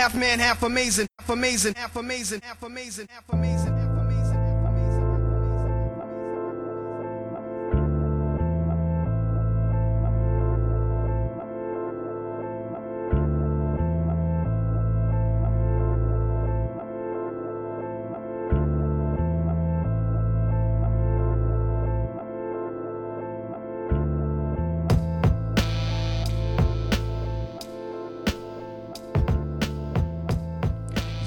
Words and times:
half 0.00 0.14
man, 0.14 0.38
half 0.38 0.62
amazing, 0.62 1.06
half 1.18 1.28
amazing, 1.28 1.74
half 1.74 1.94
amazing, 1.94 2.40
half 2.40 2.62
amazing, 2.62 3.06
half 3.10 3.28
amazing, 3.34 3.79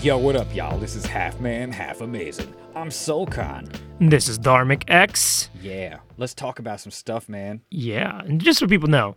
Yo, 0.04 0.18
what 0.18 0.36
up, 0.36 0.54
y'all? 0.54 0.78
This 0.78 0.96
is 0.96 1.06
Half 1.06 1.40
Man, 1.40 1.72
Half 1.72 2.02
Amazing. 2.02 2.54
I'm 2.76 2.92
Soul 2.92 3.26
Khan. 3.26 3.70
This 4.02 4.28
is 4.28 4.38
Dharmic 4.38 4.84
X. 4.90 5.50
Yeah, 5.62 6.00
let's 6.18 6.34
talk 6.34 6.60
about 6.60 6.82
some 6.82 6.92
stuff, 6.92 7.30
man. 7.30 7.62
Yeah, 7.72 8.20
and 8.20 8.42
just 8.42 8.60
so 8.60 8.68
people 8.68 8.90
know, 8.90 9.16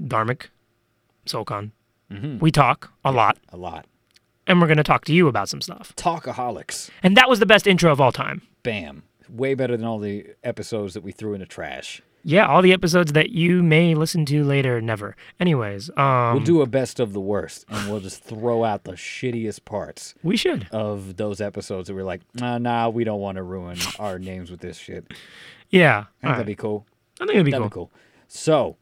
Dharmic, 0.00 0.46
Soul 1.26 1.44
Khan, 1.44 1.72
Mm-hmm. 2.12 2.38
we 2.40 2.50
talk 2.50 2.92
a 3.04 3.12
lot, 3.12 3.38
A 3.50 3.56
lot. 3.56 3.86
and 4.48 4.60
we're 4.60 4.66
going 4.66 4.76
to 4.78 4.82
talk 4.82 5.04
to 5.04 5.14
you 5.14 5.28
about 5.28 5.48
some 5.48 5.60
stuff. 5.60 5.94
Talkaholics. 5.94 6.90
And 7.04 7.16
that 7.16 7.28
was 7.28 7.38
the 7.38 7.46
best 7.46 7.68
intro 7.68 7.92
of 7.92 8.00
all 8.00 8.10
time. 8.10 8.42
Bam. 8.64 9.04
Way 9.28 9.54
better 9.54 9.76
than 9.76 9.86
all 9.86 10.00
the 10.00 10.26
episodes 10.42 10.94
that 10.94 11.04
we 11.04 11.12
threw 11.12 11.34
in 11.34 11.40
the 11.40 11.46
trash. 11.46 12.02
Yeah, 12.22 12.46
all 12.46 12.60
the 12.60 12.72
episodes 12.72 13.12
that 13.14 13.30
you 13.30 13.62
may 13.62 13.94
listen 13.94 14.26
to 14.26 14.44
later, 14.44 14.80
never. 14.80 15.16
Anyways, 15.38 15.90
um, 15.96 16.34
We'll 16.34 16.44
do 16.44 16.60
a 16.60 16.66
best 16.66 17.00
of 17.00 17.12
the 17.14 17.20
worst, 17.20 17.64
and 17.68 17.90
we'll 17.90 18.00
just 18.00 18.22
throw 18.22 18.62
out 18.64 18.84
the 18.84 18.92
shittiest 18.92 19.64
parts 19.64 20.14
we 20.22 20.36
should. 20.36 20.68
of 20.70 21.16
those 21.16 21.40
episodes 21.40 21.88
that 21.88 21.94
we're 21.94 22.02
like, 22.04 22.20
nah, 22.34 22.58
nah, 22.58 22.88
we 22.90 23.04
don't 23.04 23.20
want 23.20 23.36
to 23.36 23.42
ruin 23.42 23.78
our 23.98 24.18
names 24.18 24.50
with 24.50 24.60
this 24.60 24.76
shit. 24.76 25.04
I 25.08 25.14
think 25.14 25.18
Yeah, 25.70 26.04
that'd 26.22 26.46
be 26.46 26.54
cool. 26.54 26.86
I 27.20 27.24
think 27.24 27.30
it'd 27.36 27.44
be 27.46 27.50
That'd 27.52 27.70
cool. 27.72 27.86
be 27.86 27.90
cool. 27.90 28.00
So, 28.28 28.76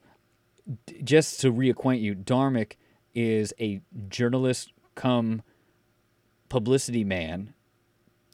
d- 0.87 1.01
just 1.03 1.39
to 1.41 1.51
reacquaint 1.53 2.01
you, 2.01 2.15
Dharmic 2.15 2.73
is 3.13 3.53
a 3.59 3.79
journalist 4.09 4.71
come 4.95 5.41
publicity 6.49 7.03
man. 7.03 7.53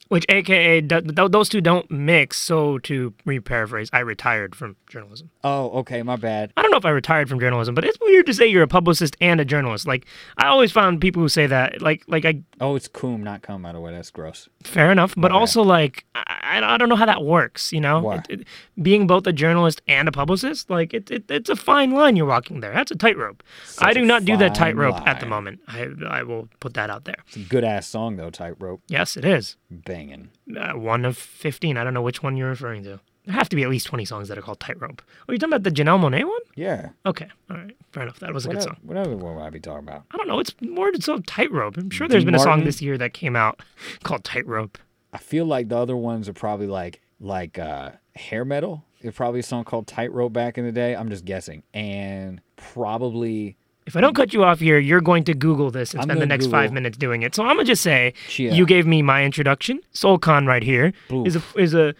Which, 0.08 0.25
AKA, 0.30 0.81
th- 0.81 1.16
th- 1.16 1.31
those 1.31 1.50
two 1.50 1.61
don't 1.61 1.89
mix. 1.89 2.38
So, 2.39 2.78
to 2.80 3.14
re-paraphrase, 3.25 3.89
I 3.92 4.00
retired 4.00 4.56
from 4.56 4.75
journalism. 4.88 5.31
Oh, 5.44 5.70
okay, 5.80 6.03
my 6.03 6.16
bad. 6.16 6.53
I 6.56 6.61
don't 6.61 6.70
know 6.72 6.78
if 6.78 6.86
I 6.86 6.92
retired 6.92 7.28
from 7.28 7.39
journalism, 7.39 7.73
but 7.73 7.84
it's 7.86 7.98
weird 8.00 8.28
to 8.28 8.33
say 8.33 8.45
you're 8.45 8.61
a 8.64 8.67
publicist 8.67 9.17
and 9.20 9.42
a 9.42 9.45
journalist. 9.45 9.88
Like, 9.88 10.06
I 10.38 10.45
always 10.48 10.72
found 10.72 11.02
people 11.02 11.23
who 11.23 11.30
say 11.30 11.48
that, 11.48 11.81
like, 11.81 12.03
like 12.08 12.23
I 12.26 12.42
Oh, 12.61 12.76
it's 12.76 12.88
coom, 12.88 13.23
not 13.23 13.42
cum. 13.42 13.64
By 13.64 13.72
the 13.72 13.80
way, 13.81 13.92
that's 13.94 14.11
gross. 14.11 14.48
Fair 14.64 14.92
enough, 14.92 15.14
but 15.16 15.30
bad. 15.30 15.36
also 15.36 15.64
like 15.64 16.06
I, 16.14 16.34
I 16.54 16.78
don't 16.78 16.90
know 16.90 16.96
how 16.96 17.06
that 17.06 17.24
works. 17.24 17.74
You 17.74 17.82
know? 17.82 18.12
It- 18.12 18.26
it- 18.30 18.48
being 18.82 19.08
both 19.08 19.26
a 19.28 19.34
journalist 19.34 19.82
and 19.88 20.08
a 20.08 20.12
publicist, 20.12 20.70
like 20.70 20.94
it, 20.94 21.10
it, 21.10 21.24
it's 21.30 21.50
a 21.50 21.56
fine 21.56 21.92
line 21.92 22.16
you're 22.16 22.26
walking 22.26 22.60
there. 22.60 22.74
That's 22.74 22.92
a 22.92 22.96
tightrope. 22.96 23.42
I 23.80 23.94
do 23.94 24.04
not 24.06 24.26
do 24.26 24.36
that 24.38 24.54
tightrope 24.56 25.06
at 25.08 25.20
the 25.20 25.26
moment. 25.26 25.62
I 25.68 25.88
I 26.08 26.23
will 26.23 26.50
put 26.60 26.73
that 26.76 26.90
out 26.90 27.06
there. 27.06 27.16
It's 27.28 27.38
a 27.38 27.40
good 27.40 27.64
ass 27.64 27.88
song 27.88 28.18
though. 28.18 28.30
Tightrope, 28.30 28.82
Yes, 28.88 29.18
it 29.18 29.26
is 29.26 29.56
banging. 29.72 30.30
uh, 30.58 30.73
one 30.73 31.06
of 31.06 31.18
fifteen. 31.18 31.78
I 31.78 31.84
don't 31.84 31.94
know 31.94 32.02
which 32.02 32.22
one 32.23 32.38
you're 32.38 32.50
referring 32.50 32.84
to. 32.84 33.00
There 33.26 33.34
have 33.34 33.50
to 33.50 33.56
be 33.56 33.64
at 33.64 33.70
least 33.70 33.88
twenty 33.88 34.06
songs 34.06 34.28
that 34.28 34.38
are 34.38 34.42
called 34.42 34.60
tightrope. 34.60 35.02
Oh, 35.28 35.32
you 35.32 35.40
talking 35.40 35.54
about 35.54 35.64
the 35.64 35.72
Janelle 35.72 36.00
Monáe 36.00 36.23
one? 36.26 36.40
Yeah. 36.56 36.90
Okay, 37.08 37.28
all 37.50 37.58
right, 37.58 37.76
fair 37.92 38.04
enough. 38.04 38.20
That 38.20 38.34
was 38.34 38.46
a 38.46 38.50
What, 38.50 38.54
good 38.58 38.64
song. 38.64 38.78
what 38.84 38.98
other 38.98 39.16
one 39.16 39.36
would 39.36 39.42
I 39.42 39.50
be 39.50 39.60
talking 39.60 39.88
about? 39.88 40.04
I 40.12 40.18
don't 40.18 40.28
know. 40.28 40.40
It's 40.40 40.54
more 40.62 40.92
so 41.00 41.20
tightrope. 41.20 41.78
I'm 41.78 41.90
sure 41.90 42.08
there's 42.08 42.23
been 42.26 42.36
a 42.36 42.40
song 42.40 42.66
this 42.66 42.82
year 42.84 42.98
that 43.00 43.14
came 43.14 43.36
out 43.36 43.62
called 44.04 44.23
tightrope. 44.23 44.78
I 45.16 45.17
feel 45.17 45.45
like 45.45 45.69
the 45.69 45.77
other 45.77 45.95
ones 45.95 46.27
are 46.27 46.33
probably 46.33 46.67
like 46.67 46.99
like 47.21 47.58
uh, 47.58 47.91
hair 48.17 48.44
metal. 48.44 48.83
There's 49.02 49.16
probably 49.16 49.39
a 49.39 49.44
song 49.44 49.64
called 49.64 49.87
Tightrope 49.87 50.33
back 50.33 50.58
in 50.58 50.65
the 50.65 50.73
day. 50.73 50.93
I'm 50.93 51.09
just 51.09 51.23
guessing, 51.23 51.64
and 51.73 52.42
probably 52.58 53.55
If 53.86 53.95
I 53.95 54.02
don't 54.02 54.14
cut 54.14 54.33
you 54.33 54.43
off 54.43 54.59
here, 54.59 54.77
you're 54.77 54.99
going 54.99 55.23
to 55.25 55.33
Google 55.33 55.71
this 55.71 55.93
and 55.93 56.02
I'm 56.02 56.08
spend 56.08 56.21
the 56.21 56.25
next 56.25 56.48
five 56.48 56.73
minutes 56.73 56.98
doing 56.98 57.21
it. 57.21 57.33
So 57.33 57.43
I'm 57.43 57.55
gonna 57.55 57.64
just 57.64 57.81
say 57.81 58.14
you 58.37 58.65
gave 58.65 58.86
me 58.86 59.02
my 59.02 59.23
introduction. 59.23 59.80
Soul 59.93 60.17
Khan 60.17 60.45
right 60.48 60.64
here 60.64 60.92
is 61.09 61.37
a 61.37 61.43
is 61.55 61.73
a 61.73 61.95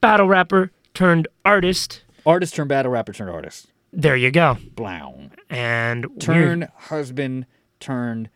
battle 0.00 0.28
rapper 0.28 0.70
turned 0.94 1.26
artist. 1.44 2.02
artist 2.24 2.54
turned 2.54 2.68
battle 2.68 2.92
rapper 2.92 3.12
turned 3.12 3.30
artist. 3.30 3.66
There 3.92 4.14
you 4.14 4.30
go. 4.30 4.58
Blown. 4.76 5.32
And 5.48 6.06
Turn 6.20 6.68
husband 6.76 7.46
turned 7.80 8.28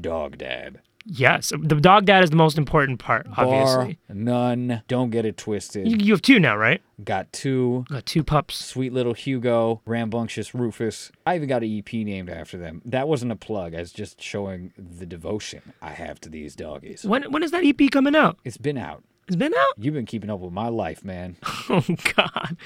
dog 0.00 0.38
dad. 0.38 0.80
Yes, 1.04 1.52
the 1.58 1.76
dog 1.76 2.04
dad 2.06 2.24
is 2.24 2.30
the 2.30 2.36
most 2.36 2.58
important 2.58 2.98
part. 2.98 3.26
Bar 3.34 3.46
Obviously, 3.46 3.98
none. 4.08 4.82
Don't 4.88 5.10
get 5.10 5.24
it 5.24 5.36
twisted. 5.36 5.86
you, 5.88 5.96
you 5.98 6.12
have 6.12 6.22
two 6.22 6.38
now, 6.40 6.56
right? 6.56 6.80
Got 7.04 7.32
two. 7.32 7.84
Got 7.88 8.06
two 8.06 8.22
pups. 8.22 8.56
Sweet 8.64 8.92
little 8.92 9.14
Hugo, 9.14 9.80
Rambunctious 9.86 10.54
Rufus. 10.54 11.10
I 11.26 11.36
even 11.36 11.48
got 11.48 11.62
an 11.62 11.78
EP 11.78 11.92
named 11.92 12.30
after 12.30 12.56
them. 12.58 12.82
That 12.84 13.08
wasn't 13.08 13.32
a 13.32 13.36
plug. 13.36 13.74
I 13.74 13.80
was 13.80 13.92
just 13.92 14.20
showing 14.20 14.72
the 14.76 15.06
devotion 15.06 15.72
I 15.80 15.90
have 15.90 16.20
to 16.20 16.28
these 16.28 16.54
doggies. 16.54 17.04
When 17.04 17.30
when 17.32 17.42
is 17.42 17.50
that 17.50 17.64
EP 17.64 17.90
coming 17.90 18.14
out? 18.14 18.38
It's 18.44 18.56
been 18.58 18.78
out. 18.78 19.02
It's 19.28 19.36
been 19.36 19.54
out. 19.54 19.74
You've 19.78 19.94
been 19.94 20.06
keeping 20.06 20.30
up 20.30 20.40
with 20.40 20.52
my 20.52 20.68
life, 20.68 21.04
man. 21.04 21.36
Oh 21.68 21.84
God, 22.16 22.56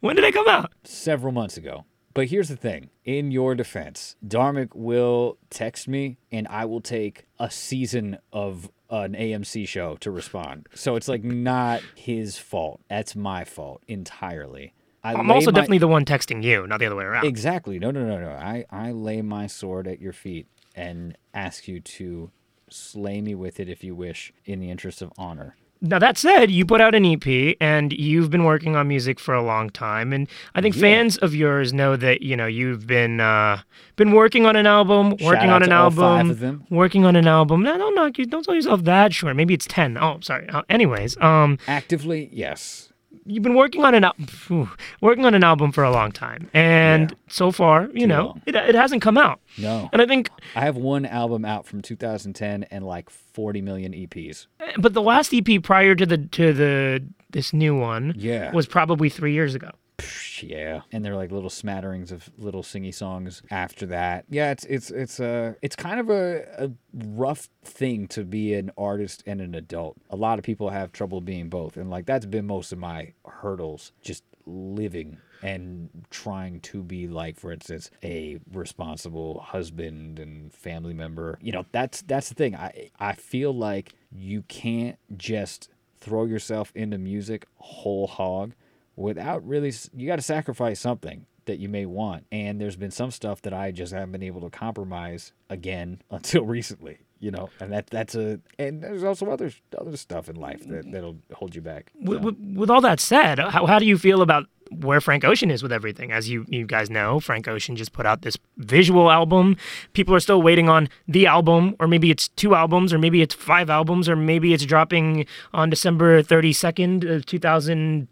when 0.00 0.16
did 0.16 0.24
it 0.24 0.32
come 0.34 0.48
out? 0.48 0.72
Several 0.82 1.30
months 1.32 1.56
ago. 1.56 1.84
But 2.16 2.28
here's 2.28 2.48
the 2.48 2.56
thing 2.56 2.88
in 3.04 3.30
your 3.30 3.54
defense, 3.54 4.16
Dharmic 4.26 4.74
will 4.74 5.36
text 5.50 5.86
me 5.86 6.16
and 6.32 6.48
I 6.48 6.64
will 6.64 6.80
take 6.80 7.26
a 7.38 7.50
season 7.50 8.16
of 8.32 8.70
an 8.88 9.12
AMC 9.12 9.68
show 9.68 9.96
to 9.96 10.10
respond. 10.10 10.66
So 10.74 10.96
it's 10.96 11.08
like 11.08 11.22
not 11.22 11.82
his 11.94 12.38
fault. 12.38 12.80
That's 12.88 13.14
my 13.14 13.44
fault 13.44 13.82
entirely. 13.86 14.72
I 15.04 15.12
I'm 15.12 15.30
also 15.30 15.50
my- 15.50 15.56
definitely 15.56 15.78
the 15.78 15.88
one 15.88 16.06
texting 16.06 16.42
you, 16.42 16.66
not 16.66 16.80
the 16.80 16.86
other 16.86 16.96
way 16.96 17.04
around. 17.04 17.26
Exactly. 17.26 17.78
No, 17.78 17.90
no, 17.90 18.06
no, 18.06 18.18
no. 18.18 18.30
I, 18.30 18.64
I 18.70 18.92
lay 18.92 19.20
my 19.20 19.46
sword 19.46 19.86
at 19.86 20.00
your 20.00 20.14
feet 20.14 20.46
and 20.74 21.18
ask 21.34 21.68
you 21.68 21.80
to 21.80 22.30
slay 22.70 23.20
me 23.20 23.34
with 23.34 23.60
it 23.60 23.68
if 23.68 23.84
you 23.84 23.94
wish, 23.94 24.32
in 24.46 24.58
the 24.58 24.70
interest 24.70 25.02
of 25.02 25.12
honor. 25.18 25.54
Now 25.82 25.98
that 25.98 26.16
said, 26.16 26.50
you 26.50 26.64
put 26.64 26.80
out 26.80 26.94
an 26.94 27.04
EP 27.04 27.54
and 27.60 27.92
you've 27.92 28.30
been 28.30 28.44
working 28.44 28.76
on 28.76 28.88
music 28.88 29.20
for 29.20 29.34
a 29.34 29.42
long 29.42 29.68
time, 29.70 30.12
and 30.12 30.26
I 30.54 30.60
think 30.62 30.74
Yeah. 30.74 30.80
fans 30.80 31.18
of 31.18 31.34
yours 31.34 31.72
know 31.72 31.96
that 31.96 32.22
you 32.22 32.34
know 32.36 32.46
you've 32.46 32.86
been 32.86 33.20
uh, 33.20 33.60
been 33.96 34.12
working 34.12 34.46
on 34.46 34.56
an 34.56 34.66
album, 34.66 35.10
working 35.22 35.50
out 35.50 35.56
on 35.56 35.62
an 35.64 35.72
album, 35.72 35.98
five 35.98 36.30
of 36.30 36.40
them. 36.40 36.64
working 36.70 37.04
on 37.04 37.14
an 37.14 37.26
album. 37.28 37.62
No, 37.62 37.76
don't 37.76 37.94
knock 37.94 38.16
you. 38.18 38.24
Don't 38.26 38.42
tell 38.44 38.54
yourself 38.54 38.84
that 38.84 39.12
short. 39.12 39.36
Maybe 39.36 39.52
it's 39.54 39.66
ten. 39.66 39.98
Oh, 39.98 40.18
sorry. 40.22 40.48
Uh, 40.48 40.62
anyways, 40.70 41.16
um, 41.20 41.58
Actively, 41.68 42.30
yes. 42.32 42.85
You've 43.24 43.42
been 43.42 43.54
working 43.54 43.84
on 43.84 43.94
an 43.94 44.04
al- 44.04 44.68
working 45.00 45.24
on 45.24 45.34
an 45.34 45.42
album 45.44 45.72
for 45.72 45.84
a 45.84 45.90
long 45.90 46.12
time, 46.12 46.48
and 46.54 47.10
Yeah. 47.10 47.16
so 47.28 47.50
far, 47.50 47.84
you 47.92 48.00
Too 48.00 48.06
know, 48.06 48.26
long. 48.26 48.42
it 48.46 48.54
it 48.54 48.74
hasn't 48.74 49.02
come 49.02 49.18
out. 49.18 49.40
No. 49.58 49.88
And 49.92 50.00
I 50.02 50.06
think, 50.06 50.30
I 50.54 50.60
have 50.60 50.76
one 50.76 51.06
album 51.06 51.44
out 51.44 51.66
from 51.66 51.82
2010 51.82 52.64
and 52.70 52.84
like 52.84 53.10
40 53.10 53.60
million 53.62 53.92
EPs. 53.92 54.46
but 54.78 54.94
the 54.94 55.02
last 55.02 55.32
EP 55.34 55.58
prior 55.62 55.94
to 55.94 56.06
the 56.06 56.18
to 56.18 56.52
the 56.52 57.02
this 57.30 57.52
new 57.52 57.74
one 57.76 58.14
Yeah. 58.16 58.52
was 58.52 58.66
probably 58.66 59.08
three 59.08 59.32
years 59.32 59.54
ago. 59.54 59.70
Psh, 59.98 60.48
Yeah. 60.48 60.82
And 60.92 61.04
they're 61.04 61.16
like 61.16 61.30
little 61.30 61.50
smatterings 61.50 62.12
of 62.12 62.30
little 62.38 62.62
singy 62.62 62.94
songs 62.94 63.42
after 63.50 63.86
that. 63.86 64.24
Yeah, 64.28 64.50
it's 64.50 64.64
it's 64.64 64.90
it's 64.90 65.20
a 65.20 65.56
it's 65.62 65.76
kind 65.76 66.00
of 66.00 66.10
a, 66.10 66.66
a 66.66 66.70
rough 66.92 67.48
thing 67.64 68.06
to 68.08 68.24
be 68.24 68.54
an 68.54 68.70
artist 68.76 69.22
and 69.26 69.40
an 69.40 69.54
adult. 69.54 69.96
A 70.10 70.16
lot 70.16 70.38
of 70.38 70.44
people 70.44 70.70
have 70.70 70.92
trouble 70.92 71.20
being 71.20 71.48
both. 71.48 71.76
And 71.76 71.90
like 71.90 72.06
that's 72.06 72.26
been 72.26 72.46
most 72.46 72.72
of 72.72 72.78
my 72.78 73.12
hurdles 73.26 73.92
just 74.02 74.24
living 74.46 75.18
and 75.42 75.90
trying 76.10 76.60
to 76.60 76.82
be 76.82 77.08
like 77.08 77.38
for 77.38 77.52
instance 77.52 77.90
a 78.02 78.38
responsible 78.52 79.40
husband 79.40 80.18
and 80.18 80.52
family 80.52 80.94
member. 80.94 81.38
You 81.40 81.52
know, 81.52 81.66
that's 81.72 82.02
that's 82.02 82.28
the 82.28 82.34
thing. 82.34 82.54
I 82.54 82.90
I 82.98 83.12
feel 83.14 83.52
like 83.52 83.94
you 84.12 84.42
can't 84.42 84.98
just 85.16 85.70
throw 86.00 86.24
yourself 86.24 86.70
into 86.74 86.98
music 86.98 87.46
whole 87.56 88.06
hog 88.06 88.52
without 88.96 89.46
really 89.46 89.72
you 89.94 90.06
got 90.06 90.16
to 90.16 90.22
sacrifice 90.22 90.80
something 90.80 91.26
that 91.44 91.58
you 91.58 91.68
may 91.68 91.86
want. 91.86 92.26
And 92.32 92.60
there's 92.60 92.76
been 92.76 92.90
some 92.90 93.10
stuff 93.10 93.40
that 93.42 93.54
i 93.54 93.70
just 93.70 93.92
haven't 93.92 94.12
been 94.12 94.22
able 94.22 94.40
to 94.42 94.50
compromise 94.50 95.32
again 95.50 96.00
until 96.10 96.44
recently 96.44 96.98
you 97.18 97.30
know 97.30 97.48
and 97.60 97.72
that 97.72 97.86
that's 97.86 98.14
a 98.14 98.38
and 98.58 98.82
there's 98.82 99.02
also 99.04 99.30
other 99.30 99.50
other 99.78 99.96
stuff 99.96 100.28
in 100.28 100.36
life 100.36 100.66
that 100.68 100.90
that'll 100.92 101.16
hold 101.32 101.54
you 101.54 101.62
back 101.62 101.90
With, 102.00 102.22
with, 102.22 102.36
with 102.54 102.70
all 102.70 102.82
that 102.82 103.00
said, 103.00 103.38
how, 103.38 103.64
how 103.64 103.78
do 103.78 103.86
you 103.86 103.96
feel 103.96 104.20
about 104.20 104.44
where 104.70 105.00
Frank 105.00 105.24
Ocean 105.24 105.50
is 105.50 105.62
with 105.62 105.70
everything? 105.72 106.10
As 106.10 106.28
you, 106.28 106.44
you 106.48 106.66
guys 106.66 106.90
know, 106.90 107.20
Frank 107.20 107.46
Ocean 107.46 107.76
just 107.76 107.92
put 107.92 108.04
out 108.04 108.22
this 108.22 108.36
visual 108.58 109.10
album. 109.12 109.56
People 109.92 110.12
are 110.14 110.20
still 110.20 110.42
waiting 110.42 110.68
on 110.68 110.88
the 111.06 111.24
album, 111.26 111.76
or 111.78 111.86
maybe 111.86 112.10
it's 112.10 112.28
two 112.28 112.54
albums, 112.56 112.92
or 112.92 112.98
maybe 112.98 113.22
it's 113.22 113.32
five 113.34 113.70
albums, 113.70 114.08
or 114.08 114.16
maybe 114.16 114.52
it's 114.52 114.64
dropping 114.66 115.24
on 115.54 115.70
December 115.70 116.20
32nd 116.22 117.08
of 117.08 117.24
2000. 117.26 118.08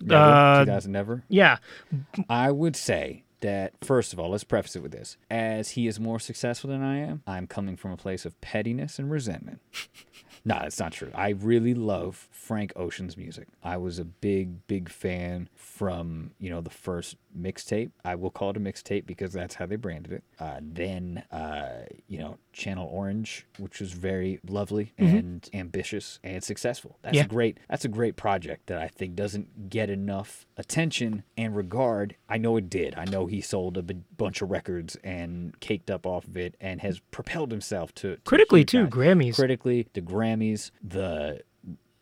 Never, 0.00 0.24
Uh, 0.24 0.64
2000 0.64 0.90
never 0.92 1.22
yeah. 1.28 1.58
i 2.30 2.50
would 2.50 2.74
say 2.74 3.22
that 3.40 3.72
first 3.82 4.12
of 4.12 4.18
all, 4.18 4.30
let's 4.30 4.44
preface 4.44 4.76
it 4.76 4.82
with 4.82 4.92
this: 4.92 5.16
as 5.30 5.70
he 5.70 5.86
is 5.86 5.98
more 6.00 6.20
successful 6.20 6.70
than 6.70 6.82
I 6.82 6.98
am, 6.98 7.22
I'm 7.26 7.46
coming 7.46 7.76
from 7.76 7.92
a 7.92 7.96
place 7.96 8.24
of 8.24 8.40
pettiness 8.40 8.98
and 8.98 9.10
resentment. 9.10 9.60
No, 10.44 10.58
that's 10.60 10.78
not 10.78 10.92
true. 10.92 11.10
I 11.14 11.30
really 11.30 11.74
love 11.74 12.28
Frank 12.30 12.72
Ocean's 12.74 13.16
music. 13.16 13.48
I 13.62 13.76
was 13.76 13.98
a 13.98 14.04
big, 14.04 14.66
big 14.66 14.88
fan 14.88 15.48
from 15.54 16.30
you 16.38 16.48
know 16.48 16.60
the 16.60 16.70
first 16.70 17.16
mixtape. 17.36 17.90
I 18.04 18.14
will 18.14 18.30
call 18.30 18.50
it 18.50 18.56
a 18.56 18.60
mixtape 18.60 19.06
because 19.06 19.32
that's 19.32 19.54
how 19.56 19.66
they 19.66 19.76
branded 19.76 20.12
it. 20.12 20.24
Uh, 20.38 20.60
then 20.62 21.24
uh, 21.32 21.84
you 22.06 22.18
know 22.18 22.38
Channel 22.52 22.88
Orange, 22.92 23.46
which 23.58 23.80
was 23.80 23.92
very 23.92 24.40
lovely 24.48 24.92
and 24.98 25.48
ambitious 25.52 26.18
and 26.24 26.42
successful. 26.42 26.98
That's 27.02 27.16
Yeah. 27.16 27.24
a 27.24 27.28
great. 27.28 27.58
That's 27.68 27.84
a 27.84 27.88
great 27.88 28.16
project 28.16 28.66
that 28.66 28.78
I 28.78 28.88
think 28.88 29.14
doesn't 29.14 29.70
get 29.70 29.90
enough 29.90 30.46
attention 30.56 31.22
and 31.36 31.54
regard. 31.56 32.16
I 32.28 32.38
know 32.38 32.56
it 32.56 32.68
did. 32.68 32.94
I 32.96 33.04
know 33.04 33.26
he 33.26 33.40
sold 33.40 33.76
a 33.78 33.82
b- 33.82 33.96
bunch 34.16 34.42
of 34.42 34.50
records 34.50 34.96
and 35.04 35.58
caked 35.60 35.90
up 35.90 36.06
off 36.06 36.26
of 36.26 36.36
it 36.36 36.56
and 36.60 36.80
has 36.80 37.00
propelled 37.10 37.50
himself 37.50 37.94
to, 37.96 38.16
to 38.16 38.20
Critically, 38.22 38.64
too, 38.64 38.82
heights. 38.84 38.96
Grammys. 38.96 39.34
critically, 39.36 39.86
the 39.92 40.00
Grammys, 40.02 40.70
the 40.82 41.42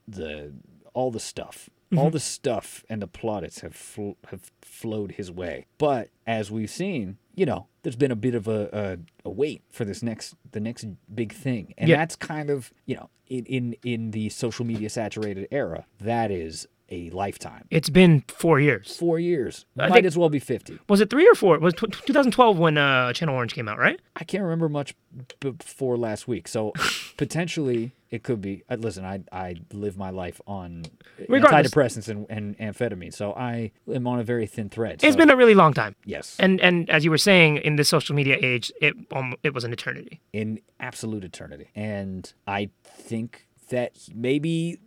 the 0.09 0.53
all 0.95 1.11
the 1.11 1.21
stuff, 1.21 1.69
Mm-hmm. 1.87 1.99
all 1.99 2.11
the 2.11 2.19
stuff, 2.21 2.85
and 2.89 3.01
the 3.01 3.07
plaudits 3.07 3.61
have 3.61 3.75
fl- 3.75 4.19
have 4.31 4.51
flowed 4.61 5.13
his 5.13 5.31
way. 5.31 5.67
But 5.79 6.09
as 6.27 6.51
we've 6.51 6.69
seen, 6.69 7.19
you 7.37 7.47
know, 7.47 7.69
there's 7.83 7.95
been 7.95 8.11
a 8.11 8.17
bit 8.17 8.35
of 8.35 8.49
a, 8.49 8.99
a, 9.25 9.29
a 9.29 9.31
wait 9.31 9.63
for 9.71 9.85
this 9.85 10.03
next 10.03 10.35
the 10.51 10.59
next 10.59 10.85
big 11.15 11.33
thing, 11.33 11.75
and 11.79 11.89
Yeah. 11.89 11.99
that's 11.99 12.17
kind 12.17 12.51
of 12.51 12.73
you 12.87 12.97
know 12.97 13.09
in 13.29 13.45
in 13.47 13.77
in 13.85 14.11
the 14.11 14.31
social 14.31 14.65
media 14.67 14.91
saturated 14.91 15.47
era, 15.53 15.87
that 16.01 16.33
is 16.33 16.67
a 16.91 17.11
lifetime. 17.11 17.67
It's 17.71 17.91
been 17.91 18.23
four 18.29 18.61
years. 18.61 18.97
Four 18.97 19.19
years 19.19 19.67
I 19.77 19.89
might 19.89 19.95
think- 19.95 20.07
as 20.07 20.17
well 20.17 20.29
be 20.29 20.39
fifty. 20.39 20.79
Was 20.89 21.01
it 21.01 21.11
three 21.11 21.29
or 21.29 21.35
four? 21.35 21.55
It 21.57 21.61
was 21.61 21.75
tw 21.75 21.91
2012 22.07 22.59
when 22.59 22.79
uh, 22.79 23.13
Channel 23.13 23.35
Orange 23.35 23.55
came 23.55 23.69
out, 23.69 23.79
right? 23.79 24.01
I 24.15 24.25
can't 24.25 24.43
remember 24.45 24.69
much 24.69 24.95
before 25.41 25.97
last 25.97 26.29
week, 26.29 26.47
so 26.49 26.73
potentially 27.17 27.93
it 28.11 28.23
could 28.23 28.41
be. 28.41 28.63
Uh, 28.71 28.77
listen, 28.79 29.05
I 29.05 29.21
I 29.33 29.57
live 29.73 29.97
my 29.97 30.11
life 30.11 30.41
on 30.47 30.85
Regardless. 31.29 31.73
antidepressants 31.73 32.09
and, 32.09 32.27
and 32.29 32.57
amphetamine, 32.59 33.13
so 33.13 33.33
I 33.33 33.73
am 33.93 34.07
on 34.07 34.21
a 34.21 34.25
very 34.25 34.47
thin 34.47 34.69
thread. 34.69 35.03
It's 35.03 35.15
so- 35.15 35.17
been 35.17 35.31
a 35.31 35.37
really 35.37 35.55
long 35.55 35.73
time. 35.73 35.97
yes, 36.05 36.37
And 36.39 36.61
and 36.61 36.89
as 36.91 37.05
you 37.05 37.11
were 37.11 37.19
saying, 37.19 37.57
in 37.59 37.77
the 37.77 37.85
social 37.85 38.15
media 38.15 38.37
age, 38.41 38.71
it 38.81 38.95
um, 39.13 39.35
it 39.43 39.55
was 39.55 39.65
an 39.65 39.73
eternity. 39.73 40.21
in 40.33 40.61
absolute 40.79 41.25
eternity, 41.25 41.69
and 41.75 42.33
I 42.47 42.71
think 42.85 43.49
that 43.71 43.97
maybe 44.15 44.79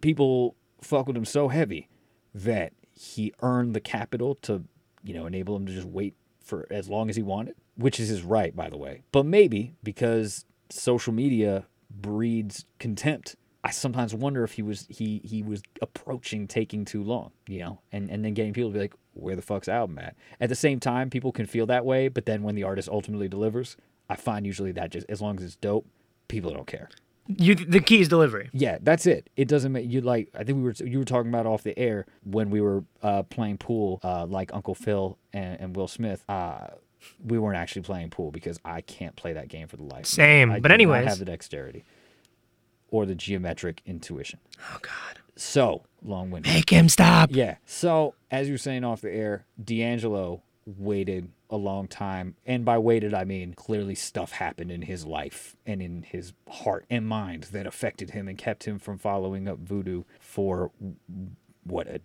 people 0.00 0.56
fuck 0.86 1.06
with 1.06 1.16
him 1.16 1.24
so 1.24 1.48
heavy 1.48 1.88
that 2.34 2.72
he 2.92 3.32
earned 3.42 3.74
the 3.74 3.80
capital 3.80 4.34
to 4.36 4.64
you 5.02 5.14
know 5.14 5.26
enable 5.26 5.56
him 5.56 5.66
to 5.66 5.72
just 5.72 5.86
wait 5.86 6.14
for 6.40 6.66
as 6.70 6.88
long 6.88 7.10
as 7.10 7.16
he 7.16 7.22
wanted, 7.22 7.56
which 7.76 7.98
is 7.98 8.08
his 8.08 8.22
right, 8.22 8.54
by 8.54 8.70
the 8.70 8.76
way. 8.76 9.02
But 9.12 9.26
maybe 9.26 9.74
because 9.82 10.44
social 10.70 11.12
media 11.12 11.66
breeds 11.90 12.64
contempt. 12.78 13.36
I 13.64 13.70
sometimes 13.70 14.14
wonder 14.14 14.44
if 14.44 14.52
he 14.52 14.62
was 14.62 14.86
he 14.88 15.20
he 15.24 15.42
was 15.42 15.60
approaching 15.82 16.46
taking 16.46 16.84
too 16.84 17.02
long, 17.02 17.32
you 17.48 17.58
know, 17.58 17.80
and 17.90 18.10
and 18.10 18.24
then 18.24 18.32
getting 18.34 18.52
people 18.52 18.70
to 18.70 18.74
be 18.74 18.80
like, 18.80 18.94
where 19.14 19.34
the 19.34 19.42
fuck's 19.42 19.68
album 19.68 19.98
at? 19.98 20.14
At 20.40 20.48
the 20.48 20.54
same 20.54 20.78
time, 20.78 21.10
people 21.10 21.32
can 21.32 21.46
feel 21.46 21.66
that 21.66 21.84
way, 21.84 22.08
but 22.08 22.26
then 22.26 22.42
when 22.42 22.54
the 22.54 22.62
artist 22.62 22.88
ultimately 22.88 23.28
delivers, 23.28 23.76
I 24.08 24.14
find 24.14 24.46
usually 24.46 24.72
that 24.72 24.90
just 24.90 25.06
as 25.08 25.20
long 25.20 25.36
as 25.38 25.42
it's 25.42 25.56
dope, 25.56 25.86
people 26.28 26.52
don't 26.52 26.66
care. 26.66 26.88
You 27.28 27.54
the 27.54 27.80
key 27.80 28.00
is 28.00 28.08
delivery. 28.08 28.50
Yeah, 28.52 28.78
that's 28.80 29.06
it. 29.06 29.28
It 29.36 29.48
doesn't 29.48 29.72
make 29.72 29.90
you 29.90 30.00
like. 30.00 30.28
I 30.34 30.44
think 30.44 30.58
we 30.58 30.64
were 30.64 30.74
you 30.84 30.98
were 30.98 31.04
talking 31.04 31.28
about 31.30 31.46
off 31.46 31.62
the 31.62 31.76
air 31.78 32.06
when 32.24 32.50
we 32.50 32.60
were 32.60 32.84
uh, 33.02 33.22
playing 33.24 33.58
pool, 33.58 34.00
uh, 34.02 34.26
like 34.26 34.52
Uncle 34.54 34.74
Phil 34.74 35.18
and, 35.32 35.60
and 35.60 35.76
Will 35.76 35.88
Smith. 35.88 36.24
Uh, 36.28 36.68
we 37.24 37.38
weren't 37.38 37.56
actually 37.56 37.82
playing 37.82 38.10
pool 38.10 38.30
because 38.30 38.58
I 38.64 38.80
can't 38.80 39.14
play 39.16 39.32
that 39.32 39.48
game 39.48 39.68
for 39.68 39.76
the 39.76 39.82
life. 39.84 39.92
of 39.92 40.18
me. 40.18 40.24
Same, 40.24 40.50
I 40.52 40.60
but 40.60 40.70
anyway, 40.72 40.98
anyways. 40.98 41.10
have 41.10 41.18
the 41.18 41.24
dexterity 41.24 41.84
or 42.90 43.06
the 43.06 43.14
geometric 43.14 43.82
intuition. 43.86 44.38
Oh 44.60 44.78
God. 44.82 45.18
So 45.36 45.82
long 46.02 46.30
winded. 46.30 46.52
Make 46.52 46.70
him 46.70 46.88
stop. 46.88 47.30
Yeah. 47.32 47.56
So 47.66 48.14
as 48.30 48.46
you 48.48 48.54
were 48.54 48.58
saying 48.58 48.84
off 48.84 49.00
the 49.02 49.12
air, 49.12 49.44
D'Angelo 49.62 50.42
waited 50.66 51.30
a 51.48 51.56
long 51.56 51.86
time, 51.86 52.34
and 52.44 52.64
by 52.64 52.76
waited 52.76 53.14
I 53.14 53.24
mean 53.24 53.54
clearly 53.54 53.94
stuff 53.94 54.32
happened 54.32 54.72
in 54.72 54.82
his 54.82 55.06
life 55.06 55.56
and 55.64 55.80
in 55.80 56.02
his 56.02 56.32
heart 56.50 56.84
and 56.90 57.06
mind 57.06 57.44
that 57.52 57.66
affected 57.66 58.10
him 58.10 58.26
and 58.26 58.36
kept 58.36 58.64
him 58.64 58.78
from 58.78 58.98
following 58.98 59.48
up 59.48 59.58
voodoo 59.58 60.02
for 60.18 60.72
what 61.62 61.86
a, 61.86 62.00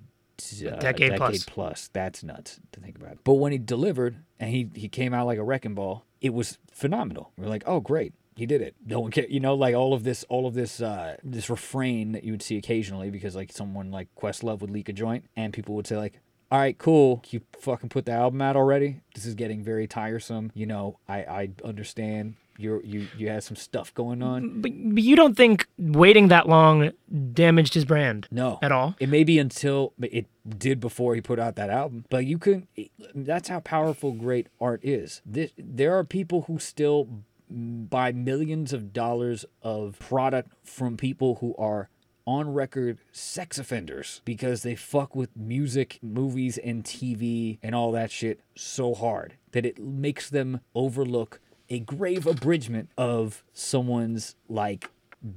uh, 0.68 0.80
decade 0.80 1.16
plus. 1.18 1.44
plus. 1.46 1.90
That's 1.92 2.24
nuts 2.24 2.60
to 2.72 2.80
think 2.80 2.98
about. 2.98 3.18
But 3.24 3.34
when 3.36 3.52
he 3.52 3.58
delivered 3.58 4.18
and 4.40 4.52
he 4.52 4.70
he 4.76 4.88
came 4.88 5.14
out 5.14 5.26
like 5.26 5.40
a 5.40 5.44
wrecking 5.44 5.76
ball, 5.76 6.06
it 6.20 6.34
was 6.34 6.60
phenomenal. 6.72 7.32
We're 7.38 7.48
like, 7.48 7.64
oh 7.66 7.80
great. 7.80 8.14
He 8.36 8.46
did 8.46 8.62
it. 8.62 8.76
No 8.86 9.02
one 9.02 9.12
cared. 9.12 9.30
You 9.30 9.42
know, 9.42 9.56
like 9.56 9.76
all 9.76 9.94
of 9.94 10.04
this, 10.04 10.24
all 10.30 10.48
of 10.48 10.54
this, 10.54 10.82
uh, 10.82 11.18
this 11.22 11.50
refrain 11.50 12.14
that 12.14 12.24
you 12.24 12.32
would 12.32 12.42
see 12.42 12.58
occasionally, 12.58 13.10
because 13.12 13.36
like 13.36 13.52
someone 13.52 13.92
like 13.92 14.08
Questlove 14.16 14.62
would 14.62 14.72
leak 14.72 14.88
a 14.88 14.94
joint, 14.94 15.26
and 15.36 15.52
people 15.52 15.76
would 15.76 15.86
say 15.86 15.98
like, 15.98 16.22
"All 16.52 16.60
right, 16.60 16.78
cool. 16.78 17.24
You 17.30 17.42
fucking 17.60 17.90
put 17.90 18.06
the 18.06 18.12
album 18.12 18.42
out 18.42 18.56
already. 18.56 19.02
This 19.16 19.26
is 19.26 19.36
getting 19.36 19.64
very 19.64 19.88
tiresome. 19.88 20.52
You 20.54 20.66
know, 20.66 21.00
I 21.08 21.18
I 21.20 21.50
understand 21.64 22.36
you're 22.58 22.84
you 22.84 23.08
you 23.18 23.30
had 23.30 23.44
some 23.44 23.56
stuff 23.56 23.94
going 23.94 24.22
on. 24.22 24.62
But, 24.62 24.72
but 24.76 25.04
you 25.04 25.16
don't 25.16 25.36
think 25.36 25.68
waiting 25.78 26.28
that 26.28 26.48
long 26.48 26.92
damaged 27.34 27.74
his 27.74 27.86
brand? 27.86 28.28
No, 28.32 28.60
At 28.62 28.72
all? 28.72 28.96
It 29.00 29.10
may 29.10 29.24
be 29.24 29.40
until 29.40 29.94
it 30.02 30.28
did 30.48 30.80
before 30.80 31.16
he 31.16 31.22
put 31.22 31.40
out 31.40 31.56
that 31.56 31.70
album, 31.70 32.06
but 32.10 32.26
you 32.26 32.38
can. 32.38 32.68
That's 33.16 33.50
how 33.50 33.60
powerful 33.62 34.12
great 34.12 34.48
art 34.60 34.82
is. 34.84 35.22
This, 35.26 35.52
there 35.58 35.96
are 35.98 36.04
people 36.04 36.44
who 36.44 36.60
still 36.60 37.08
buy 37.50 38.12
millions 38.12 38.72
of 38.72 38.94
dollars 38.94 39.46
of 39.62 40.00
product 40.00 40.52
from 40.64 40.96
people 40.96 41.36
who 41.36 41.54
are 41.58 41.90
on 42.26 42.54
record 42.54 43.00
sex 43.12 43.58
offenders 43.58 44.22
because 44.26 44.64
they 44.64 44.76
fuck 44.76 45.16
with 45.16 45.36
music, 45.36 46.00
movies, 46.02 46.58
and 46.58 46.84
TV 46.84 47.58
and 47.64 47.76
all 47.76 47.92
that 47.92 48.12
shit 48.12 48.42
so 48.56 48.94
hard 48.94 49.36
that 49.52 49.66
it 49.66 49.80
makes 49.80 50.30
them 50.30 50.62
overlook 50.76 51.40
a 51.70 51.80
grave 51.80 52.28
abridgment 52.28 52.90
of 52.98 53.44
someone's 53.54 54.36
like 54.50 54.90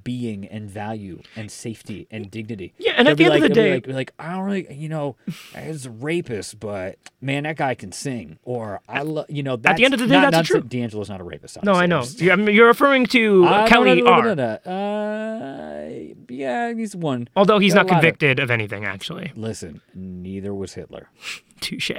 being 0.03 0.47
and 0.47 0.71
value 0.71 1.21
and 1.37 1.51
safety 1.51 2.07
and 2.11 2.31
dignity. 2.31 2.73
Yeah, 2.79 2.93
and 2.97 3.07
They'll 3.07 3.13
at 3.13 3.19
the 3.19 3.25
end 3.27 3.35
of 3.37 3.43
the 3.43 3.49
day- 3.51 3.75
like, 3.75 3.87
like, 3.87 4.13
I 4.19 4.33
don't 4.33 4.45
really, 4.45 4.73
you 4.75 4.89
know, 4.89 5.17
he's 5.59 5.85
a 5.87 5.91
rapist, 5.91 6.59
but 6.59 6.97
man, 7.21 7.43
that 7.43 7.57
guy 7.57 7.75
can 7.75 7.93
sing. 7.93 8.39
Or 8.45 8.81
I 8.89 9.03
love, 9.03 9.27
you 9.29 9.43
know, 9.43 9.57
that's, 9.57 9.77
the 9.79 9.85
end 9.85 9.93
of 9.95 10.01
the 10.01 10.07
day, 10.07 10.15
not, 10.15 10.33
that's 10.33 10.51
not 10.51 10.61
true. 10.61 10.61
D'Angelo's 10.69 11.11
not 11.11 11.21
a 11.21 11.25
rapist. 11.25 11.63
No, 11.63 11.73
I 11.75 11.87
know. 11.87 11.99
I'm 11.99 12.05
just- 12.05 12.21
You're, 12.21 12.33
I 12.33 12.37
mean, 12.37 12.55
you're 12.55 12.67
referring 12.67 13.05
to 13.07 13.45
uh, 13.47 13.61
no, 13.63 13.67
Kelly 13.69 14.01
no, 14.03 14.33
no, 14.35 14.59
R. 14.65 14.71
Uh, 14.73 16.15
yeah, 16.29 16.73
he's 16.73 16.97
one. 16.97 17.29
Although 17.37 17.59
he's 17.59 17.75
Got 17.75 17.87
not 17.87 17.93
lot 17.93 17.97
of- 17.99 18.01
convicted 18.03 18.41
of 18.41 18.51
anything, 18.51 18.85
actually. 18.85 19.33
Listen, 19.37 19.81
neither 19.95 20.55
was 20.55 20.75
Hitler. 20.75 21.09
Touche. 21.65 21.91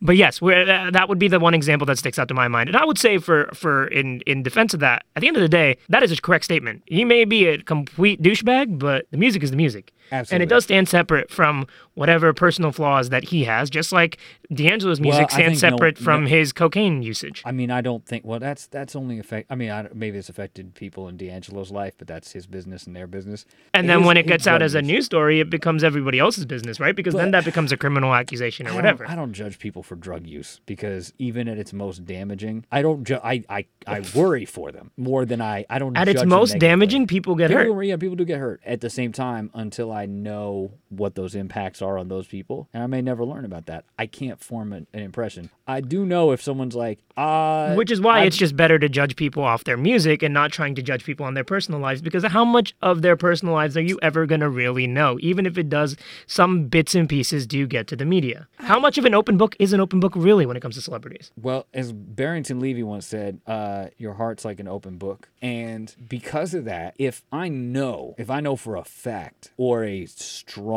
But 0.00 0.16
yes, 0.16 0.38
that 0.38 0.92
that 0.92 1.08
would 1.08 1.18
be 1.18 1.28
the 1.28 1.40
one 1.40 1.54
example 1.54 1.86
that 1.86 1.98
sticks 1.98 2.18
out 2.18 2.28
to 2.28 2.34
my 2.34 2.46
mind. 2.48 2.68
And 2.68 2.76
I 2.76 2.84
would 2.84 2.98
say 2.98 3.18
for 3.18 3.50
for 3.52 3.86
in 3.88 4.20
in 4.20 4.42
defense 4.42 4.74
of 4.74 4.80
that, 4.80 5.04
at 5.16 5.20
the 5.22 5.28
end 5.28 5.36
of 5.36 5.42
the 5.42 5.48
day, 5.48 5.76
that 5.88 6.02
is 6.02 6.12
a 6.12 6.16
correct 6.16 6.44
statement. 6.44 6.82
He 6.86 7.04
may 7.04 7.24
be 7.24 7.46
a 7.46 7.58
complete 7.62 8.22
douchebag, 8.22 8.78
but 8.78 9.06
the 9.10 9.18
music 9.18 9.42
is 9.42 9.50
the 9.50 9.56
music. 9.56 9.92
And 10.12 10.40
it 10.40 10.48
does 10.48 10.62
stand 10.62 10.88
separate 10.88 11.30
from 11.30 11.66
whatever 11.94 12.32
personal 12.32 12.70
flaws 12.70 13.08
that 13.08 13.24
he 13.24 13.42
has, 13.42 13.68
just 13.68 13.90
like 13.90 14.18
D'Angelo's 14.54 15.00
music 15.00 15.24
I 15.32 15.34
stands 15.34 15.60
think 15.60 15.72
no- 15.72 15.76
separate 15.76 15.98
from 15.98 16.22
no- 16.22 16.28
his 16.30 16.52
cocaine 16.52 17.02
usage. 17.02 17.42
I 17.44 17.50
mean, 17.50 17.72
I 17.72 17.80
don't 17.80 18.06
think. 18.06 18.24
Well, 18.24 18.38
that's 18.38 18.68
that's 18.68 18.94
only 18.94 19.18
affect. 19.18 19.50
I 19.50 19.56
mean, 19.56 19.70
I, 19.70 19.88
maybe 19.92 20.16
it's 20.18 20.28
affected 20.28 20.74
people 20.74 21.08
in 21.08 21.16
D'Angelo's 21.16 21.72
life, 21.72 21.94
but 21.98 22.06
that's 22.06 22.30
his 22.30 22.46
business 22.46 22.86
and 22.86 22.94
their 22.94 23.08
business. 23.08 23.44
And 23.74 23.90
then 23.90 23.98
His- 23.98 24.06
when 24.06 24.16
it 24.16 24.28
gets 24.28 24.46
out 24.46 24.62
as 24.62 24.74
a 24.76 24.82
news 24.82 25.06
story, 25.06 25.40
it 25.40 25.50
becomes 25.50 25.82
everybody 25.82 26.20
else's 26.20 26.46
business, 26.46 26.78
right? 26.78 26.94
Because 26.94 27.14
then 27.14 27.32
that 27.32 27.44
becomes 27.44 27.72
a 27.72 27.76
criminal 27.76 28.14
accusation 28.14 28.68
or 28.68 28.74
I 28.86 28.92
don't- 28.92 29.10
I 29.10 29.14
don't 29.16 29.32
judge 29.32 29.58
people 29.58 29.82
for 29.82 29.96
drug 29.96 30.26
use 30.26 30.60
because 30.66 31.12
even 31.18 31.48
at 31.48 31.58
its 31.58 31.72
most 31.72 32.04
damaging, 32.04 32.64
I 32.70 32.82
don't. 32.82 33.04
Ju- 33.04 33.20
I, 33.22 33.44
I 33.48 33.66
I 33.86 34.00
worry 34.14 34.44
for 34.44 34.72
them 34.72 34.90
more 34.96 35.24
than 35.24 35.40
I. 35.40 35.64
I 35.68 35.78
don't. 35.78 35.96
At 35.96 36.08
its 36.08 36.14
judge 36.20 36.20
them 36.22 36.28
most 36.30 36.52
damaging, 36.60 37.06
people 37.06 37.34
get 37.34 37.50
hurt. 37.50 37.82
Yeah, 37.84 37.96
people 37.96 38.16
do 38.16 38.24
get 38.24 38.38
hurt. 38.38 38.60
At 38.64 38.80
the 38.80 38.90
same 38.90 39.12
time, 39.12 39.50
until 39.54 39.92
I 39.92 40.06
know 40.06 40.72
what 40.88 41.14
those 41.14 41.34
impacts 41.34 41.82
are 41.82 41.98
on 41.98 42.08
those 42.08 42.26
people, 42.26 42.68
and 42.72 42.82
I 42.82 42.86
may 42.86 43.02
never 43.02 43.24
learn 43.24 43.44
about 43.44 43.66
that, 43.66 43.84
I 43.98 44.06
can't 44.06 44.40
form 44.42 44.72
an, 44.72 44.86
an 44.92 45.00
impression. 45.00 45.50
I 45.66 45.80
do 45.80 46.06
know 46.06 46.30
if 46.30 46.40
someone's 46.40 46.76
like, 46.76 47.00
uh, 47.16 47.74
Which 47.74 47.90
is 47.90 48.00
why 48.00 48.18
I've- 48.20 48.28
it's 48.28 48.36
just 48.36 48.56
better 48.56 48.78
to 48.78 48.88
judge 48.88 49.16
people 49.16 49.42
off 49.42 49.64
their 49.64 49.76
music 49.76 50.22
and 50.22 50.32
not 50.32 50.52
trying 50.52 50.74
to 50.76 50.82
judge 50.82 51.04
people 51.04 51.26
on 51.26 51.34
their 51.34 51.42
personal 51.44 51.80
lives 51.80 52.02
because 52.02 52.22
how 52.24 52.44
much 52.44 52.74
of 52.82 53.02
their 53.02 53.16
personal 53.16 53.52
lives 53.54 53.76
are 53.76 53.80
you 53.82 53.98
ever 54.00 54.26
going 54.26 54.40
to 54.42 54.48
really 54.48 54.86
know? 54.86 55.18
Even 55.20 55.44
if 55.46 55.58
it 55.58 55.68
does, 55.68 55.96
some 56.26 56.66
bits 56.68 56.94
and 56.94 57.08
pieces 57.08 57.46
do 57.46 57.66
get 57.66 57.86
to 57.88 57.96
the 57.96 58.04
media. 58.04 58.46
How 58.58 58.78
much 58.78 58.96
of 58.96 59.04
an 59.04 59.14
open 59.14 59.36
book 59.36 59.56
is 59.58 59.72
an 59.72 59.80
open 59.80 59.98
book 59.98 60.12
really 60.14 60.46
when 60.46 60.56
it 60.56 60.60
comes 60.60 60.76
to 60.76 60.80
celebrities? 60.80 61.32
Well, 61.40 61.66
as 61.74 61.92
Barrington 61.92 62.60
Levy 62.60 62.82
once 62.84 63.06
said, 63.06 63.40
uh, 63.46 63.86
your 63.98 64.14
heart's 64.14 64.44
like 64.44 64.60
an 64.60 64.68
open 64.68 64.98
book. 64.98 65.28
And 65.42 65.94
because 66.08 66.54
of 66.54 66.64
that, 66.64 66.94
if 66.98 67.22
I 67.32 67.48
know, 67.48 68.14
if 68.18 68.30
I 68.30 68.40
know 68.40 68.56
for 68.56 68.76
a 68.76 68.84
fact 68.84 69.50
or 69.56 69.84
a 69.84 70.06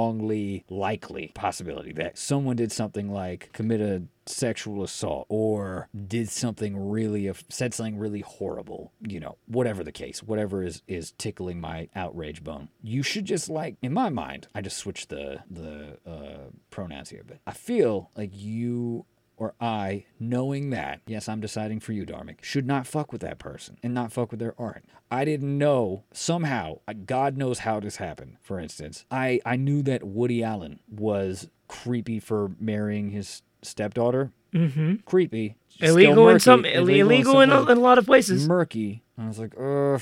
strongly 0.09 0.63
likely 0.69 1.31
possibility 1.35 1.91
that 1.93 2.17
someone 2.17 2.55
did 2.55 2.71
something 2.71 3.11
like 3.11 3.51
commit 3.53 3.79
a 3.79 4.01
sexual 4.25 4.83
assault 4.83 5.25
or 5.29 5.87
did 6.07 6.29
something 6.29 6.89
really 6.89 7.31
said 7.49 7.73
something 7.73 7.97
really 7.97 8.21
horrible 8.21 8.91
you 9.01 9.19
know 9.19 9.37
whatever 9.47 9.83
the 9.83 9.91
case 9.91 10.21
whatever 10.23 10.63
is 10.63 10.81
is 10.87 11.11
tickling 11.17 11.59
my 11.59 11.87
outrage 11.95 12.43
bone. 12.43 12.69
You 12.81 13.03
should 13.03 13.25
just 13.25 13.49
like 13.49 13.75
in 13.81 13.93
my 13.93 14.09
mind 14.09 14.47
i 14.55 14.61
just 14.61 14.77
switched 14.77 15.09
the 15.09 15.39
the 15.49 15.97
uh, 16.05 16.49
pronouns 16.71 17.09
here 17.09 17.23
but 17.27 17.37
i 17.45 17.53
feel 17.53 18.09
like 18.15 18.31
you 18.33 19.05
or 19.39 19.53
I, 19.61 20.03
knowing 20.19 20.69
that, 20.71 20.99
yes, 21.07 21.29
I'm 21.29 21.39
deciding 21.39 21.79
for 21.79 21.93
you, 21.93 22.05
Dharmic, 22.05 22.43
should 22.43 22.67
not 22.67 22.85
fuck 22.85 23.11
with 23.11 23.21
that 23.21 23.39
person 23.39 23.77
and 23.81 23.93
not 23.93 24.11
fuck 24.11 24.31
with 24.31 24.39
their 24.39 24.53
art. 24.59 24.83
I 25.09 25.23
didn't 25.25 25.57
know 25.57 26.03
somehow, 26.11 26.79
uh, 26.87 26.93
God 27.05 27.37
knows 27.37 27.59
how 27.59 27.79
this 27.79 27.95
happened, 27.95 28.35
for 28.41 28.59
instance. 28.59 29.05
I, 29.09 29.39
I 29.45 29.55
knew 29.55 29.81
that 29.83 30.03
Woody 30.03 30.43
Allen 30.43 30.79
was 30.89 31.47
creepy 31.69 32.19
for 32.19 32.51
marrying 32.59 33.11
his 33.11 33.41
stepdaughter. 33.61 34.31
Mm-hmm. 34.53 34.95
Creepy. 35.05 35.55
Illegal 35.79 36.27
in 36.29 36.39
some 36.39 36.65
illegal, 36.65 37.39
in, 37.39 37.49
a, 37.51 37.61
in 37.71 37.77
a 37.77 37.81
lot 37.81 37.97
of 37.97 38.05
places. 38.05 38.47
murky. 38.47 39.03
I 39.17 39.27
was 39.27 39.39
like, 39.39 39.53
ugh. 39.57 40.01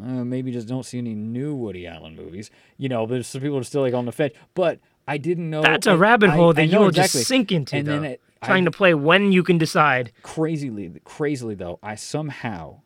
Uh, 0.00 0.24
maybe 0.24 0.50
just 0.50 0.66
don't 0.66 0.84
see 0.84 0.96
any 0.98 1.14
new 1.14 1.54
Woody 1.54 1.86
Allen 1.86 2.16
movies. 2.16 2.50
You 2.78 2.88
know, 2.88 3.04
there's 3.06 3.26
some 3.26 3.42
people 3.42 3.58
are 3.58 3.62
still 3.62 3.82
like 3.82 3.92
on 3.94 4.06
the 4.06 4.12
fence, 4.12 4.32
but 4.54 4.80
I 5.06 5.18
didn't 5.18 5.50
know. 5.50 5.60
That's 5.62 5.86
a 5.86 5.90
I- 5.90 5.94
rabbit 5.94 6.30
I- 6.30 6.36
hole 6.36 6.48
I 6.50 6.52
that 6.54 6.66
know 6.70 6.80
you'll 6.80 6.88
exactly. 6.88 7.18
just 7.20 7.28
sink 7.28 7.52
into. 7.52 7.76
And 7.76 7.86
though. 7.86 8.00
then 8.00 8.16
it, 8.42 8.46
I- 8.46 8.48
trying 8.48 8.64
to 8.64 8.70
play 8.70 8.94
when 8.94 9.32
you 9.32 9.42
can 9.42 9.58
decide. 9.58 10.12
crazily 10.22 10.92
crazily 11.04 11.54
though 11.54 11.78
i 11.82 11.94
somehow 11.94 12.80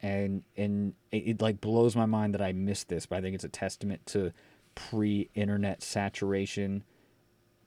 and 0.00 0.42
and 0.56 0.94
it, 1.10 1.16
it 1.16 1.42
like 1.42 1.60
blows 1.60 1.94
my 1.96 2.06
mind 2.06 2.34
that 2.34 2.42
i 2.42 2.52
missed 2.52 2.88
this 2.88 3.06
but 3.06 3.16
i 3.18 3.20
think 3.20 3.34
it's 3.34 3.44
a 3.44 3.48
testament 3.48 4.04
to 4.06 4.32
pre-internet 4.74 5.82
saturation 5.82 6.82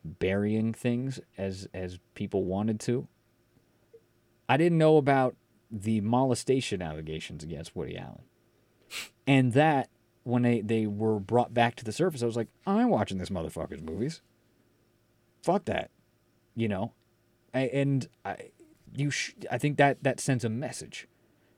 burying 0.04 0.74
things 0.74 1.20
as 1.38 1.68
as 1.74 2.00
people 2.14 2.44
wanted 2.44 2.80
to. 2.80 3.08
I 4.48 4.58
didn't 4.58 4.78
know 4.78 4.98
about 4.98 5.36
the 5.72 6.02
molestation 6.02 6.82
allegations 6.82 7.44
against 7.44 7.76
woody 7.76 7.98
allen. 7.98 8.22
And 9.26 9.54
that 9.54 9.90
when 10.24 10.44
they 10.44 10.62
they 10.62 10.86
were 10.88 11.20
brought 11.20 11.54
back 11.54 11.76
to 11.76 11.84
the 11.84 11.92
surface 11.92 12.22
i 12.22 12.26
was 12.28 12.36
like 12.36 12.48
I'm 12.68 12.90
watching 12.90 13.18
this 13.18 13.30
motherfucker's 13.30 13.82
movies. 13.82 14.22
Fuck 15.44 15.66
that 15.66 15.90
you 16.56 16.68
know 16.68 16.94
I, 17.54 17.62
and 17.62 18.08
I, 18.24 18.36
you, 18.96 19.10
sh- 19.12 19.34
I 19.52 19.58
think 19.58 19.78
that 19.78 20.04
that 20.04 20.20
sends 20.20 20.44
a 20.44 20.50
message, 20.50 21.08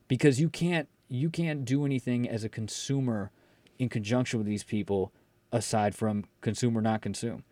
because 0.06 0.40
you 0.40 0.48
can't 0.48 0.88
you 1.08 1.30
can't 1.30 1.64
do 1.64 1.84
anything 1.84 2.28
as 2.28 2.44
a 2.44 2.48
consumer 2.48 3.30
in 3.78 3.88
conjunction 3.88 4.38
with 4.38 4.46
these 4.46 4.64
people 4.64 5.12
aside 5.52 5.94
from 5.94 6.24
consumer 6.40 6.80
not 6.80 7.00
consume, 7.02 7.42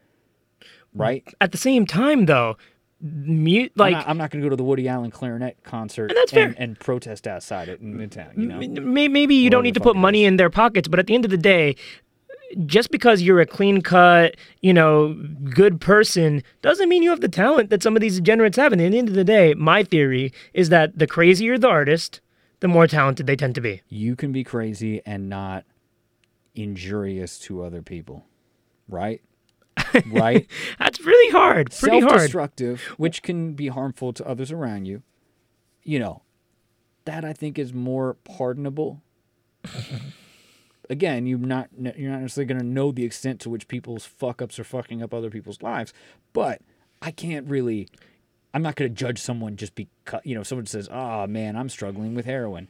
right? 0.94 1.24
At 1.40 1.52
the 1.52 1.58
same 1.58 1.86
time, 1.86 2.26
though, 2.26 2.56
mute 3.00 3.72
like 3.76 3.94
I'm 3.96 4.16
not, 4.16 4.24
not 4.24 4.30
going 4.30 4.42
to 4.42 4.46
go 4.46 4.50
to 4.50 4.56
the 4.56 4.64
Woody 4.64 4.88
Allen 4.88 5.10
clarinet 5.10 5.62
concert 5.62 6.10
And 6.10 6.16
that's 6.16 6.32
fair. 6.32 6.54
and, 6.56 6.78
protest 6.78 7.26
outside 7.26 7.68
it 7.68 7.80
in 7.80 7.94
Midtown. 7.94 8.36
You 8.36 8.46
know, 8.46 8.80
May- 8.80 9.08
maybe 9.08 9.34
you 9.34 9.50
don't 9.50 9.62
need 9.62 9.74
to 9.74 9.80
put 9.80 9.96
money 9.96 10.24
is. 10.24 10.28
in 10.28 10.36
their 10.36 10.50
pockets, 10.50 10.88
but 10.88 10.98
at 10.98 11.06
the 11.06 11.14
end 11.14 11.24
of 11.24 11.30
the 11.30 11.36
day, 11.36 11.76
just 12.66 12.90
because 12.90 13.22
you're 13.22 13.40
a 13.40 13.46
clean 13.46 13.82
cut, 13.82 14.36
you 14.60 14.72
know, 14.72 15.14
good 15.54 15.80
person 15.80 16.42
doesn't 16.62 16.88
mean 16.88 17.02
you 17.02 17.10
have 17.10 17.20
the 17.20 17.28
talent 17.28 17.70
that 17.70 17.82
some 17.82 17.96
of 17.96 18.00
these 18.00 18.16
degenerates 18.16 18.56
have. 18.56 18.72
And 18.72 18.80
at 18.80 18.92
the 18.92 18.98
end 18.98 19.08
of 19.08 19.14
the 19.14 19.24
day, 19.24 19.54
my 19.54 19.82
theory 19.82 20.32
is 20.54 20.68
that 20.68 20.98
the 20.98 21.06
crazier 21.06 21.58
the 21.58 21.68
artist, 21.68 22.20
the 22.60 22.68
more 22.68 22.86
talented 22.86 23.26
they 23.26 23.36
tend 23.36 23.54
to 23.56 23.60
be. 23.60 23.82
you 23.88 24.16
can 24.16 24.32
be 24.32 24.44
crazy 24.44 25.02
and 25.04 25.28
not 25.28 25.64
injurious 26.54 27.38
to 27.38 27.62
other 27.62 27.82
people, 27.82 28.24
right? 28.88 29.20
right? 30.06 30.46
That's 30.78 31.00
really 31.00 31.32
hard. 31.32 31.70
Pretty 31.70 32.00
hard. 32.00 32.12
self-destructive, 32.12 32.80
which 32.96 33.22
can 33.22 33.54
be 33.54 33.68
harmful 33.68 34.12
to 34.14 34.26
others 34.26 34.50
around 34.50 34.86
you. 34.86 35.02
You 35.82 35.98
know, 35.98 36.22
that 37.04 37.24
I 37.24 37.32
think 37.32 37.58
is 37.58 37.72
more 37.72 38.16
pardonable. 38.24 39.02
Again, 40.90 41.26
you're 41.26 41.38
not 41.38 41.68
you're 41.96 42.10
not 42.10 42.20
necessarily 42.20 42.46
going 42.46 42.60
to 42.60 42.66
know 42.66 42.92
the 42.92 43.04
extent 43.04 43.40
to 43.40 43.50
which 43.50 43.68
people's 43.68 44.04
fuck 44.04 44.40
ups 44.40 44.58
are 44.58 44.64
fucking 44.64 45.02
up 45.02 45.12
other 45.12 45.30
people's 45.30 45.62
lives, 45.62 45.92
but 46.32 46.60
I 47.02 47.10
can't 47.10 47.48
really. 47.48 47.88
I'm 48.54 48.62
not 48.62 48.74
going 48.76 48.90
to 48.90 48.94
judge 48.94 49.18
someone 49.20 49.56
just 49.56 49.74
because 49.74 50.20
you 50.24 50.34
know 50.34 50.42
someone 50.42 50.66
says, 50.66 50.88
"Ah, 50.90 51.26
man, 51.26 51.56
I'm 51.56 51.68
struggling 51.68 52.14
with 52.14 52.24
heroin." 52.24 52.68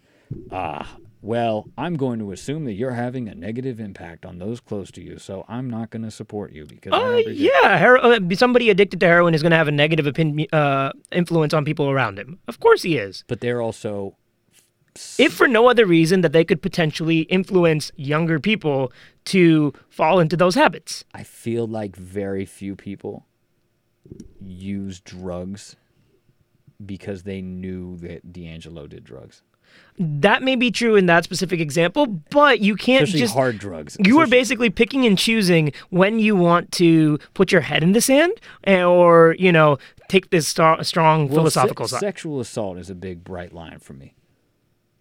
Ah, 0.50 0.96
well, 1.22 1.68
I'm 1.78 1.94
going 1.96 2.18
to 2.18 2.32
assume 2.32 2.64
that 2.64 2.72
you're 2.72 2.90
having 2.92 3.28
a 3.28 3.34
negative 3.36 3.78
impact 3.78 4.26
on 4.26 4.38
those 4.40 4.58
close 4.58 4.90
to 4.92 5.00
you, 5.02 5.18
so 5.18 5.44
I'm 5.48 5.70
not 5.70 5.90
going 5.90 6.02
to 6.02 6.10
support 6.10 6.52
you 6.52 6.64
because 6.66 6.92
I 6.92 7.22
Uh, 7.24 7.30
yeah, 7.30 7.78
hero- 7.78 8.18
somebody 8.34 8.68
addicted 8.70 8.98
to 9.00 9.06
heroin 9.06 9.34
is 9.34 9.42
going 9.42 9.52
to 9.52 9.56
have 9.56 9.68
a 9.68 9.72
negative 9.72 10.06
opin- 10.08 10.46
uh, 10.52 10.90
influence 11.12 11.54
on 11.54 11.64
people 11.64 11.88
around 11.88 12.18
him. 12.18 12.40
Of 12.48 12.58
course 12.58 12.82
he 12.82 12.96
is. 12.96 13.22
but 13.28 13.40
they're 13.40 13.62
also 13.62 14.16
If 15.18 15.32
for 15.32 15.48
no 15.48 15.68
other 15.68 15.86
reason 15.86 16.20
that 16.22 16.32
they 16.32 16.44
could 16.44 16.62
potentially 16.62 17.20
influence 17.22 17.90
younger 17.96 18.38
people 18.40 18.92
to 19.26 19.72
fall 19.88 20.20
into 20.20 20.36
those 20.36 20.54
habits. 20.54 21.04
I 21.14 21.22
feel 21.22 21.66
like 21.66 21.96
very 21.96 22.44
few 22.44 22.76
people 22.76 23.26
use 24.40 25.00
drugs 25.00 25.76
because 26.84 27.22
they 27.24 27.40
knew 27.42 27.96
that 27.98 28.32
D'Angelo 28.32 28.86
did 28.86 29.02
drugs, 29.02 29.42
That 29.98 30.42
may 30.42 30.54
be 30.56 30.70
true 30.70 30.94
in 30.94 31.06
that 31.06 31.24
specific 31.24 31.58
example, 31.58 32.06
but 32.30 32.60
you 32.60 32.76
can't 32.76 33.02
especially 33.04 33.20
just. 33.20 33.34
hard 33.34 33.58
drugs. 33.58 33.96
You 34.04 34.20
are 34.20 34.26
basically 34.26 34.70
picking 34.70 35.06
and 35.06 35.18
choosing 35.18 35.72
when 35.90 36.18
you 36.18 36.36
want 36.36 36.70
to 36.72 37.18
put 37.34 37.50
your 37.50 37.62
head 37.62 37.82
in 37.82 37.92
the 37.92 38.00
sand 38.00 38.32
eh, 38.64 38.82
or, 38.84 39.34
you 39.38 39.50
know, 39.50 39.78
take 40.08 40.30
this 40.30 40.46
strong 40.46 40.78
Well, 40.82 41.28
philosophical 41.28 41.88
se- 41.88 41.92
side. 41.96 42.00
Sexual 42.00 42.40
assault 42.40 42.78
is 42.78 42.90
a 42.90 42.94
big 42.94 43.24
bright 43.24 43.52
line 43.52 43.78
for 43.80 43.94
me. 43.94 44.14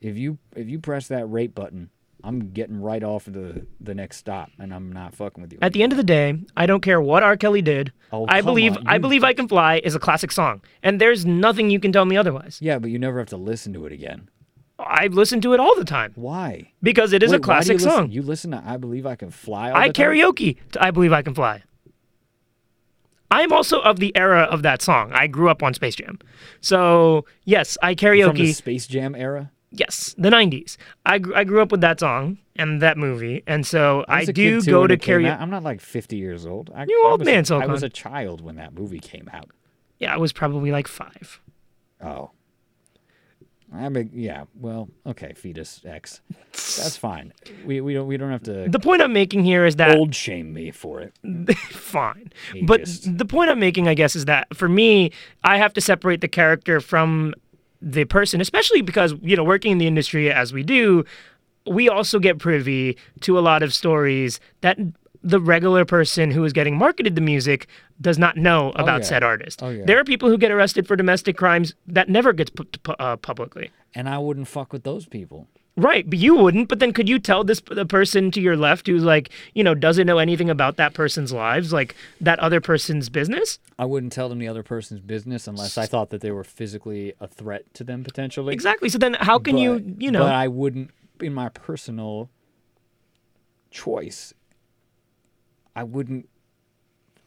If 0.05 0.17
you 0.17 0.38
if 0.55 0.67
you 0.69 0.77
press 0.79 1.07
that 1.07 1.25
rate 1.25 1.55
button, 1.55 1.89
I'm 2.24 2.51
getting 2.51 2.79
right 2.79 3.03
off 3.03 3.25
the 3.25 3.65
the 3.79 3.95
next 3.95 4.17
stop, 4.17 4.50
and 4.59 4.71
I'm 4.74 4.91
not 4.91 5.15
fucking 5.15 5.41
with 5.41 5.51
you. 5.53 5.59
At 5.63 5.74
the 5.74 5.81
end 5.81 5.93
of 5.93 5.97
the 5.97 6.03
day, 6.03 6.38
I 6.55 6.67
don't 6.67 6.81
care 6.81 7.01
what 7.01 7.24
R. 7.24 7.35
Kelly 7.38 7.63
did. 7.63 7.91
Oh, 8.12 8.25
I 8.29 8.41
believe 8.41 8.77
on, 8.77 8.88
I 8.88 9.00
believe 9.00 9.24
I 9.24 9.33
Can 9.33 9.47
Fly 9.47 9.81
is 9.83 9.95
a 9.95 10.00
classic 10.00 10.31
song. 10.31 10.62
And 10.83 11.01
there's 11.01 11.25
nothing 11.25 11.71
you 11.71 11.79
can 11.79 11.91
tell 11.91 12.05
me 12.05 12.17
otherwise. 12.17 12.59
yeah, 12.62 12.77
but 12.77 12.91
you 12.91 13.00
never 13.00 13.17
have 13.17 13.29
to 13.29 13.38
listen 13.38 13.74
to 13.74 13.85
it 13.88 13.91
again. 13.91 14.29
I 14.77 15.07
listen 15.07 15.39
to 15.41 15.53
it 15.53 15.59
all 15.59 15.74
the 15.75 15.85
time 15.85 16.12
Why? 16.15 16.71
because 16.83 17.13
it 17.13 17.24
is 17.24 17.31
Wait, 17.31 17.38
a 17.38 17.39
classic 17.39 17.79
you 17.79 17.85
listen- 17.85 17.91
song. 17.91 18.12
You 18.12 18.21
listen 18.21 18.51
to 18.51 18.62
"I 18.65 18.77
Believe 18.77 19.05
I 19.07 19.15
Can 19.15 19.31
Fly." 19.31 19.71
All 19.71 19.77
I 19.77 19.88
the 19.88 19.93
time? 19.93 20.12
karaoke 20.12 20.57
to 20.74 20.83
I 20.83 20.91
Believe 20.91 21.13
I 21.13 21.21
Can 21.24 21.33
Fly. 21.33 21.63
I'm 23.31 23.51
also 23.51 23.81
of 23.81 24.00
the 24.00 24.15
era 24.15 24.43
of 24.43 24.62
that 24.62 24.81
song. 24.83 25.12
I 25.13 25.27
grew 25.27 25.50
up 25.50 25.63
on 25.63 25.74
Space 25.74 25.95
Jam. 25.95 26.19
So, 26.62 27.25
yes, 27.43 27.75
I 27.81 27.95
from 27.95 27.97
the 27.97 28.21
karaoke. 28.24 28.53
Space 28.55 28.85
Jam 28.88 29.15
era. 29.15 29.51
Yes, 29.77 30.15
the 30.17 30.29
90s. 30.29 30.77
I, 31.05 31.20
gr- 31.20 31.36
I 31.36 31.44
grew 31.44 31.62
up 31.62 31.72
with 31.72 31.82
that 31.82 32.00
song 32.00 32.38
and 32.55 32.82
that 32.82 32.98
movie. 32.98 33.44
And 33.46 33.65
so 33.65 34.05
I, 34.08 34.22
a 34.22 34.25
do 34.34 34.62
go 34.62 34.88
to 34.88 34.98
karaoke. 34.98 35.39
I'm 35.39 35.50
not 35.50 35.63
like 35.63 35.82
50 35.82 36.15
years 36.17 36.46
old. 36.46 36.72
I, 36.74 36.86
You 36.88 37.03
I 37.05 37.12
old 37.12 37.20
was 37.22 37.25
man, 37.25 37.44
a, 37.50 37.63
I 37.63 37.65
was 37.67 37.84
a 37.84 37.89
child 37.89 38.41
when 38.41 38.55
that 38.55 38.74
movie 38.74 39.00
came 39.00 39.29
out. 39.34 39.50
Yeah, 40.00 40.13
I 40.13 40.17
was 40.17 40.34
probably 40.34 40.72
like 40.72 40.88
five. 40.88 41.41
Oh. 42.01 42.32
I 43.74 43.89
mean, 43.89 44.10
yeah. 44.13 44.46
Well, 44.55 44.89
okay, 45.05 45.34
fetus 45.34 45.82
X. 45.86 46.22
That's 46.51 46.96
fine. 46.96 47.34
We 47.65 47.82
we 47.82 47.94
don't 47.94 48.08
we 48.08 48.15
don't 48.15 48.32
have 48.32 48.44
to 48.44 48.70
The 48.70 48.79
point 48.79 49.01
I'm 49.01 49.12
making 49.12 49.44
here 49.44 49.65
is 49.65 49.75
that 49.77 49.98
old 49.98 50.15
shame 50.15 50.53
me 50.53 50.72
for 50.72 51.01
it. 51.01 51.13
fine. 51.58 52.32
But 52.63 52.86
the 53.05 53.25
point 53.25 53.50
I'm 53.50 53.60
making, 53.60 53.88
I 53.88 53.94
guess, 53.94 54.15
is 54.15 54.25
that 54.25 54.55
for 54.55 54.70
me, 54.70 55.12
I 55.44 55.58
have 55.58 55.74
to 55.74 55.82
separate 55.82 56.22
the 56.22 56.27
character 56.27 56.79
from 56.79 57.34
the 57.86 58.04
person, 58.04 58.42
especially 58.42 58.82
because, 58.82 59.13
you 59.22 59.38
know, 59.38 59.44
working 59.44 59.72
in 59.72 59.77
the 59.77 59.88
industry 59.88 60.32
as 60.32 60.51
we 60.51 60.63
do, 60.63 61.06
we 61.68 61.88
also 61.88 62.20
get 62.20 62.39
privy 62.39 62.98
to 63.22 63.38
a 63.38 63.42
lot 63.42 63.62
of 63.63 63.74
stories 63.74 64.39
that 64.62 64.77
the 65.22 65.39
regular 65.39 65.86
person 65.86 66.32
who 66.32 66.44
is 66.44 66.51
getting 66.51 66.77
marketed 66.77 67.15
the 67.15 67.22
music 67.22 67.68
does 68.01 68.18
not 68.18 68.38
know 68.38 68.72
about 68.75 69.01
yeah. 69.01 69.08
said 69.08 69.24
artist. 69.24 69.63
Oh, 69.63 69.70
yeah. 69.70 69.86
There 69.86 70.00
are 70.00 70.04
people 70.04 70.30
who 70.30 70.38
get 70.38 70.51
arrested 70.51 70.88
for 70.88 70.96
domestic 70.96 71.38
crimes 71.38 71.74
that 71.88 72.10
never 72.10 72.34
gets 72.34 72.50
put 72.50 72.77
uh, 73.00 73.18
publicly. 73.18 73.72
And 73.94 74.10
I 74.10 74.18
wouldn't 74.18 74.48
fuck 74.48 74.74
with 74.74 74.84
those 74.84 75.08
people. 75.08 75.48
Right, 75.77 76.10
but 76.10 76.17
you 76.20 76.36
wouldn't. 76.36 76.70
But 76.70 76.79
then, 76.79 76.94
could 76.94 77.10
you 77.10 77.20
tell 77.20 77.44
this 77.44 77.60
the 77.60 77.86
person 77.86 78.32
to 78.32 78.39
your 78.39 78.55
left 78.55 78.88
who's 78.88 79.03
like, 79.03 79.29
you 79.53 79.63
know, 79.63 79.75
doesn't 79.75 80.08
know 80.08 80.20
anything 80.20 80.50
about 80.50 80.77
that 80.77 80.94
person's 80.94 81.34
lives, 81.34 81.74
like 81.74 81.96
that 82.22 82.39
other 82.39 82.62
person's 82.62 83.10
business? 83.10 83.60
I 83.77 83.84
wouldn't 83.84 84.13
tell 84.13 84.29
them 84.29 84.39
the 84.39 84.48
other 84.48 84.63
person's 84.63 85.01
business 85.01 85.48
unless 85.48 85.77
I 85.77 85.86
thought 85.86 86.12
that 86.12 86.22
they 86.22 86.32
were 86.32 86.46
physically 86.46 87.13
a 87.20 87.27
threat 87.27 87.74
to 87.74 87.84
them 87.84 88.05
potentially. 88.05 88.53
Exactly. 88.53 88.88
So 88.88 88.98
then, 88.98 89.15
how 89.15 89.38
can 89.38 89.58
you, 89.58 89.79
But- 89.79 90.01
you 90.01 90.12
know, 90.12 90.20
But 90.24 90.34
I 90.34 90.48
wouldn't, 90.48 90.91
in 91.20 91.34
my 91.34 91.50
personal 91.50 92.29
choice, 93.70 94.34
I 95.75 95.84
wouldn't. 95.84 96.29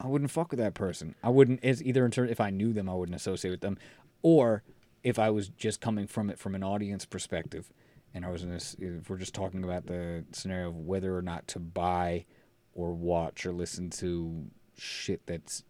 I 0.01 0.07
wouldn't 0.07 0.31
fuck 0.31 0.51
with 0.51 0.59
that 0.59 0.73
person. 0.73 1.13
I 1.21 1.29
wouldn't. 1.29 1.59
It's 1.61 1.81
either 1.81 2.05
in 2.05 2.11
terms 2.11 2.31
if 2.31 2.39
I 2.39 2.49
knew 2.49 2.71
them, 2.73 2.89
I 2.89 2.93
wouldn't 2.95 3.15
associate 3.15 3.51
with 3.51 3.59
them, 3.61 3.77
or 4.21 4.63
if 5.03 5.19
I 5.19 5.29
was 5.29 5.49
just 5.49 5.81
coming 5.81 6.07
from 6.07 6.29
it 6.29 6.39
from 6.39 6.55
an 6.55 6.63
audience 6.63 7.05
perspective, 7.05 7.69
and 8.13 8.25
I 8.25 8.29
was 8.29 8.43
in 8.43 8.49
this. 8.49 8.75
If 8.79 9.09
we're 9.09 9.17
just 9.17 9.33
talking 9.33 9.63
about 9.63 9.85
the 9.85 10.25
scenario 10.31 10.69
of 10.69 10.77
whether 10.77 11.15
or 11.15 11.21
not 11.21 11.47
to 11.49 11.59
buy, 11.59 12.25
or 12.73 12.93
watch 12.93 13.45
or 13.45 13.51
listen 13.51 13.89
to 13.89 14.45
shit 14.77 15.25
that's 15.25 15.63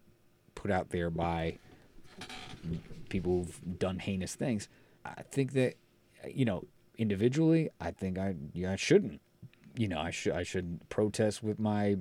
put 0.54 0.70
out 0.70 0.90
there 0.90 1.10
by 1.10 1.58
people 3.08 3.38
who've 3.38 3.78
done 3.78 3.98
heinous 3.98 4.34
things. 4.34 4.68
I 5.04 5.22
think 5.22 5.52
that 5.52 5.74
you 6.28 6.44
know 6.44 6.64
individually, 6.98 7.70
I 7.80 7.90
think 7.90 8.18
I 8.18 8.36
yeah 8.52 8.72
I 8.72 8.76
shouldn't. 8.76 9.20
You 9.76 9.88
know, 9.88 9.98
I 9.98 10.10
should 10.10 10.32
I 10.32 10.42
should 10.42 10.88
protest 10.88 11.42
with 11.42 11.58
my 11.58 11.96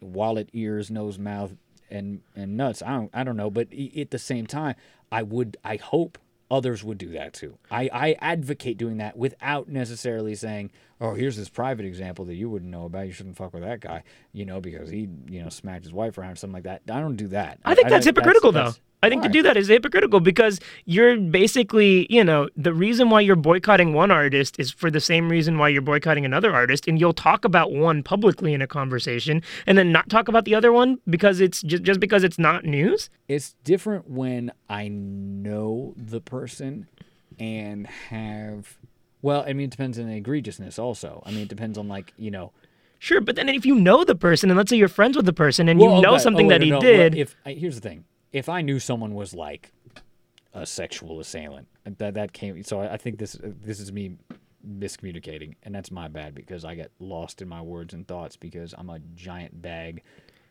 wallet, 0.00 0.48
ears, 0.52 0.90
nose, 0.90 1.18
mouth, 1.18 1.54
and 1.90 2.20
and 2.36 2.56
nuts. 2.56 2.82
I 2.82 2.90
don't 2.90 3.10
I 3.12 3.24
don't 3.24 3.36
know, 3.36 3.50
but 3.50 3.68
at 3.96 4.10
the 4.10 4.18
same 4.18 4.46
time, 4.46 4.76
I 5.10 5.22
would 5.22 5.56
I 5.64 5.76
hope 5.76 6.18
others 6.50 6.82
would 6.84 6.98
do 6.98 7.10
that 7.10 7.32
too. 7.32 7.58
I 7.70 7.88
I 7.92 8.16
advocate 8.20 8.78
doing 8.78 8.98
that 8.98 9.16
without 9.16 9.68
necessarily 9.68 10.34
saying, 10.34 10.70
"Oh, 11.00 11.14
here's 11.14 11.36
this 11.36 11.48
private 11.48 11.84
example 11.86 12.24
that 12.26 12.34
you 12.34 12.48
wouldn't 12.50 12.70
know 12.70 12.84
about. 12.84 13.06
You 13.06 13.12
shouldn't 13.12 13.36
fuck 13.36 13.52
with 13.54 13.62
that 13.62 13.80
guy," 13.80 14.02
you 14.32 14.44
know, 14.44 14.60
because 14.60 14.90
he 14.90 15.08
you 15.28 15.42
know 15.42 15.48
smacked 15.48 15.84
his 15.84 15.92
wife 15.92 16.18
around 16.18 16.32
or 16.32 16.36
something 16.36 16.54
like 16.54 16.64
that. 16.64 16.82
I 16.90 17.00
don't 17.00 17.16
do 17.16 17.28
that. 17.28 17.58
I 17.64 17.74
think 17.74 17.88
that's 17.88 18.06
hypocritical, 18.06 18.52
though. 18.52 18.58
that's- 18.60 18.80
I 19.00 19.08
think 19.08 19.22
to 19.22 19.28
do 19.28 19.44
that 19.44 19.56
is 19.56 19.68
hypocritical 19.68 20.18
because 20.18 20.58
you're 20.84 21.16
basically, 21.16 22.08
you 22.10 22.24
know, 22.24 22.48
the 22.56 22.74
reason 22.74 23.10
why 23.10 23.20
you're 23.20 23.36
boycotting 23.36 23.92
one 23.92 24.10
artist 24.10 24.58
is 24.58 24.72
for 24.72 24.90
the 24.90 24.98
same 24.98 25.28
reason 25.28 25.56
why 25.56 25.68
you're 25.68 25.82
boycotting 25.82 26.24
another 26.24 26.52
artist, 26.52 26.88
and 26.88 26.98
you'll 26.98 27.12
talk 27.12 27.44
about 27.44 27.70
one 27.70 28.02
publicly 28.02 28.52
in 28.54 28.60
a 28.60 28.66
conversation 28.66 29.40
and 29.68 29.78
then 29.78 29.92
not 29.92 30.08
talk 30.08 30.26
about 30.26 30.46
the 30.46 30.54
other 30.56 30.72
one 30.72 30.98
because 31.08 31.40
it's 31.40 31.62
just 31.62 31.84
just 31.84 32.00
because 32.00 32.24
it's 32.24 32.40
not 32.40 32.64
news. 32.64 33.08
It's 33.28 33.54
different 33.62 34.10
when 34.10 34.50
I 34.68 34.88
know 34.88 35.94
the 35.96 36.20
person 36.20 36.88
and 37.38 37.86
have. 37.86 38.78
Well, 39.22 39.44
I 39.46 39.52
mean, 39.52 39.66
it 39.66 39.70
depends 39.70 39.98
on 39.98 40.06
the 40.06 40.20
egregiousness. 40.20 40.78
Also, 40.78 41.22
I 41.26 41.30
mean, 41.30 41.40
it 41.40 41.48
depends 41.48 41.78
on 41.78 41.88
like 41.88 42.12
you 42.16 42.30
know. 42.30 42.52
Sure, 43.00 43.20
but 43.20 43.36
then 43.36 43.48
if 43.48 43.64
you 43.64 43.76
know 43.76 44.04
the 44.04 44.16
person 44.16 44.50
and 44.50 44.56
let's 44.56 44.70
say 44.70 44.76
you're 44.76 44.88
friends 44.88 45.16
with 45.16 45.24
the 45.24 45.32
person 45.32 45.68
and 45.68 45.80
you 45.80 45.86
know 45.86 46.14
okay, 46.14 46.18
something 46.18 46.46
oh, 46.46 46.48
that 46.50 46.58
no, 46.58 46.64
he 46.64 46.70
no, 46.70 46.78
well, 46.78 46.82
did, 46.82 47.14
If 47.14 47.36
I, 47.46 47.52
here's 47.52 47.76
the 47.76 47.80
thing, 47.80 48.04
if 48.32 48.48
I 48.48 48.60
knew 48.60 48.80
someone 48.80 49.14
was 49.14 49.34
like 49.34 49.72
a 50.52 50.66
sexual 50.66 51.20
assailant, 51.20 51.68
that 51.84 52.14
that 52.14 52.32
came. 52.32 52.62
So 52.64 52.80
I, 52.80 52.94
I 52.94 52.96
think 52.96 53.18
this 53.18 53.36
this 53.42 53.78
is 53.78 53.92
me 53.92 54.16
miscommunicating, 54.66 55.54
and 55.62 55.74
that's 55.74 55.90
my 55.90 56.08
bad 56.08 56.34
because 56.34 56.64
I 56.64 56.74
get 56.74 56.90
lost 56.98 57.40
in 57.40 57.48
my 57.48 57.62
words 57.62 57.94
and 57.94 58.06
thoughts 58.06 58.36
because 58.36 58.74
I'm 58.76 58.90
a 58.90 58.98
giant 59.14 59.62
bag 59.62 60.02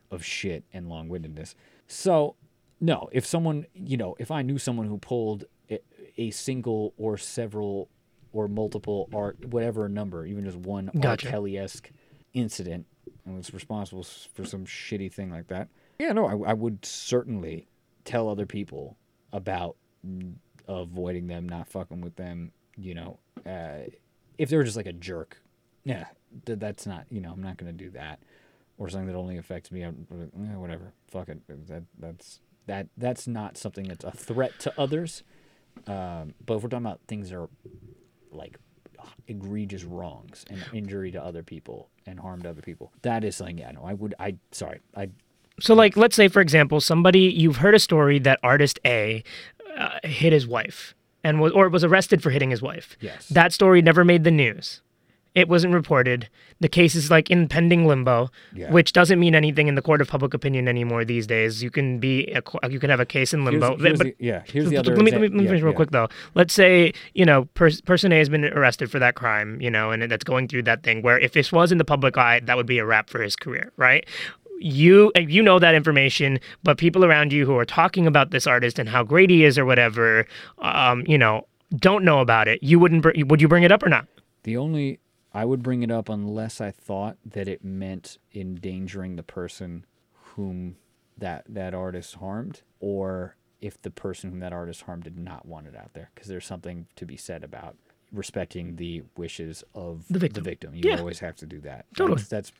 of 0.10 0.24
shit 0.24 0.64
and 0.74 0.88
long-windedness. 0.88 1.54
So 1.88 2.36
no, 2.80 3.10
if 3.12 3.26
someone 3.26 3.66
you 3.74 3.98
know, 3.98 4.16
if 4.20 4.32
I 4.32 4.42
knew 4.42 4.58
someone 4.58 4.88
who 4.88 4.98
pulled 4.98 5.46
a, 5.70 5.80
a 6.18 6.32
single 6.32 6.94
or 6.98 7.18
several 7.18 7.90
or 8.34 8.48
multiple 8.48 9.10
art 9.14 9.44
whatever 9.46 9.88
number, 9.90 10.26
even 10.26 10.44
just 10.44 10.58
one 10.58 10.90
Gotcha. 11.00 11.28
R. 11.28 11.32
Kelly 11.32 11.58
esque 11.58 11.92
incident 12.34 12.86
and 13.26 13.36
was 13.36 13.54
responsible 13.54 14.04
for 14.34 14.46
some 14.46 14.66
shitty 14.66 15.12
thing 15.12 15.30
like 15.30 15.48
that. 15.48 15.68
Yeah, 16.00 16.14
no, 16.14 16.26
I, 16.28 16.52
I 16.52 16.54
would 16.54 16.86
certainly 16.86 17.68
tell 18.06 18.30
other 18.30 18.46
people 18.46 18.98
about 19.34 19.76
avoiding 20.68 21.28
them, 21.28 21.48
not 21.48 21.68
fucking 21.68 22.02
with 22.02 22.16
them. 22.16 22.52
You 22.78 22.94
know, 22.94 23.20
uh, 23.46 23.90
if 24.38 24.50
they 24.50 24.58
were 24.58 24.64
just 24.64 24.78
like 24.78 24.86
a 24.86 24.94
jerk, 24.94 25.42
yeah, 25.84 26.06
th- 26.46 26.60
that's 26.60 26.86
not. 26.86 27.06
You 27.10 27.22
know, 27.22 27.32
I'm 27.32 27.42
not 27.42 27.58
gonna 27.58 27.74
do 27.74 27.90
that. 27.92 28.20
Or 28.80 28.90
something 28.90 29.08
that 29.08 29.16
only 29.16 29.38
affects 29.38 29.72
me. 29.72 29.82
I'm, 29.82 30.06
eh, 30.12 30.56
whatever. 30.56 30.94
Fuck 31.10 31.30
it. 31.30 31.40
That 31.68 31.84
that's 31.98 32.42
that 32.68 32.88
that's 32.96 33.28
not 33.28 33.58
something 33.58 33.88
that's 33.88 34.04
a 34.04 34.12
threat 34.12 34.52
to 34.60 34.74
others. 34.80 35.24
Um, 35.88 36.36
but 36.46 36.58
if 36.58 36.64
we're 36.64 36.70
talking 36.70 36.86
about 36.86 37.00
things 37.08 37.30
that 37.30 37.38
are 37.38 37.50
like 38.38 38.58
egregious 39.28 39.84
wrongs 39.84 40.46
and 40.50 40.64
injury 40.74 41.12
to 41.12 41.24
other 41.24 41.44
people 41.44 41.90
and 42.06 42.20
harm 42.20 42.42
to 42.44 42.50
other 42.50 42.62
people. 42.62 42.92
That 43.02 43.24
is 43.24 43.36
something. 43.36 43.58
Yeah, 43.58 43.72
no, 43.72 43.84
I 43.84 43.94
would. 43.94 44.16
I 44.20 44.36
sorry. 44.52 44.80
I 44.96 45.10
So, 45.60 45.74
like, 45.74 45.98
let's 45.98 46.16
say, 46.16 46.28
for 46.28 46.42
example, 46.42 46.80
somebody 46.82 47.22
you've 47.22 47.58
heard 47.58 47.76
a 47.76 47.80
story 47.80 48.20
that 48.20 48.40
artist 48.44 48.80
A 48.86 49.24
uh, 49.78 50.00
hit 50.04 50.34
his 50.34 50.48
wife 50.48 50.96
and 51.24 51.40
was 51.40 51.52
or 51.52 51.70
was 51.70 51.84
arrested 51.84 52.22
for 52.24 52.30
hitting 52.30 52.50
his 52.52 52.62
wife. 52.62 52.98
Yes. 53.02 53.28
That 53.30 53.54
story 53.54 53.82
never 53.82 54.06
made 54.06 54.24
the 54.24 54.32
news. 54.32 54.82
It 55.38 55.48
wasn't 55.48 55.74
reported. 55.76 56.28
The 56.62 56.68
case 56.68 56.96
is 56.96 57.12
like 57.12 57.30
in 57.30 57.48
pending 57.48 57.86
limbo, 57.86 58.30
Yeah. 58.56 58.72
which 58.72 58.92
doesn't 58.92 59.20
mean 59.20 59.36
anything 59.36 59.68
in 59.68 59.76
the 59.76 59.84
court 59.84 60.02
of 60.02 60.08
public 60.08 60.34
opinion 60.34 60.68
anymore 60.68 61.06
these 61.06 61.28
days. 61.28 61.62
You 61.62 61.70
can 61.70 62.00
be 62.00 62.14
a, 62.40 62.70
you 62.70 62.80
can 62.80 62.90
have 62.90 63.00
a 63.00 63.06
case 63.06 63.36
in 63.36 63.46
limbo. 63.46 63.78
here's 63.78 64.00
but 64.00 64.08
the, 64.08 64.16
yeah. 64.18 64.42
Here's 64.52 64.68
the 64.70 64.78
other. 64.78 64.96
let 64.96 65.06
me, 65.06 65.12
let 65.12 65.22
me, 65.22 65.28
let 65.28 65.34
me 65.38 65.44
yeah, 65.44 65.50
finish 65.50 65.62
real 65.62 65.74
yeah. 65.74 65.76
quick 65.82 65.92
though. 65.92 66.08
Let's 66.34 66.56
say 66.56 66.92
you 67.14 67.24
know 67.24 67.46
pers- 67.54 67.82
person 67.82 68.12
A 68.12 68.18
has 68.18 68.30
been 68.30 68.46
arrested 68.46 68.90
for 68.90 68.98
that 68.98 69.14
crime, 69.14 69.62
you 69.62 69.70
know, 69.70 69.92
and 69.92 70.10
that's 70.12 70.24
going 70.24 70.48
through 70.48 70.64
that 70.64 70.82
thing. 70.82 71.04
Where 71.04 71.20
if 71.20 71.34
this 71.34 71.52
was 71.52 71.72
in 71.72 71.78
the 71.78 71.86
public 71.86 72.18
eye, 72.18 72.40
that 72.46 72.58
would 72.58 72.66
be 72.66 72.80
a 72.80 72.86
wrap 72.86 73.10
for 73.12 73.22
his 73.22 73.36
career, 73.36 73.72
right? 73.78 74.04
You 74.60 75.12
you 75.16 75.44
know 75.44 75.60
that 75.60 75.76
information, 75.76 76.40
but 76.64 76.80
people 76.80 77.06
around 77.06 77.32
you 77.32 77.46
who 77.46 77.56
are 77.60 77.66
talking 77.66 78.08
about 78.08 78.32
this 78.32 78.48
artist 78.48 78.80
and 78.80 78.90
how 78.90 79.04
great 79.04 79.30
he 79.30 79.44
is 79.44 79.60
or 79.60 79.66
whatever, 79.66 80.26
um, 80.60 81.04
you 81.06 81.18
know, 81.20 81.46
don't 81.76 82.04
know 82.04 82.22
about 82.22 82.48
it. 82.48 82.64
You 82.64 82.80
wouldn't. 82.80 83.04
br- 83.04 83.12
Would 83.28 83.40
you 83.40 83.48
bring 83.48 83.62
it 83.62 83.72
up 83.72 83.84
or 83.84 83.90
not? 83.90 84.08
The 84.44 84.58
only 84.58 85.00
I 85.38 85.46
would 85.46 85.62
bring 85.62 85.84
it 85.84 85.92
up 85.92 86.10
unless 86.10 86.60
I 86.60 86.72
thought 86.72 87.18
that 87.26 87.48
it 87.48 87.64
meant 87.64 88.18
endangering 88.34 89.16
the 89.18 89.24
person 89.24 89.86
whom 90.36 90.78
that 91.18 91.46
that 91.48 91.74
artist 91.74 92.16
harmed, 92.16 92.62
or 92.80 93.36
if 93.62 93.80
the 93.82 93.92
person 93.92 94.32
whom 94.32 94.40
that 94.40 94.54
artist 94.54 94.82
harmed 94.84 95.04
did 95.04 95.18
not 95.18 95.46
want 95.46 95.68
it 95.68 95.76
out 95.76 95.94
there, 95.94 96.10
because 96.14 96.28
there's 96.28 96.46
something 96.46 96.88
to 96.96 97.06
be 97.06 97.18
said 97.18 97.44
about 97.44 97.76
respecting 98.12 98.76
the 98.78 99.04
wishes 99.16 99.64
of 99.76 100.06
The 100.10 100.18
victim. 100.20 100.44
The 100.44 100.78
You 100.78 100.90
Yeah. 100.90 100.98
always 101.00 101.20
have 101.20 101.36
to 101.38 101.46
do 101.46 101.60
that. 101.62 101.86
Totally. 101.96 102.18
That's, 102.18 102.30
that's 102.30 102.52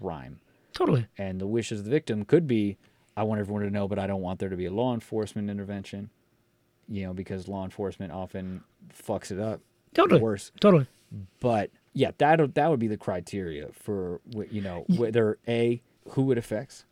prime. 0.00 0.40
Totally. 0.72 1.06
And 1.18 1.40
the 1.40 1.46
wishes 1.46 1.80
of 1.80 1.84
the 1.84 1.90
victim 1.90 2.24
could 2.24 2.46
be, 2.48 2.78
I 3.16 3.22
want 3.22 3.40
everyone 3.40 3.62
to 3.62 3.70
know, 3.70 3.86
but 3.86 3.98
I 4.00 4.06
don't 4.08 4.22
want 4.22 4.40
there 4.40 4.48
to 4.48 4.56
be 4.56 4.64
a 4.66 4.72
law 4.72 4.92
enforcement 4.94 5.50
intervention. 5.50 6.10
You 6.88 7.04
know, 7.06 7.14
because 7.14 7.46
law 7.48 7.64
enforcement 7.64 8.12
often 8.12 8.62
fucks 8.92 9.30
it 9.30 9.38
up. 9.38 9.60
Totally. 9.94 10.20
Worse 10.20 10.50
Totally. 10.60 10.86
but 11.40 11.70
yeah, 11.94 12.10
that 12.18 12.54
that 12.54 12.70
would 12.70 12.80
be 12.80 12.88
the 12.88 12.96
criteria 12.96 13.68
for 13.72 14.20
you 14.50 14.60
know 14.60 14.84
whether 14.88 15.38
a 15.48 15.80
who 16.10 16.30
it 16.32 16.38
affects, 16.38 16.84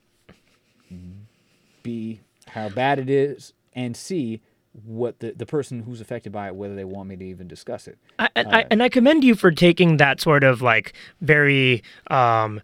b 1.83 2.21
how 2.47 2.69
bad 2.69 2.99
it 2.99 3.11
is, 3.11 3.53
and 3.75 3.97
c 3.97 4.41
what 4.85 5.19
the 5.19 5.33
the 5.33 5.45
person 5.45 5.83
who's 5.83 6.01
affected 6.01 6.33
by 6.33 6.47
it 6.47 6.55
whether 6.55 6.75
they 6.75 6.85
want 6.85 7.09
me 7.09 7.17
to 7.17 7.25
even 7.25 7.47
discuss 7.47 7.87
it. 7.87 7.99
I, 8.19 8.29
and 8.35 8.49
I, 8.49 8.67
and 8.71 8.83
I 8.83 8.89
commend 8.89 9.25
you 9.25 9.35
for 9.35 9.51
taking 9.51 9.99
that 9.99 10.21
sort 10.21 10.45
of 10.45 10.63
like 10.63 10.95
very 11.21 11.83
um, 12.11 12.63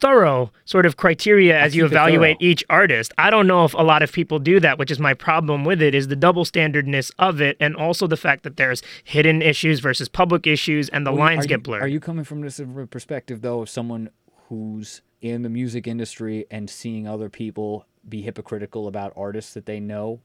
thorough 0.00 0.52
sort 0.64 0.86
of 0.86 0.96
criteria 0.96 1.58
as 1.58 1.74
you 1.74 1.84
evaluate 1.84 2.36
each 2.40 2.64
artist. 2.68 3.12
I 3.18 3.30
don't 3.30 3.46
know 3.46 3.64
if 3.64 3.74
a 3.74 3.82
lot 3.82 4.02
of 4.02 4.12
people 4.12 4.38
do 4.38 4.60
that, 4.60 4.78
which 4.78 4.90
is 4.90 4.98
my 4.98 5.14
problem 5.14 5.64
with 5.64 5.80
it, 5.80 5.94
is 5.94 6.08
the 6.08 6.16
double 6.16 6.44
standardness 6.44 7.10
of 7.18 7.40
it, 7.40 7.56
and 7.60 7.74
also 7.76 8.06
the 8.06 8.16
fact 8.16 8.42
that 8.44 8.56
there's 8.56 8.82
hidden 9.04 9.40
issues 9.42 9.80
versus 9.80 10.08
public 10.08 10.46
issues, 10.46 10.88
and 10.90 11.06
the 11.06 11.12
Well, 11.12 11.20
lines 11.20 11.46
get 11.46 11.58
you- 11.58 11.62
blurred. 11.62 11.82
Are 11.82 11.88
you 11.88 12.00
coming 12.00 12.24
from 12.24 12.40
this 12.42 12.60
perspective 12.90 13.40
though 13.42 13.62
of 13.62 13.70
someone 13.70 14.10
who's 14.48 15.00
in 15.22 15.42
the 15.42 15.48
music 15.48 15.86
industry 15.86 16.46
and 16.50 16.68
seeing 16.68 17.08
other 17.08 17.28
people 17.28 17.86
be 18.08 18.22
hypocritical 18.22 18.86
about 18.86 19.12
artists 19.16 19.54
that 19.54 19.66
they 19.66 19.80
know? 19.80 20.20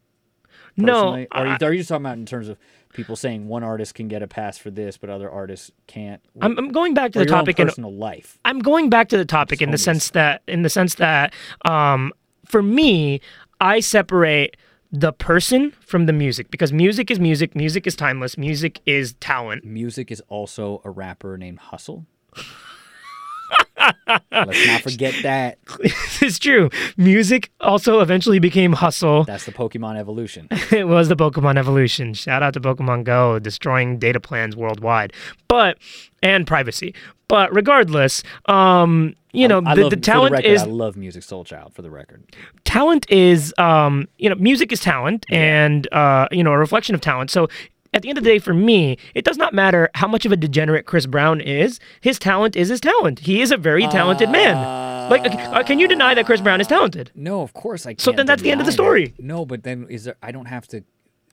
No, 0.77 0.93
personally? 0.93 1.27
Or 1.35 1.45
you, 1.45 1.51
I- 1.51 1.57
are 1.65 1.73
you 1.73 1.79
just 1.79 1.89
talking 1.89 2.05
about 2.05 2.17
in 2.17 2.25
terms 2.25 2.47
of 2.49 2.57
people 2.93 3.15
saying 3.15 3.47
one 3.47 3.63
artist 3.63 3.95
can 3.95 4.07
get 4.07 4.21
a 4.21 4.27
pass 4.27 4.57
for 4.57 4.69
this, 4.71 4.97
but 4.97 5.09
other 5.09 5.29
artists 5.29 5.71
can't? 5.87 6.21
I'm, 6.41 6.57
I'm 6.57 6.69
going 6.69 6.93
back 6.93 7.11
to 7.13 7.19
the 7.19 7.25
topic 7.25 7.59
in 7.59 7.67
personal 7.67 7.93
life. 7.93 8.37
I'm 8.45 8.59
going 8.59 8.89
back 8.89 9.09
to 9.09 9.17
the 9.17 9.25
topic 9.25 9.61
in 9.61 9.71
the 9.71 9.77
sense 9.77 10.09
that 10.11 10.41
in 10.47 10.61
the 10.63 10.69
sense 10.69 10.95
that 10.95 11.33
um, 11.65 12.11
for 12.45 12.61
me, 12.61 13.21
I 13.59 13.79
separate 13.79 14.57
the 14.91 15.13
person 15.13 15.71
from 15.79 16.05
the 16.05 16.11
music 16.13 16.51
because 16.51 16.73
music 16.73 17.09
is 17.09 17.17
music, 17.19 17.55
music 17.55 17.87
is 17.87 17.95
timeless, 17.95 18.37
music 18.37 18.81
is 18.85 19.13
talent. 19.21 19.63
Music 19.63 20.11
is 20.11 20.21
also 20.27 20.81
a 20.83 20.89
rapper 20.89 21.37
named 21.37 21.59
Husel. 21.59 22.05
Let's 24.31 24.67
not 24.67 24.81
forget 24.81 25.15
that. 25.23 25.57
it's 26.21 26.39
true. 26.39 26.69
Music 26.97 27.51
also 27.59 27.99
eventually 27.99 28.39
became 28.39 28.73
hustle. 28.73 29.23
That's 29.23 29.45
the 29.45 29.51
Pokemon 29.51 29.97
evolution. 29.97 30.47
it 30.71 30.87
was 30.87 31.09
the 31.09 31.15
Pokemon 31.15 31.57
evolution. 31.57 32.13
Shout 32.13 32.43
out 32.43 32.53
to 32.53 32.59
Pokemon 32.59 33.03
Go, 33.03 33.39
destroying 33.39 33.99
data 33.99 34.19
plans 34.19 34.55
worldwide, 34.55 35.13
but 35.47 35.77
and 36.23 36.45
privacy. 36.45 36.93
But 37.27 37.53
regardless, 37.55 38.23
um, 38.47 39.15
you 39.31 39.47
know, 39.47 39.61
I 39.65 39.75
the, 39.75 39.83
love, 39.83 39.89
the 39.91 39.97
talent 39.97 40.33
record, 40.33 40.45
is 40.45 40.63
I 40.63 40.65
love 40.65 40.95
Musiq 40.95 41.23
Soulchild. 41.23 41.73
For 41.73 41.81
the 41.81 41.89
record, 41.89 42.23
talent 42.65 43.09
is 43.09 43.53
um 43.57 44.07
you 44.17 44.29
know 44.29 44.35
music 44.35 44.71
is 44.71 44.81
talent 44.81 45.25
and 45.29 45.91
uh 45.93 46.27
you 46.31 46.43
know 46.43 46.51
a 46.51 46.57
reflection 46.57 46.93
of 46.93 47.01
talent 47.01 47.31
so 47.31 47.47
at 47.93 48.01
the 48.01 48.09
end 48.09 48.17
of 48.17 48.23
the 48.23 48.29
day 48.29 48.39
for 48.39 48.53
me 48.53 48.97
it 49.13 49.25
does 49.25 49.37
not 49.37 49.53
matter 49.53 49.89
how 49.95 50.07
much 50.07 50.25
of 50.25 50.31
a 50.31 50.37
degenerate 50.37 50.85
chris 50.85 51.05
brown 51.05 51.41
is 51.41 51.79
his 52.01 52.17
talent 52.17 52.55
is 52.55 52.69
his 52.69 52.79
talent 52.79 53.19
he 53.19 53.41
is 53.41 53.51
a 53.51 53.57
very 53.57 53.85
talented 53.87 54.29
man 54.29 54.55
like 55.09 55.25
uh, 55.25 55.63
can 55.63 55.77
you 55.79 55.87
deny 55.87 56.13
that 56.13 56.25
chris 56.25 56.41
brown 56.41 56.61
is 56.61 56.67
talented 56.67 57.11
no, 57.15 57.41
of 57.41 57.53
course 57.53 57.85
I 57.85 57.91
can't. 57.91 58.01
So 58.01 58.11
then 58.11 58.25
that's 58.25 58.41
the 58.41 58.51
end 58.51 58.61
of 58.61 58.65
the 58.65 58.71
story. 58.71 59.07
that. 59.07 59.19
No, 59.19 59.45
but 59.45 59.63
then 59.63 59.87
is 59.89 60.05
there? 60.05 60.15
I 60.23 60.31
don't 60.31 60.45
have 60.45 60.67
to 60.69 60.83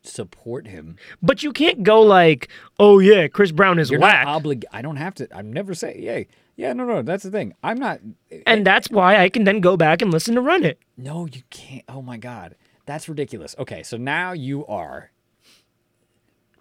support 0.02 0.66
him. 0.66 0.96
but 1.22 1.42
you 1.42 1.52
can't 1.52 1.82
go 1.82 2.00
like 2.02 2.48
oh 2.78 2.98
yeah 2.98 3.28
chris 3.28 3.52
brown 3.52 3.78
is 3.78 3.90
You're 3.90 4.00
whack 4.00 4.26
oblig. 4.26 4.64
I 4.72 4.82
don't 4.82 4.96
have 4.96 5.14
to. 5.16 5.28
I'm 5.36 5.52
never 5.52 5.74
say. 5.74 5.96
Yay. 5.98 6.26
Yeah. 6.56 6.72
No. 6.72 6.84
No. 6.84 7.02
That's 7.02 7.22
the 7.22 7.30
thing. 7.30 7.54
I'm 7.62 7.78
not. 7.78 8.00
and 8.46 8.66
that's 8.66 8.90
why 8.90 9.16
i 9.22 9.28
can 9.28 9.44
then 9.44 9.60
go 9.60 9.76
back 9.76 10.02
and 10.02 10.10
listen 10.12 10.34
to 10.34 10.40
run 10.40 10.64
it 10.64 10.78
No, 10.96 11.26
you 11.26 11.42
can't. 11.50 11.84
Oh 11.88 12.02
my 12.02 12.16
God. 12.16 12.56
That's 12.86 13.08
ridiculous. 13.08 13.54
Okay, 13.58 13.82
so 13.82 13.96
now 13.96 14.32
you 14.32 14.66
are. 14.66 15.10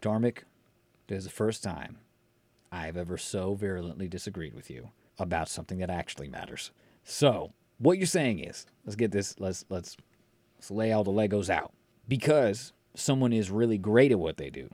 Dharmic, 0.01 0.39
this 1.07 1.19
is 1.19 1.23
the 1.25 1.29
first 1.29 1.63
time 1.63 1.97
I've 2.71 2.97
ever 2.97 3.17
so 3.17 3.55
virulently 3.55 4.07
disagreed 4.07 4.53
with 4.53 4.69
you 4.69 4.89
about 5.19 5.49
something 5.49 5.79
that 5.79 5.89
actually 5.89 6.29
matters. 6.29 6.71
So, 7.03 7.53
what 7.79 7.97
you're 7.97 8.07
saying 8.07 8.39
is, 8.39 8.65
let's 8.85 8.95
get 8.95 9.11
this, 9.11 9.39
let's 9.39 9.65
let's 9.69 9.97
let's 10.57 10.71
lay 10.71 10.91
all 10.91 11.03
the 11.03 11.11
Legos 11.11 11.49
out. 11.49 11.73
Because 12.07 12.73
someone 12.95 13.33
is 13.33 13.51
really 13.51 13.77
great 13.77 14.11
at 14.11 14.19
what 14.19 14.37
they 14.37 14.49
do, 14.49 14.69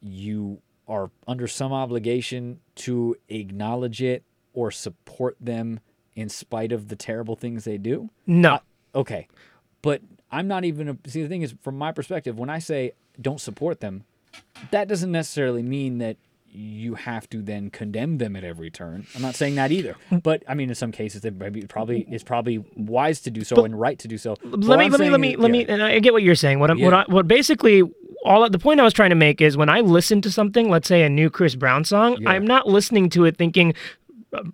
you 0.00 0.60
are 0.88 1.10
under 1.26 1.46
some 1.46 1.72
obligation 1.72 2.60
to 2.76 3.16
acknowledge 3.28 4.02
it 4.02 4.22
or 4.54 4.70
support 4.70 5.36
them 5.40 5.80
in 6.14 6.28
spite 6.28 6.72
of 6.72 6.88
the 6.88 6.96
terrible 6.96 7.36
things 7.36 7.64
they 7.64 7.78
do. 7.78 8.08
No. 8.26 8.60
Okay. 8.94 9.28
But 9.82 10.00
I'm 10.30 10.48
not 10.48 10.64
even 10.64 10.88
a, 10.88 10.96
see 11.06 11.22
the 11.22 11.28
thing 11.28 11.42
is 11.42 11.54
from 11.60 11.76
my 11.76 11.92
perspective 11.92 12.38
when 12.38 12.50
I 12.50 12.58
say 12.58 12.92
don't 13.20 13.40
support 13.40 13.80
them, 13.80 14.04
that 14.70 14.88
doesn't 14.88 15.12
necessarily 15.12 15.62
mean 15.62 15.98
that 15.98 16.16
you 16.56 16.94
have 16.94 17.28
to 17.28 17.42
then 17.42 17.68
condemn 17.68 18.16
them 18.16 18.34
at 18.34 18.42
every 18.42 18.70
turn. 18.70 19.06
I'm 19.14 19.20
not 19.20 19.34
saying 19.34 19.56
that 19.56 19.70
either. 19.70 19.94
But 20.22 20.42
I 20.48 20.54
mean 20.54 20.70
in 20.70 20.74
some 20.74 20.90
cases 20.92 21.24
it 21.24 21.34
maybe 21.34 21.62
probably 21.62 22.06
it's 22.08 22.24
probably 22.24 22.64
wise 22.74 23.20
to 23.22 23.30
do 23.30 23.44
so 23.44 23.64
and 23.64 23.78
right 23.78 23.98
to 23.98 24.08
do 24.08 24.16
so. 24.16 24.36
But 24.42 24.60
let 24.60 24.78
me 24.78 24.88
let 24.88 25.00
me 25.00 25.10
let 25.10 25.20
me 25.20 25.36
let 25.36 25.48
yeah. 25.48 25.52
me 25.52 25.66
and 25.66 25.82
I 25.82 25.98
get 25.98 26.12
what 26.12 26.22
you're 26.22 26.34
saying. 26.34 26.58
What 26.58 26.70
I'm, 26.70 26.80
what 26.80 26.94
I, 26.94 27.04
what 27.08 27.28
basically 27.28 27.82
all 28.24 28.48
the 28.48 28.58
point 28.58 28.80
I 28.80 28.82
was 28.82 28.92
trying 28.92 29.10
to 29.10 29.16
make 29.16 29.40
is 29.40 29.56
when 29.56 29.68
I 29.68 29.80
listen 29.80 30.20
to 30.22 30.30
something, 30.30 30.68
let's 30.68 30.88
say 30.88 31.02
a 31.02 31.08
new 31.08 31.30
Chris 31.30 31.54
Brown 31.54 31.84
song, 31.84 32.16
Yeah. 32.20 32.30
I'm 32.30 32.46
not 32.46 32.66
listening 32.66 33.10
to 33.10 33.24
it 33.24 33.36
thinking 33.36 33.74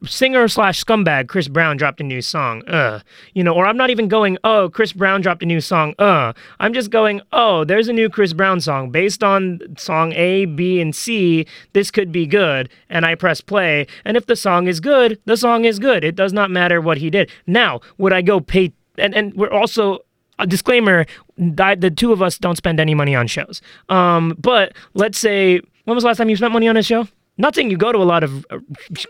singer 0.04 0.48
slash 0.48 0.85
scumbag 0.85 1.28
Chris 1.28 1.48
Brown 1.48 1.76
dropped 1.76 2.00
a 2.00 2.04
new 2.04 2.22
song, 2.22 2.62
uh, 2.68 3.00
you 3.35 3.42
know, 3.42 3.52
or 3.52 3.66
I'm 3.66 3.76
not 3.76 3.90
even 3.90 4.08
going, 4.08 4.38
oh, 4.44 4.68
Chris 4.68 4.92
Brown 4.92 5.20
dropped 5.20 5.42
a 5.42 5.46
new 5.46 5.61
song, 5.61 5.94
uh. 5.98 6.32
I'm 6.61 6.72
just 6.72 6.90
going, 6.90 7.20
oh, 7.32 7.64
there's 7.64 7.88
a 7.88 7.92
new 7.92 8.08
Chris 8.08 8.32
Brown 8.32 8.61
song 8.61 8.90
based 8.90 9.24
on 9.24 9.61
song 9.76 10.12
A, 10.12 10.44
B, 10.44 10.80
and 10.80 10.94
C. 10.94 11.46
This 11.72 11.90
could 11.90 12.12
be 12.12 12.26
good, 12.26 12.68
and 12.88 13.04
I 13.04 13.14
press 13.14 13.40
play, 13.40 13.87
and 14.04 14.16
if 14.16 14.26
the 14.26 14.37
song 14.37 14.66
is 14.66 14.80
good, 14.80 15.18
the 15.24 15.37
song 15.37 15.64
is 15.64 15.78
good. 15.78 16.04
It 16.04 16.16
does 16.16 16.32
not 16.32 16.50
matter 16.50 16.80
what 16.80 16.98
he 16.98 17.11
did. 17.11 17.30
Now, 17.46 17.80
would 17.98 18.12
I 18.12 18.22
go 18.22 18.40
pay? 18.40 18.72
And 18.98 19.14
and 19.14 19.35
we're 19.35 19.50
also 19.50 20.00
a 20.38 20.46
disclaimer 20.46 21.06
that 21.38 21.80
the 21.80 21.90
two 21.90 22.12
of 22.12 22.20
us 22.20 22.38
don't 22.38 22.56
spend 22.56 22.80
any 22.80 22.94
money 22.94 23.14
on 23.14 23.26
shows. 23.26 23.62
Um, 23.88 24.37
but 24.38 24.74
let's 24.94 25.18
say, 25.18 25.61
when 25.85 25.94
was 25.94 26.04
the 26.04 26.08
last 26.08 26.18
time 26.18 26.28
you 26.28 26.37
spent 26.37 26.52
money 26.52 26.68
on 26.68 26.76
a 26.76 26.82
show? 26.82 27.08
Not 27.38 27.55
saying 27.55 27.71
you 27.71 27.77
go 27.77 27.92
to 27.92 27.99
a 27.99 28.05
lot 28.05 28.25
of 28.25 28.47
uh, 28.51 28.59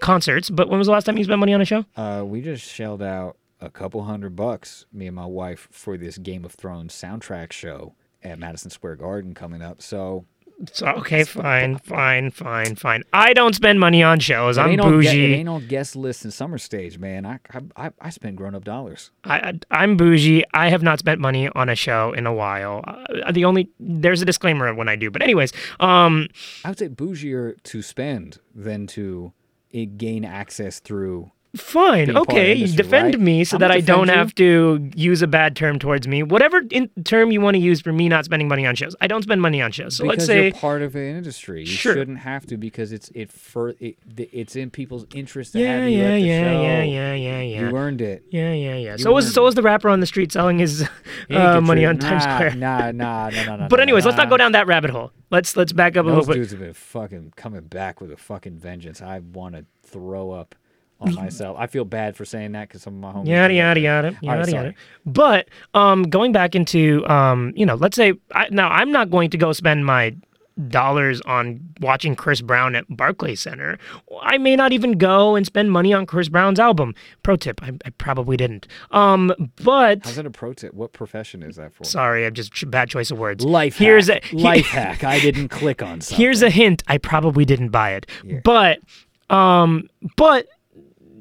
concerts, 0.00 0.48
but 0.48 0.68
when 0.68 0.78
was 0.78 0.86
the 0.86 0.92
last 0.92 1.04
time 1.04 1.18
you 1.18 1.24
spent 1.24 1.40
money 1.40 1.54
on 1.54 1.60
a 1.60 1.64
show? 1.64 1.84
Uh, 1.96 2.22
we 2.24 2.40
just 2.40 2.64
shelled 2.64 3.02
out 3.02 3.36
a 3.60 3.70
couple 3.70 4.02
hundred 4.04 4.36
bucks, 4.36 4.86
me 4.92 5.06
and 5.06 5.16
my 5.16 5.26
wife, 5.26 5.68
for 5.70 5.96
this 5.96 6.18
Game 6.18 6.44
of 6.44 6.52
Thrones 6.52 6.94
soundtrack 6.94 7.52
show 7.52 7.94
at 8.22 8.38
Madison 8.38 8.70
Square 8.70 8.96
Garden 8.96 9.34
coming 9.34 9.62
up. 9.62 9.82
So 9.82 10.24
So 10.72 10.86
okay, 10.86 11.24
fine, 11.24 11.78
fine, 11.78 12.30
fine, 12.30 12.76
fine. 12.76 13.02
I 13.12 13.32
don't 13.32 13.54
spend 13.54 13.80
money 13.80 14.02
on 14.02 14.20
shows. 14.20 14.56
I'm 14.58 14.70
ain't 14.70 14.80
on 14.80 14.92
gue- 14.92 15.00
it 15.00 15.04
bougie. 15.06 15.34
ain't 15.34 15.48
on 15.48 15.66
guest 15.66 15.96
list 15.96 16.24
and 16.24 16.32
summer 16.32 16.56
stage, 16.58 16.98
man. 16.98 17.26
I 17.26 17.40
I, 17.52 17.86
I, 17.86 17.90
I 18.00 18.10
spend 18.10 18.36
grown 18.36 18.54
up 18.54 18.64
dollars. 18.64 19.10
I, 19.24 19.38
I- 19.40 19.58
I'm 19.82 19.96
bougie. 19.96 20.44
I 20.54 20.68
have 20.68 20.82
not 20.82 20.98
spent 21.00 21.20
money 21.20 21.48
on 21.48 21.68
a 21.68 21.74
show 21.74 22.12
in 22.12 22.26
a 22.26 22.32
while. 22.32 22.84
Uh, 22.86 23.32
the 23.32 23.44
only 23.44 23.70
there's 23.80 24.22
a 24.22 24.24
disclaimer 24.24 24.72
when 24.74 24.88
I 24.88 24.94
do, 24.96 25.10
but 25.10 25.20
anyways, 25.22 25.52
um, 25.80 26.28
I 26.64 26.68
would 26.68 26.78
say 26.78 26.88
bougier 26.88 27.60
to 27.64 27.82
spend 27.82 28.38
than 28.54 28.86
to 28.88 29.32
eh, 29.74 29.86
gain 29.96 30.24
access 30.24 30.78
through. 30.78 31.32
Fine. 31.56 32.06
being 32.06 32.14
part 32.14 32.22
of 32.22 32.26
the 32.28 32.32
Okay. 32.34 32.52
Industry, 32.54 32.76
defend 32.76 33.14
right? 33.14 33.20
me 33.20 33.44
so 33.44 33.56
I'ma 33.56 33.68
that 33.68 33.70
I 33.72 33.80
don't 33.80 34.08
you. 34.08 34.14
have 34.14 34.34
to 34.36 34.90
use 34.94 35.20
a 35.20 35.26
bad 35.26 35.54
term 35.54 35.78
towards 35.78 36.08
me. 36.08 36.22
Whatever 36.22 36.62
in- 36.70 36.88
term 37.04 37.30
you 37.30 37.40
want 37.42 37.56
to 37.56 37.60
use 37.60 37.80
for 37.82 37.92
me 37.92 38.08
not 38.08 38.24
spending 38.24 38.48
money 38.48 38.64
on 38.66 38.74
shows. 38.74 38.96
I 39.02 39.06
don't 39.06 39.22
spend 39.22 39.42
money 39.42 39.60
on 39.60 39.70
shows. 39.70 39.96
So 39.96 40.04
because 40.04 40.16
let's 40.18 40.26
say 40.26 40.44
you're 40.44 40.52
part 40.54 40.80
of 40.82 40.94
an 40.96 41.02
industry. 41.16 41.60
You 41.60 41.66
Sure. 41.66 41.92
shouldn't 41.94 42.20
have 42.20 42.46
to 42.46 42.56
because 42.56 42.90
it's 42.92 43.10
it 43.14 43.30
for 43.30 43.74
it, 43.80 43.96
it's 44.16 44.56
in 44.56 44.70
people's 44.70 45.04
interest 45.14 45.52
to 45.52 45.60
yeah, 45.60 45.76
have 45.80 45.90
you 45.90 45.98
yeah, 45.98 46.04
at 46.04 46.10
the 46.14 46.20
yeah, 46.20 46.42
show. 46.42 46.62
yeah, 46.62 46.82
yeah, 46.82 47.14
yeah, 47.14 47.40
yeah. 47.42 47.60
You 47.68 47.76
earned 47.76 48.00
it. 48.00 48.24
yeah, 48.30 48.52
yeah, 48.52 48.74
yeah. 48.76 48.92
You 48.92 48.98
So 48.98 49.12
was 49.12 49.26
earned 49.26 49.34
so 49.34 49.44
was 49.44 49.54
the 49.54 49.62
rapper 49.62 49.90
on 49.90 50.00
the 50.00 50.06
street 50.06 50.32
selling 50.32 50.58
his 50.58 50.88
uh, 51.30 51.60
money 51.60 51.84
on 51.84 51.98
Times 51.98 52.22
Square. 52.22 52.54
Nah, 52.56 52.92
nah, 52.92 53.28
nah, 53.28 53.44
nah, 53.44 53.56
nah. 53.56 53.68
But 53.68 53.76
nah, 53.76 53.82
anyways, 53.82 54.06
let's 54.06 54.16
not 54.16 54.30
go 54.30 54.36
down 54.38 54.52
that 54.52 54.66
rabbit 54.66 54.90
hole. 54.90 55.12
Let's 55.30 55.54
let's 55.56 55.72
back 55.72 55.96
up 55.98 56.06
a 56.06 56.08
Those 56.08 56.26
little 56.28 56.34
bit. 56.34 56.38
dudes 56.40 56.50
have 56.52 56.60
been 56.60 56.72
fucking 56.74 57.34
coming 57.36 57.62
back 57.62 58.00
with 58.00 58.10
a 58.10 58.16
fucking 58.16 58.56
vengeance. 58.58 59.02
I 59.02 59.18
want 59.18 59.54
to 59.54 59.66
throw 59.82 60.30
up 60.30 60.54
on 61.02 61.14
myself. 61.14 61.56
I 61.58 61.66
feel 61.66 61.84
bad 61.84 62.16
for 62.16 62.24
saying 62.24 62.52
that 62.52 62.68
because 62.68 62.82
some 62.82 62.94
of 62.94 63.00
my 63.00 63.12
homies. 63.20 63.28
Yada 63.28 63.54
yada 63.54 63.80
yada 63.80 64.08
yada 64.20 64.38
right, 64.40 64.48
yada. 64.48 64.50
sorry. 64.50 64.76
But 65.06 65.48
um, 65.74 66.04
going 66.04 66.32
back 66.32 66.54
into 66.54 67.06
um, 67.08 67.52
you 67.56 67.66
know, 67.66 67.74
let's 67.74 67.96
say 67.96 68.14
I, 68.34 68.48
now 68.50 68.68
I'm 68.68 68.90
not 68.92 69.10
going 69.10 69.30
to 69.30 69.36
go 69.36 69.52
spend 69.52 69.84
my 69.86 70.14
dollars 70.68 71.22
on 71.22 71.58
watching 71.80 72.14
Chris 72.14 72.42
Brown 72.42 72.74
at 72.74 72.84
Barclays 72.94 73.40
Center. 73.40 73.78
I 74.20 74.36
may 74.36 74.54
not 74.54 74.72
even 74.72 74.92
go 74.98 75.34
and 75.34 75.46
spend 75.46 75.72
money 75.72 75.94
on 75.94 76.04
Chris 76.04 76.28
Brown's 76.28 76.60
album. 76.60 76.94
Pro 77.22 77.36
tip: 77.36 77.62
I, 77.62 77.72
I 77.86 77.90
probably 77.96 78.36
didn't. 78.36 78.68
Um, 78.90 79.32
but 79.62 80.00
How's 80.04 80.16
that 80.16 80.26
a 80.26 80.30
pro 80.30 80.52
tip? 80.52 80.74
What 80.74 80.92
profession 80.92 81.42
is 81.42 81.56
that 81.56 81.72
for? 81.74 81.84
sorry, 81.84 82.26
I'm 82.26 82.34
just 82.34 82.70
bad 82.70 82.90
choice 82.90 83.10
of 83.10 83.18
words. 83.18 83.44
Life 83.44 83.78
Here's 83.78 84.08
hack. 84.08 84.30
a 84.32 84.36
life 84.36 84.66
hack. 84.66 85.04
I 85.04 85.20
didn't 85.20 85.48
click 85.48 85.82
on 85.82 86.02
something. 86.02 86.16
Here's 86.22 86.42
a 86.42 86.50
hint: 86.50 86.82
I 86.86 86.98
probably 86.98 87.46
didn't 87.46 87.70
buy 87.70 87.92
it, 87.92 88.06
Yeah. 88.22 88.40
but 88.44 88.80
um, 89.30 89.88
but 90.16 90.46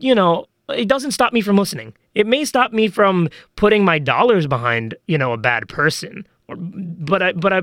you 0.02 0.16
know, 0.16 0.46
it 0.70 0.88
doesn't 0.88 1.12
stop 1.12 1.34
me 1.34 1.42
from 1.42 1.58
listening. 1.58 1.94
It 2.16 2.28
may 2.28 2.46
stop 2.46 2.74
me 2.74 2.88
from 2.88 3.30
putting 3.56 3.86
my 3.86 4.00
dollars 4.00 4.48
behind 4.48 4.96
you 5.08 5.18
know 5.18 5.34
a 5.34 5.38
bad 5.38 5.68
person, 5.68 6.28
or 6.48 6.56
but 6.58 7.22
I 7.22 7.32
but 7.34 7.54
I 7.54 7.62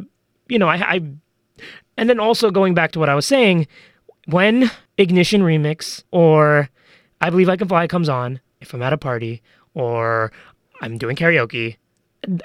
you 0.49 0.59
know 0.59 0.69
I 0.69 0.77
I 0.77 1.01
and 1.97 2.09
then 2.09 2.21
also 2.21 2.51
going 2.51 2.75
back 2.75 2.93
to 2.93 2.99
what 2.99 3.09
I 3.09 3.15
was 3.15 3.27
saying, 3.27 3.67
when 4.27 4.71
Ignition 4.97 5.43
Remix 5.43 6.05
or 6.13 6.69
I 7.21 7.31
Believe 7.31 7.49
I 7.49 7.57
Can 7.57 7.69
Fly 7.69 7.87
comes 7.87 8.09
on, 8.09 8.41
if 8.61 8.73
I'm 8.73 8.83
at 8.83 8.93
a 8.93 8.99
party 8.99 9.43
or 9.75 10.33
I'm 10.81 10.99
doing 10.99 11.17
karaoke. 11.17 11.77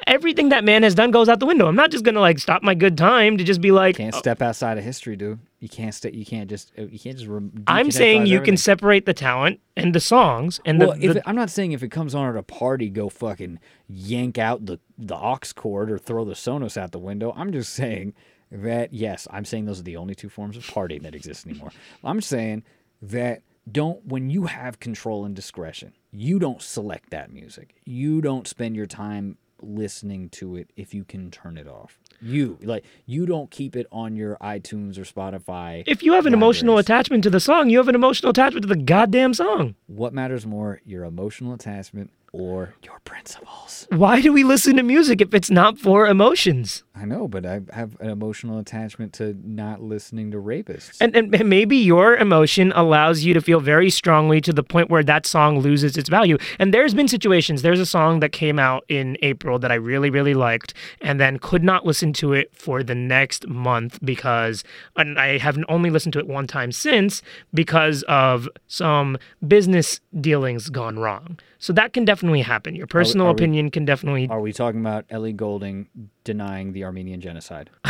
Everything 0.06 0.50
that 0.50 0.64
man 0.64 0.84
has 0.84 0.94
done 0.94 1.12
goes 1.12 1.28
out 1.28 1.40
the 1.40 1.46
window. 1.46 1.68
I'm 1.68 1.76
not 1.76 1.92
just 1.92 2.04
gonna 2.04 2.20
like 2.20 2.40
stop 2.40 2.64
my 2.64 2.76
good 2.76 2.98
time 2.98 3.38
to 3.38 3.44
just 3.44 3.62
be 3.62 3.72
like, 3.72 3.98
can't 3.98 4.14
uh, 4.14 4.20
step 4.20 4.42
outside 4.42 4.78
of 4.78 4.84
history, 4.84 5.16
dude. 5.16 5.40
You 5.64 5.70
can't 5.70 5.96
stay. 5.96 6.12
You 6.12 6.26
can't 6.26 6.50
just. 6.50 6.74
You 6.76 7.00
can't 7.00 7.18
just. 7.18 7.32
I'm 7.68 7.90
saying 7.90 8.26
you 8.26 8.42
can 8.42 8.58
separate 8.58 9.06
the 9.06 9.14
talent 9.14 9.62
and 9.78 9.96
the 9.96 10.02
songs 10.02 10.60
and 10.66 10.78
Well, 10.78 10.92
the, 10.92 11.06
if 11.06 11.14
the 11.14 11.20
it, 11.20 11.24
I'm 11.26 11.38
not 11.38 11.50
saying 11.50 11.72
if 11.72 11.82
it 11.82 11.88
comes 11.88 12.14
on 12.14 12.28
at 12.28 12.36
a 12.36 12.44
party, 12.44 12.90
go 12.90 13.08
fucking 13.08 13.62
yank 13.88 14.38
out 14.38 14.66
the 14.66 14.82
the 14.98 15.16
aux 15.16 15.40
cord 15.56 15.90
or 15.90 15.98
throw 15.98 16.26
the 16.26 16.34
Sonos 16.34 16.76
out 16.76 16.92
the 16.92 17.00
window. 17.00 17.34
I'm 17.38 17.54
just 17.54 17.72
saying 17.72 18.14
that 18.52 18.94
yes, 18.94 19.26
I'm 19.32 19.46
saying 19.46 19.64
those 19.64 19.80
are 19.80 19.84
the 19.84 19.96
only 19.96 20.16
two 20.16 20.28
forms 20.28 20.58
of 20.58 20.66
partying 20.68 21.04
that 21.04 21.16
exist 21.16 21.48
anymore. 21.48 21.72
I'm 22.04 22.20
saying 22.20 22.64
that 23.02 23.44
don't 23.72 24.06
when 24.06 24.30
you 24.30 24.48
have 24.48 24.82
control 24.82 25.24
and 25.24 25.34
discretion, 25.34 25.94
you 26.12 26.40
don't 26.40 26.62
select 26.62 27.10
that 27.12 27.32
music. 27.32 27.74
You 27.86 28.20
don't 28.20 28.50
spend 28.50 28.76
your 28.76 28.86
time 28.86 29.38
listening 29.62 30.28
to 30.28 30.58
it 30.58 30.72
if 30.76 30.94
you 30.94 31.06
can 31.06 31.32
turn 31.32 31.58
it 31.58 31.70
off. 31.70 32.02
You 32.22 32.58
like 32.62 32.84
you 33.06 33.26
don't 33.26 33.50
keep 33.52 33.76
it 33.76 33.88
on 33.92 34.16
your 34.16 34.38
iTunes 34.38 34.98
or 34.98 35.02
Spotify. 35.02 35.84
if 35.88 36.04
you 36.04 36.14
have 36.14 36.26
an 36.26 36.34
emotional 36.34 36.78
attachment 36.78 37.24
to 37.24 37.30
the 37.30 37.40
song, 37.40 37.70
you 37.70 37.78
have 37.78 37.88
an 37.88 37.96
emotional 37.96 38.30
attachment 38.30 38.64
to 38.64 38.68
the 38.68 38.82
goddamn 38.82 39.34
song. 39.34 39.76
What 39.88 40.14
matters 40.14 40.46
more, 40.46 40.82
your 40.86 41.04
emotional 41.04 41.54
attachment 41.54 42.12
or 42.32 42.74
your 42.84 43.00
principles? 43.06 43.88
Why 43.90 44.22
do 44.22 44.34
we 44.34 44.44
listen 44.44 44.76
to 44.78 44.84
music 44.84 45.22
if 45.22 45.34
it's 45.34 45.52
not 45.52 45.78
for 45.78 46.08
emotions? 46.08 46.84
I 46.96 47.06
know, 47.06 47.28
but 47.28 47.44
I 47.44 47.62
have 47.72 48.00
an 48.02 48.12
emotional 48.12 48.60
attachment 48.60 49.14
to 49.14 49.36
not 49.44 49.82
listening 49.82 50.30
to 50.30 50.38
rapists. 50.38 50.98
And, 51.02 51.16
and 51.16 51.50
maybe 51.50 51.76
your 51.76 52.16
emotion 52.16 52.72
allows 52.76 53.24
you 53.24 53.34
to 53.34 53.42
feel 53.42 53.60
very 53.60 53.90
strongly 53.90 54.40
to 54.42 54.54
the 54.54 54.62
point 54.62 54.92
where 54.92 55.04
that 55.04 55.26
song 55.26 55.60
loses 55.60 55.98
its 55.98 56.08
value. 56.08 56.38
And 56.60 56.72
there's 56.72 56.94
been 56.94 57.08
situations, 57.08 57.64
there's 57.64 57.80
a 57.80 57.86
song 57.86 58.20
that 58.20 58.32
came 58.32 58.60
out 58.60 58.86
in 58.90 59.18
April 59.24 59.58
that 59.58 59.72
I 59.72 59.76
really, 59.76 60.12
really 60.12 60.36
liked, 60.36 60.76
and 61.02 61.20
then 61.20 61.40
could 61.40 61.64
not 61.64 61.84
listen 61.84 62.14
to 62.14 62.34
it 62.34 62.56
for 62.56 62.84
the 62.84 62.96
next 62.96 63.48
month 63.48 63.98
because, 64.04 64.64
and 64.96 65.18
I 65.18 65.40
haven't 65.40 65.66
only 65.70 65.90
listened 65.90 66.14
to 66.14 66.20
it 66.20 66.28
one 66.28 66.46
time 66.46 66.72
since 66.72 67.24
because 67.56 68.04
of 68.04 68.48
some 68.68 69.18
business 69.48 70.00
dealings 70.22 70.70
gone 70.70 71.00
wrong. 71.00 71.40
So 71.58 71.74
that 71.74 71.94
can 71.94 72.06
definitely 72.06 72.42
happen. 72.42 72.76
Your 72.76 72.88
personal 72.88 73.28
are 73.28 73.30
we- 73.30 73.36
opinion 73.36 73.72
can 73.72 73.84
definitely. 73.84 74.28
Are 74.30 74.42
we 74.42 74.54
talking 74.54 74.82
about 74.82 75.06
Ellie 75.10 75.34
Goulding 75.34 75.88
denying 76.24 76.74
the 76.74 76.84
Armenian 76.84 77.22
genocide? 77.22 77.70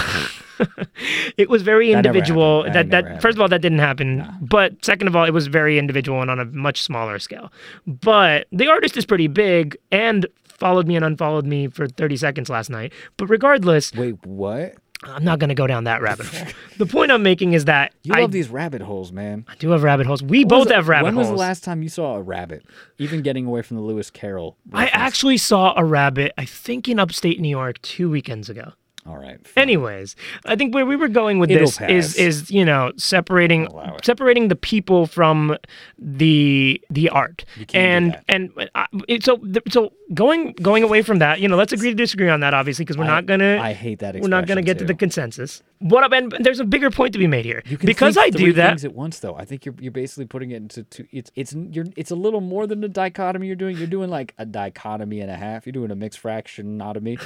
It 1.36 1.50
was 1.50 1.63
very 1.63 1.91
That 1.91 2.06
individual. 2.06 2.63
happened. 2.63 2.91
That 2.91 3.04
That 3.06 3.10
that, 3.13 3.22
first 3.22 3.38
of 3.38 3.41
all, 3.41 3.48
that 3.48 3.62
didn't 3.62 3.80
happen. 3.80 4.24
But 4.39 4.86
second 4.86 5.08
of 5.08 5.15
all, 5.15 5.26
it 5.26 5.32
was 5.32 5.48
very 5.48 5.80
individual 5.80 6.22
and 6.22 6.30
on 6.30 6.39
a 6.39 6.46
much 6.46 6.84
smaller 6.84 7.17
scale. 7.19 7.52
But 7.88 8.48
the 8.52 8.67
artist 8.67 8.96
is 8.96 9.06
pretty 9.06 9.28
big 9.28 9.76
and 9.91 10.28
followed 10.46 10.88
me 10.88 10.96
and 10.96 11.04
unfollowed 11.04 11.46
me 11.46 11.67
for 11.67 11.88
30 11.88 12.17
seconds 12.17 12.50
last 12.50 12.69
night. 12.69 12.93
But 13.17 13.28
regardless, 13.28 13.91
Wait, 13.93 14.24
what? 14.26 14.76
I'm 15.03 15.23
not 15.23 15.39
going 15.39 15.49
to 15.49 15.56
go 15.56 15.67
down 15.67 15.84
that 15.86 16.01
rabbit 16.01 16.27
hole. 16.27 16.47
The 16.77 16.86
point 16.88 17.12
I'm 17.12 17.21
making 17.21 17.53
is 17.53 17.65
that 17.65 17.93
You 18.03 18.13
I 18.15 18.21
love 18.21 18.32
these 18.32 18.49
rabbit 18.49 18.82
holes, 18.82 19.12
man. 19.12 19.45
I 19.47 19.56
do 19.56 19.69
have 19.71 19.84
rabbit 19.84 20.08
holes. 20.08 20.23
We 20.23 20.39
When 20.39 20.47
both 20.47 20.71
have 20.71 20.88
rabbit 20.88 21.06
when 21.06 21.13
holes. 21.13 21.25
When 21.27 21.34
was 21.34 21.39
the 21.39 21.45
last 21.47 21.63
time 21.63 21.84
you 21.84 21.89
saw 21.89 22.15
a 22.15 22.21
rabbit? 22.21 22.65
Even 22.97 23.21
getting 23.21 23.45
away 23.45 23.62
from 23.62 23.77
the 23.77 23.84
Lewis 23.84 24.10
Carroll. 24.10 24.58
I 24.73 24.88
actually 24.88 25.38
saw 25.38 25.73
a 25.77 25.84
rabbit, 25.86 26.34
I 26.38 26.45
think 26.45 26.88
in 26.89 26.99
upstate 26.99 27.39
New 27.39 27.49
York, 27.49 27.79
two 27.84 28.10
weekends 28.10 28.49
ago. 28.49 28.73
All 29.06 29.18
right. 29.18 29.46
fine. 29.46 29.62
Anyways, 29.63 30.16
I 30.46 30.56
think 30.56 30.74
where 30.74 30.86
we 30.86 30.96
were 30.96 31.10
going 31.10 31.39
with 31.39 31.52
It'll 31.52 31.66
this 31.68 31.82
is 31.82 32.08
pass. 32.13 32.16
is 32.16 32.52
you 32.52 32.63
know 32.63 32.92
separating 32.98 33.68
separating 34.04 34.48
the 34.48 34.56
people 34.56 35.08
from 35.08 35.58
the 36.00 36.82
the 36.89 37.10
art 37.10 37.46
You 37.58 37.66
can't 37.66 38.13
do 38.13 38.18
and 38.30 38.50
and 38.58 38.70
uh, 38.76 38.86
so 39.22 39.42
so 39.70 39.92
going 40.13 40.54
going 40.54 40.84
away 40.84 41.02
from 41.02 41.20
that 41.20 41.39
you 41.39 41.48
know 41.48 41.56
let's 41.56 41.74
agree 41.74 41.89
to 41.89 41.96
disagree 41.96 42.30
on 42.30 42.39
that 42.42 42.54
obviously 42.54 42.86
because 42.86 42.98
we're 42.98 43.04
I- 43.06 43.08
not 43.08 43.26
gonna 43.26 43.58
I 43.60 43.74
hate 43.74 44.00
that 44.00 44.16
we're 44.20 44.28
not 44.30 44.48
gonna 44.48 44.62
get 44.62 44.80
to 44.80 44.86
the 44.86 44.94
consensus 44.94 45.62
what 45.84 46.04
up 46.04 46.13
and 46.13 46.32
there's 46.39 46.60
a 46.60 46.65
bigger 46.65 46.89
point 46.89 47.13
to 47.13 47.19
be 47.19 47.28
made 47.28 47.46
here 47.46 47.62
You 47.65 47.78
can 47.78 47.88
because 47.88 48.17
I 48.17 48.30
do 48.30 48.54
that 48.54 48.69
things 48.69 48.86
at 48.86 48.93
once, 48.93 49.19
though. 49.19 49.36
I 49.36 49.46
think 49.46 49.65
you're 49.65 49.76
you're 49.80 49.91
basically 49.91 50.26
putting 50.26 50.52
it 50.52 50.58
into 50.58 50.84
two. 50.84 51.08
It's 51.12 51.32
it's 51.36 51.54
you're 51.54 51.86
it's 51.98 52.12
a 52.12 52.15
little 52.15 52.41
more 52.41 52.67
than 52.67 52.84
a 52.84 52.88
dichotomy. 52.88 53.48
You're 53.48 53.56
doing 53.56 53.78
you're 53.78 53.88
doing 53.88 54.10
like 54.10 54.34
a 54.38 54.46
dichotomy 54.46 55.19
and 55.19 55.30
a 55.30 55.36
half. 55.36 55.65
You're 55.65 55.74
doing 55.74 55.91
a 55.91 55.96
mixed 55.96 56.22
fractionotomy. 56.24 57.22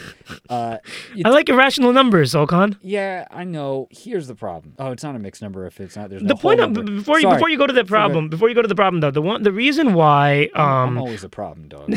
Uh, 0.49 0.77
I 1.25 1.29
like 1.29 1.49
irrational 1.49 1.93
numbers 1.93 2.33
Okan 2.33 2.77
yeah, 2.81 3.27
I 3.31 3.43
know. 3.43 3.87
Here's 3.91 4.27
the 4.27 4.35
problem. 4.35 4.73
Oh, 4.79 4.91
it's 4.91 5.03
not 5.03 5.15
a 5.15 5.19
mixed 5.19 5.41
number 5.41 5.65
if 5.65 5.79
it's 5.79 5.95
not. 5.95 6.09
There's 6.09 6.23
no 6.23 6.29
the 6.29 6.35
point 6.35 6.59
of, 6.59 6.73
before 6.73 7.19
you 7.19 7.23
Sorry. 7.23 7.35
before 7.35 7.49
you 7.49 7.57
go 7.57 7.67
to 7.67 7.73
the 7.73 7.85
problem 7.85 8.29
before 8.29 8.49
you 8.49 8.55
go 8.55 8.61
to 8.61 8.67
the 8.67 8.75
problem 8.75 9.01
though 9.01 9.11
the 9.11 9.21
one 9.21 9.43
the 9.43 9.51
reason 9.51 9.93
why 9.93 10.49
I'm, 10.55 10.61
um 10.61 10.89
I'm 10.89 10.97
always 10.97 11.23
a 11.23 11.29
problem, 11.29 11.67
dog. 11.67 11.93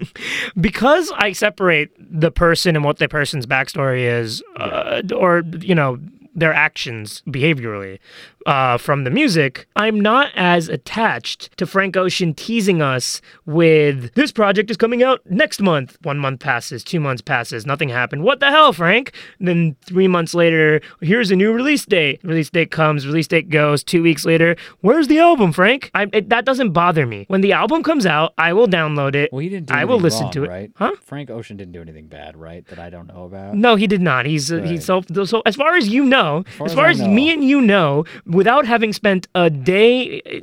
because 0.60 1.12
I 1.16 1.32
separate 1.32 1.90
the 1.98 2.30
person 2.30 2.76
and 2.76 2.84
what 2.84 2.98
the 2.98 3.08
person's 3.08 3.46
backstory 3.46 4.02
is, 4.02 4.42
uh, 4.56 5.02
or 5.14 5.42
you 5.60 5.74
know 5.74 5.93
their 6.34 6.52
actions 6.52 7.22
behaviorally 7.26 7.98
uh, 8.46 8.78
from 8.78 9.04
the 9.04 9.10
music, 9.10 9.66
I'm 9.76 10.00
not 10.00 10.30
as 10.34 10.68
attached 10.68 11.56
to 11.58 11.66
Frank 11.66 11.96
Ocean 11.96 12.34
teasing 12.34 12.82
us 12.82 13.20
with 13.46 14.12
this 14.14 14.32
project 14.32 14.70
is 14.70 14.76
coming 14.76 15.02
out 15.02 15.20
next 15.28 15.60
month. 15.60 15.96
One 16.02 16.18
month 16.18 16.40
passes, 16.40 16.82
two 16.84 17.00
months 17.00 17.22
passes, 17.22 17.66
nothing 17.66 17.88
happened. 17.88 18.22
What 18.24 18.40
the 18.40 18.50
hell, 18.50 18.72
Frank? 18.72 19.12
then 19.40 19.76
three 19.84 20.08
months 20.08 20.34
later, 20.34 20.80
here's 21.00 21.30
a 21.30 21.36
new 21.36 21.52
release 21.52 21.84
date. 21.84 22.20
Release 22.24 22.50
date 22.50 22.70
comes, 22.70 23.06
release 23.06 23.26
date 23.28 23.48
goes. 23.50 23.84
Two 23.84 24.02
weeks 24.02 24.24
later, 24.24 24.56
where's 24.80 25.08
the 25.08 25.18
album, 25.18 25.52
Frank? 25.52 25.90
I, 25.94 26.06
it, 26.12 26.28
that 26.30 26.44
doesn't 26.44 26.72
bother 26.72 27.06
me. 27.06 27.24
When 27.28 27.40
the 27.40 27.52
album 27.52 27.82
comes 27.82 28.06
out, 28.06 28.32
I 28.38 28.52
will 28.52 28.66
download 28.68 29.14
it. 29.14 29.30
Well, 29.32 29.40
he 29.40 29.48
didn't. 29.48 29.66
Do 29.68 29.74
I 29.74 29.84
will 29.84 30.00
listen 30.00 30.24
wrong, 30.24 30.32
to 30.32 30.44
it. 30.44 30.48
right? 30.48 30.70
Huh? 30.76 30.92
Frank 31.04 31.30
Ocean 31.30 31.56
didn't 31.56 31.72
do 31.72 31.82
anything 31.82 32.06
bad, 32.06 32.36
right? 32.36 32.66
That 32.68 32.78
I 32.78 32.90
don't 32.90 33.06
know 33.08 33.24
about. 33.24 33.54
No, 33.54 33.76
he 33.76 33.86
did 33.86 34.00
not. 34.00 34.26
He's 34.26 34.52
uh, 34.52 34.56
Right. 34.58 34.66
he's 34.70 34.84
so 34.84 35.02
so. 35.24 35.42
As 35.46 35.56
far 35.56 35.76
as 35.76 35.88
you 35.88 36.04
know, 36.04 36.44
far 36.56 36.66
as 36.66 36.72
as 36.72 36.76
far 36.76 36.86
as 36.86 37.00
know. 37.00 37.08
me 37.08 37.32
and 37.32 37.44
you 37.44 37.60
know, 37.60 38.04
without 38.34 38.66
having 38.66 38.92
spent 38.92 39.26
a 39.34 39.48
day 39.50 40.20
uh, 40.22 40.40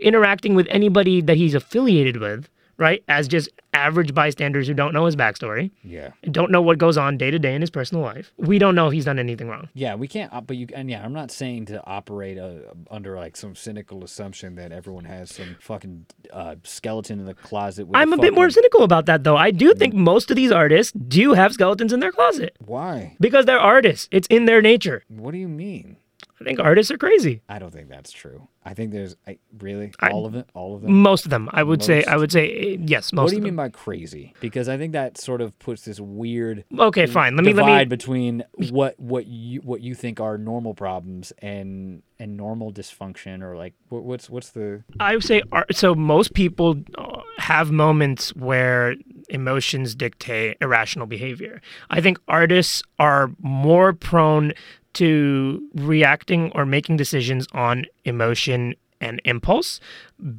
interacting 0.00 0.54
with 0.54 0.66
anybody 0.70 1.20
that 1.20 1.36
he's 1.36 1.54
affiliated 1.54 2.16
with, 2.18 2.48
right? 2.78 3.02
As 3.08 3.28
just 3.28 3.50
average 3.74 4.14
bystanders 4.14 4.66
who 4.66 4.74
don't 4.74 4.92
know 4.92 5.04
his 5.04 5.14
backstory, 5.14 5.70
Yeah. 5.84 6.10
don't 6.30 6.50
know 6.50 6.60
what 6.62 6.78
goes 6.78 6.96
on 6.96 7.16
day 7.18 7.30
to 7.30 7.38
day 7.38 7.54
in 7.54 7.60
his 7.60 7.70
personal 7.70 8.02
life, 8.02 8.32
we 8.36 8.58
don't 8.58 8.74
know 8.74 8.86
if 8.88 8.92
he's 8.94 9.04
done 9.04 9.18
anything 9.18 9.48
wrong. 9.48 9.68
Yeah, 9.74 9.94
we 9.94 10.08
can't. 10.08 10.30
But 10.46 10.56
you 10.56 10.66
and 10.74 10.90
yeah, 10.90 11.04
I'm 11.04 11.12
not 11.12 11.30
saying 11.30 11.66
to 11.66 11.86
operate 11.86 12.36
uh 12.38 12.72
under 12.90 13.16
like 13.16 13.36
some 13.36 13.54
cynical 13.54 14.02
assumption 14.02 14.54
that 14.56 14.72
everyone 14.72 15.04
has 15.04 15.30
some 15.30 15.56
fucking 15.60 16.06
uh, 16.32 16.56
skeleton 16.64 17.20
in 17.20 17.26
the 17.26 17.34
closet. 17.34 17.86
I'm 17.94 18.12
a 18.12 18.18
bit 18.18 18.34
more 18.34 18.50
cynical 18.50 18.82
about 18.82 19.06
that, 19.06 19.22
though. 19.24 19.36
I 19.36 19.50
do 19.50 19.72
think 19.74 19.94
most 19.94 20.30
of 20.30 20.36
these 20.36 20.50
artists 20.50 20.92
do 20.92 21.34
have 21.34 21.52
skeletons 21.52 21.92
in 21.92 22.00
their 22.00 22.12
closet 22.12 22.56
Why? 22.64 23.16
because 23.20 23.44
they're 23.46 23.60
artists. 23.60 24.08
It's 24.10 24.26
in 24.28 24.46
their 24.46 24.60
nature. 24.62 25.04
What 25.08 25.30
do 25.32 25.38
you 25.38 25.48
mean? 25.48 25.96
I 26.40 26.44
think 26.44 26.58
artists 26.58 26.90
are 26.90 26.96
crazy. 26.96 27.42
I 27.48 27.58
don't 27.58 27.70
think 27.70 27.88
that's 27.88 28.10
true. 28.10 28.48
I 28.64 28.74
think 28.74 28.92
there's 28.92 29.16
I, 29.26 29.38
really 29.58 29.92
I- 30.00 30.10
all 30.10 30.26
of 30.26 30.34
it, 30.34 30.46
all 30.54 30.74
of 30.74 30.82
them. 30.82 30.92
Most 30.92 31.24
of 31.24 31.30
them, 31.30 31.48
I 31.52 31.62
would 31.62 31.82
say. 31.82 32.04
I 32.04 32.16
would 32.16 32.32
say 32.32 32.74
uh, 32.74 32.78
yes. 32.84 33.12
Most 33.12 33.12
of 33.12 33.16
them. 33.16 33.24
What 33.24 33.30
do 33.30 33.36
you 33.36 33.42
mean 33.42 33.56
by 33.56 33.68
crazy? 33.68 34.34
Because 34.40 34.68
I 34.68 34.76
think 34.78 34.92
that 34.92 35.18
sort 35.18 35.40
of 35.40 35.58
puts 35.58 35.82
this 35.84 36.00
weird 36.00 36.64
Okay, 36.78 37.06
fine. 37.06 37.36
Let 37.36 37.44
me 37.44 37.52
divide 37.52 37.70
let 37.70 37.78
me 37.80 37.84
between 37.86 38.44
what 38.70 38.98
what 38.98 39.26
you 39.26 39.60
what 39.60 39.80
you 39.80 39.94
think 39.94 40.20
are 40.20 40.38
normal 40.38 40.74
problems 40.74 41.32
and 41.38 42.02
and 42.18 42.36
normal 42.36 42.72
dysfunction 42.72 43.42
or 43.42 43.56
like 43.56 43.74
what, 43.88 44.04
what's 44.04 44.28
what's 44.28 44.50
the 44.50 44.84
I 44.98 45.14
would 45.14 45.24
say 45.24 45.42
art, 45.52 45.74
so. 45.74 45.94
Most 45.94 46.34
people 46.34 46.76
uh, 46.98 47.20
have 47.38 47.70
moments 47.70 48.34
where 48.34 48.94
emotions 49.28 49.94
dictate 49.94 50.56
irrational 50.60 51.06
behavior. 51.06 51.60
I 51.88 52.00
think 52.00 52.18
artists 52.28 52.82
are 52.98 53.30
more 53.40 53.92
prone 53.92 54.52
to 54.94 55.62
reacting 55.74 56.50
or 56.54 56.66
making 56.66 56.96
decisions 56.96 57.46
on 57.52 57.86
emotion 58.04 58.74
and 59.00 59.20
impulse 59.24 59.80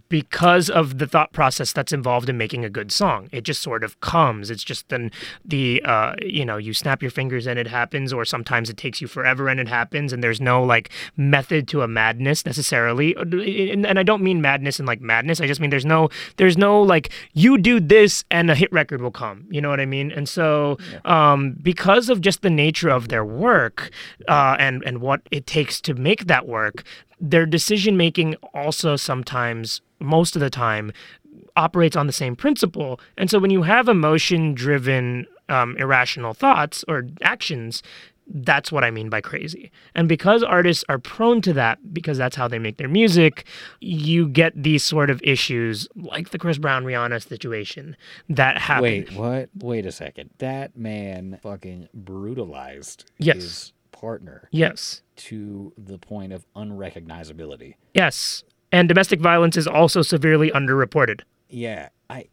because 0.09 0.69
of 0.69 0.97
the 0.97 1.07
thought 1.07 1.33
process 1.33 1.73
that's 1.73 1.91
involved 1.91 2.29
in 2.29 2.37
making 2.37 2.65
a 2.65 2.69
good 2.69 2.91
song. 2.91 3.29
It 3.31 3.41
just 3.41 3.61
sort 3.61 3.83
of 3.83 3.99
comes. 3.99 4.49
It's 4.49 4.63
just 4.63 4.89
then 4.89 5.11
the 5.43 5.81
uh, 5.83 6.15
you 6.21 6.45
know 6.45 6.57
you 6.57 6.73
snap 6.73 7.01
your 7.01 7.11
fingers 7.11 7.47
and 7.47 7.57
it 7.57 7.67
happens, 7.67 8.13
or 8.13 8.25
sometimes 8.25 8.69
it 8.69 8.77
takes 8.77 9.01
you 9.01 9.07
forever 9.07 9.47
and 9.47 9.59
it 9.59 9.67
happens, 9.67 10.13
and 10.13 10.23
there's 10.23 10.41
no 10.41 10.63
like 10.63 10.89
method 11.17 11.67
to 11.69 11.81
a 11.81 11.87
madness 11.87 12.45
necessarily. 12.45 13.15
And, 13.15 13.85
and 13.85 13.99
I 13.99 14.03
don't 14.03 14.23
mean 14.23 14.41
madness 14.41 14.79
in 14.79 14.85
like 14.85 15.01
madness. 15.01 15.41
I 15.41 15.47
just 15.47 15.59
mean 15.61 15.69
there's 15.69 15.85
no 15.85 16.09
there's 16.37 16.57
no 16.57 16.81
like 16.81 17.11
you 17.33 17.57
do 17.57 17.79
this 17.79 18.23
and 18.31 18.49
a 18.49 18.55
hit 18.55 18.71
record 18.71 19.01
will 19.01 19.11
come. 19.11 19.45
You 19.49 19.61
know 19.61 19.69
what 19.69 19.79
I 19.79 19.85
mean? 19.85 20.11
And 20.11 20.27
so 20.27 20.77
um, 21.05 21.57
because 21.61 22.09
of 22.09 22.21
just 22.21 22.41
the 22.41 22.49
nature 22.49 22.89
of 22.89 23.07
their 23.07 23.25
work 23.25 23.91
uh, 24.27 24.55
and 24.59 24.83
and 24.85 25.01
what 25.01 25.21
it 25.31 25.47
takes 25.47 25.81
to 25.81 25.93
make 25.93 26.27
that 26.27 26.47
work, 26.47 26.83
their 27.21 27.45
decision 27.45 27.95
making 27.95 28.35
also 28.53 28.95
sometimes 28.95 29.70
most 30.01 30.35
of 30.35 30.39
the 30.41 30.49
time 30.49 30.91
operates 31.55 31.95
on 31.95 32.07
the 32.07 32.13
same 32.13 32.35
principle 32.35 32.99
and 33.17 33.29
so 33.29 33.39
when 33.39 33.51
you 33.51 33.61
have 33.63 33.87
emotion 33.87 34.53
driven 34.53 35.25
um, 35.49 35.75
irrational 35.77 36.33
thoughts 36.33 36.83
or 36.87 37.03
actions 37.21 37.83
that's 38.33 38.71
what 38.71 38.83
i 38.83 38.91
mean 38.91 39.09
by 39.09 39.19
crazy 39.19 39.69
and 39.93 40.07
because 40.07 40.41
artists 40.43 40.85
are 40.87 40.97
prone 40.97 41.41
to 41.41 41.51
that 41.51 41.77
because 41.93 42.17
that's 42.17 42.35
how 42.37 42.47
they 42.47 42.59
make 42.59 42.77
their 42.77 42.87
music 42.87 43.45
you 43.81 44.29
get 44.29 44.53
these 44.61 44.83
sort 44.83 45.09
of 45.09 45.19
issues 45.23 45.87
like 45.95 46.29
the 46.29 46.37
chris 46.39 46.57
brown 46.57 46.85
rihanna 46.85 47.21
situation 47.27 47.97
that 48.29 48.57
happened. 48.57 49.09
Wait, 49.09 49.13
what? 49.13 49.49
Wait 49.57 49.85
a 49.85 49.91
second. 49.91 50.29
That 50.37 50.77
man 50.77 51.39
fucking 51.41 51.89
brutalized 51.93 53.11
Yes. 53.17 53.35
his 53.35 53.73
partner 53.91 54.47
yes 54.51 55.01
to 55.17 55.73
the 55.77 55.97
point 55.97 56.31
of 56.31 56.45
unrecognizability. 56.55 57.75
yes 57.93 58.43
and 58.71 58.87
domestic 58.87 59.19
violence 59.19 59.57
is 59.57 59.67
also 59.67 60.01
severely 60.01 60.51
underreported 60.51 61.21
Yeah, 61.49 61.89
I 62.09 62.25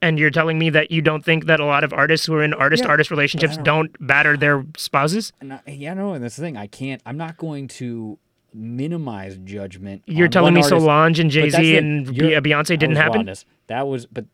And 0.00 0.18
you're 0.18 0.30
telling 0.30 0.58
me 0.58 0.70
that 0.70 0.90
you 0.90 1.00
don't 1.02 1.24
think 1.24 1.46
that 1.46 1.60
a 1.60 1.64
lot 1.64 1.84
of 1.84 1.92
artists 1.92 2.26
who 2.26 2.34
are 2.34 2.42
in 2.42 2.52
artist 2.54 2.84
artist 2.84 3.10
relationships 3.10 3.56
don't- 3.56 3.64
don't 3.64 4.06
batter 4.06 4.36
their 4.36 4.64
spouses? 4.76 5.32
and 5.40 5.52
I, 5.54 5.60
yeah, 5.68 5.94
no, 5.94 6.14
and 6.14 6.22
that's 6.24 6.36
the 6.36 6.42
thing. 6.42 6.56
I 6.56 6.66
can't. 6.66 7.00
I'm 7.06 7.16
not 7.16 7.36
going 7.36 7.68
to 7.68 8.18
minimize 8.54 9.38
judgment. 9.38 10.02
You're 10.06 10.28
telling 10.28 10.54
me 10.54 10.60
artist, 10.60 10.80
Solange 10.80 11.18
and 11.20 11.30
Jay 11.30 11.48
Z 11.48 11.76
and 11.76 12.06
Beyonce 12.08 12.78
didn't 12.78 12.96
happen? 12.96 13.20
honest. 13.20 13.46
That 13.68 13.86
was, 13.86 14.06
but 14.06 14.26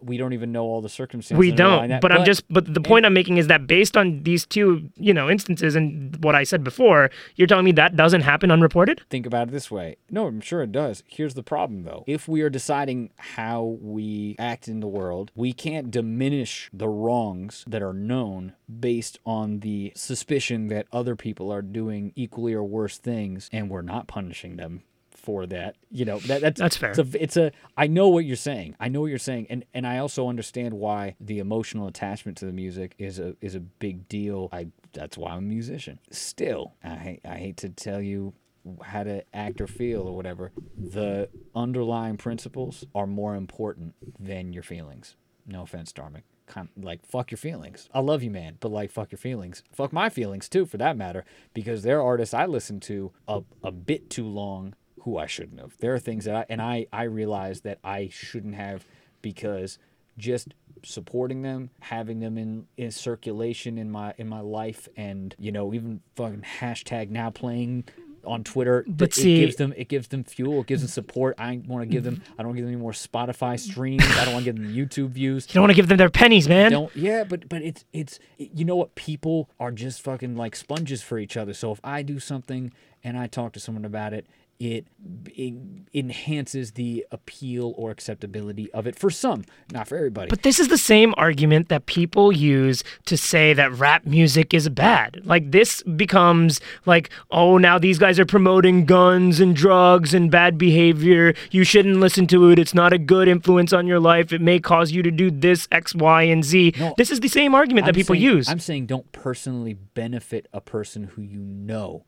we 0.00 0.16
don't 0.16 0.32
even 0.32 0.52
know 0.52 0.64
all 0.64 0.80
the 0.80 0.88
circumstances. 0.88 1.38
We 1.38 1.52
don't. 1.52 1.88
that, 1.88 2.00
But 2.00 2.12
I'm 2.12 2.24
just. 2.24 2.44
But 2.50 2.72
the 2.72 2.80
point 2.80 3.06
I'm 3.06 3.14
making 3.14 3.38
is 3.38 3.46
that 3.48 3.66
based 3.66 3.96
on 3.96 4.22
these 4.22 4.46
two, 4.46 4.90
you 4.96 5.12
know, 5.12 5.28
instances 5.30 5.74
and 5.74 6.16
what 6.22 6.34
I 6.34 6.44
said 6.44 6.62
before, 6.64 7.10
you're 7.36 7.46
telling 7.48 7.64
me 7.64 7.72
that 7.72 7.96
doesn't 7.96 8.22
happen 8.22 8.50
unreported? 8.50 9.02
think 9.10 9.26
about 9.26 9.48
it 9.48 9.50
this 9.50 9.70
way. 9.70 9.96
No, 10.10 10.26
I'm 10.26 10.40
sure 10.40 10.62
it 10.62 10.72
does. 10.72 11.02
Here's 11.06 11.34
the 11.34 11.42
problem 11.42 11.82
though. 11.84 12.04
If 12.06 12.28
we 12.28 12.42
are 12.42 12.50
deciding 12.50 13.10
how 13.16 13.78
we 13.80 14.36
act 14.38 14.68
in 14.68 14.80
the 14.80 14.86
world, 14.86 15.30
we 15.34 15.52
can't 15.52 15.90
diminish 15.90 16.70
the 16.72 16.88
wrongs 16.88 17.64
that 17.66 17.82
are 17.82 17.92
known 17.92 18.54
based 18.68 19.18
on 19.24 19.60
the 19.60 19.92
suspicion 19.96 20.68
that 20.68 20.86
other 20.92 21.16
people 21.16 21.50
are 21.50 21.62
doing 21.62 22.12
equally 22.14 22.54
or 22.54 22.62
worse 22.62 22.98
things 22.98 23.48
and 23.52 23.70
we're 23.70 23.82
not 23.82 24.06
punishing 24.06 24.56
them 24.56 24.82
for 25.18 25.46
that. 25.46 25.76
You 25.90 26.04
know, 26.04 26.18
that, 26.20 26.40
that's 26.40 26.60
That's 26.60 26.76
fair. 26.76 26.90
It's 26.90 26.98
a, 26.98 27.22
it's 27.22 27.36
a 27.36 27.52
I 27.76 27.86
know 27.86 28.08
what 28.08 28.24
you're 28.24 28.36
saying. 28.36 28.76
I 28.80 28.88
know 28.88 29.00
what 29.02 29.08
you're 29.08 29.18
saying 29.18 29.46
and 29.50 29.64
and 29.74 29.86
I 29.86 29.98
also 29.98 30.28
understand 30.28 30.74
why 30.74 31.16
the 31.20 31.38
emotional 31.38 31.86
attachment 31.86 32.38
to 32.38 32.46
the 32.46 32.52
music 32.52 32.94
is 32.98 33.18
a 33.18 33.36
is 33.40 33.54
a 33.54 33.60
big 33.60 34.08
deal. 34.08 34.48
I 34.52 34.68
that's 34.92 35.18
why 35.18 35.32
I'm 35.32 35.38
a 35.38 35.42
musician. 35.42 35.98
Still, 36.10 36.74
I 36.82 36.94
hate, 36.94 37.20
I 37.24 37.36
hate 37.36 37.56
to 37.58 37.68
tell 37.68 38.00
you 38.00 38.34
how 38.82 39.02
to 39.02 39.24
act 39.34 39.60
or 39.60 39.66
feel 39.66 40.02
or 40.02 40.14
whatever. 40.14 40.52
The 40.76 41.28
underlying 41.54 42.16
principles 42.16 42.84
are 42.94 43.06
more 43.06 43.34
important 43.34 43.94
than 44.18 44.52
your 44.52 44.62
feelings. 44.62 45.16
No 45.46 45.62
offense, 45.62 45.92
Dharmic. 45.92 46.22
Kind 46.46 46.70
like 46.80 47.04
fuck 47.04 47.30
your 47.30 47.38
feelings. 47.38 47.90
I 47.92 48.00
love 48.00 48.22
you, 48.22 48.30
man, 48.30 48.56
but 48.60 48.70
like 48.70 48.90
fuck 48.90 49.12
your 49.12 49.18
feelings. 49.18 49.62
Fuck 49.72 49.92
my 49.92 50.08
feelings 50.08 50.48
too, 50.48 50.64
for 50.64 50.78
that 50.78 50.96
matter, 50.96 51.26
because 51.52 51.82
there 51.82 51.98
are 51.98 52.02
artists 52.02 52.32
I 52.32 52.46
listen 52.46 52.80
to 52.80 53.12
a, 53.26 53.42
a 53.62 53.70
bit 53.70 54.08
too 54.08 54.26
long 54.26 54.74
who 55.02 55.18
I 55.18 55.26
shouldn't 55.26 55.60
have. 55.60 55.76
There 55.78 55.94
are 55.94 55.98
things 55.98 56.24
that 56.24 56.36
I 56.36 56.46
and 56.48 56.60
I 56.60 56.86
I 56.92 57.04
realize 57.04 57.62
that 57.62 57.78
I 57.84 58.08
shouldn't 58.10 58.54
have 58.54 58.84
because 59.22 59.78
just 60.16 60.54
supporting 60.84 61.42
them, 61.42 61.70
having 61.80 62.20
them 62.20 62.38
in, 62.38 62.66
in 62.76 62.90
circulation 62.90 63.78
in 63.78 63.90
my 63.90 64.14
in 64.18 64.28
my 64.28 64.40
life, 64.40 64.88
and 64.96 65.34
you 65.38 65.52
know 65.52 65.72
even 65.74 66.00
fucking 66.16 66.44
hashtag 66.60 67.10
now 67.10 67.30
playing 67.30 67.84
on 68.24 68.44
Twitter. 68.44 68.84
But 68.86 69.10
it 69.10 69.14
see- 69.14 69.40
gives 69.40 69.56
them 69.56 69.72
it 69.76 69.88
gives 69.88 70.08
them 70.08 70.24
fuel, 70.24 70.60
it 70.60 70.66
gives 70.66 70.82
them 70.82 70.88
support. 70.88 71.36
I 71.38 71.60
want 71.66 71.82
to 71.82 71.86
give 71.86 72.04
them. 72.04 72.22
I 72.38 72.42
don't 72.42 72.54
give 72.54 72.64
them 72.64 72.72
any 72.72 72.80
more 72.80 72.92
Spotify 72.92 73.58
streams. 73.58 74.04
I 74.04 74.24
don't 74.24 74.34
want 74.34 74.44
to 74.44 74.52
give 74.52 74.62
them 74.62 74.74
YouTube 74.74 75.10
views. 75.10 75.46
You 75.48 75.54
don't 75.54 75.62
want 75.62 75.70
to 75.70 75.76
give 75.76 75.88
them 75.88 75.98
their 75.98 76.10
pennies, 76.10 76.48
man. 76.48 76.70
Don't 76.70 76.94
yeah, 76.96 77.24
but 77.24 77.48
but 77.48 77.62
it's 77.62 77.84
it's 77.92 78.18
you 78.36 78.64
know 78.64 78.76
what 78.76 78.94
people 78.94 79.48
are 79.58 79.72
just 79.72 80.02
fucking 80.02 80.36
like 80.36 80.56
sponges 80.56 81.02
for 81.02 81.18
each 81.18 81.36
other. 81.36 81.54
So 81.54 81.72
if 81.72 81.80
I 81.82 82.02
do 82.02 82.18
something 82.18 82.72
and 83.04 83.16
I 83.16 83.26
talk 83.26 83.52
to 83.52 83.60
someone 83.60 83.84
about 83.84 84.12
it, 84.12 84.26
it, 84.58 84.88
it 85.36 85.54
enhances 85.94 86.72
the 86.72 87.06
appeal 87.12 87.74
or 87.76 87.92
acceptability 87.92 88.70
of 88.72 88.88
it 88.88 88.98
for 88.98 89.08
some, 89.08 89.44
not 89.72 89.86
for 89.86 89.96
everybody. 89.96 90.28
But 90.28 90.42
this 90.42 90.58
is 90.58 90.66
the 90.66 90.78
same 90.78 91.14
argument 91.16 91.68
that 91.68 91.86
people 91.86 92.32
use 92.32 92.82
to 93.06 93.16
say 93.16 93.52
that 93.52 93.72
rap 93.72 94.04
music 94.04 94.52
is 94.52 94.68
bad. 94.68 95.20
Like 95.24 95.52
this 95.52 95.82
becomes 95.84 96.60
like, 96.86 97.10
oh, 97.30 97.56
now 97.56 97.78
these 97.78 98.00
guys 98.00 98.18
are 98.18 98.26
promoting 98.26 98.84
guns 98.84 99.38
and 99.38 99.54
drugs 99.54 100.12
and 100.12 100.28
bad 100.28 100.58
behavior. 100.58 101.34
You 101.52 101.62
shouldn't 101.62 101.98
listen 102.00 102.26
to 102.28 102.50
it. 102.50 102.58
It's 102.58 102.74
not 102.74 102.92
a 102.92 102.98
good 102.98 103.28
influence 103.28 103.72
on 103.72 103.86
your 103.86 104.00
life. 104.00 104.32
It 104.32 104.40
may 104.40 104.58
cause 104.58 104.90
you 104.90 105.04
to 105.04 105.12
do 105.12 105.30
this 105.30 105.68
X, 105.70 105.94
Y, 105.94 106.22
and 106.24 106.44
Z. 106.44 106.74
No, 106.80 106.94
this 106.96 107.12
is 107.12 107.20
the 107.20 107.28
same 107.28 107.54
argument 107.54 107.84
that 107.86 107.90
I'm 107.90 107.94
people 107.94 108.16
saying- 108.16 108.24
use. 108.24 108.48
I'm 108.48 108.58
saying 108.58 108.86
don't 108.86 109.12
personally 109.12 109.74
benefit 109.74 110.48
a 110.52 110.60
person 110.60 111.04
who 111.04 111.22
you 111.22 111.38
know 111.38 112.04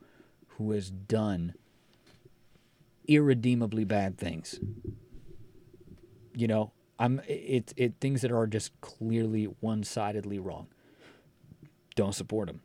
who 0.57 0.73
has 0.73 0.91
done 0.91 1.55
irredeemably 3.11 3.85
bad 3.85 4.16
things. 4.16 4.61
You 6.35 6.46
know, 6.46 6.73
I'm 6.99 7.20
it 7.27 7.75
it 7.77 7.94
things 8.01 8.23
that 8.23 8.31
are 8.31 8.46
just 8.46 8.81
clearly 8.81 9.44
one-sidedly 9.44 10.38
wrong. 10.38 10.68
Don't 11.96 12.14
support 12.14 12.46
them. 12.46 12.61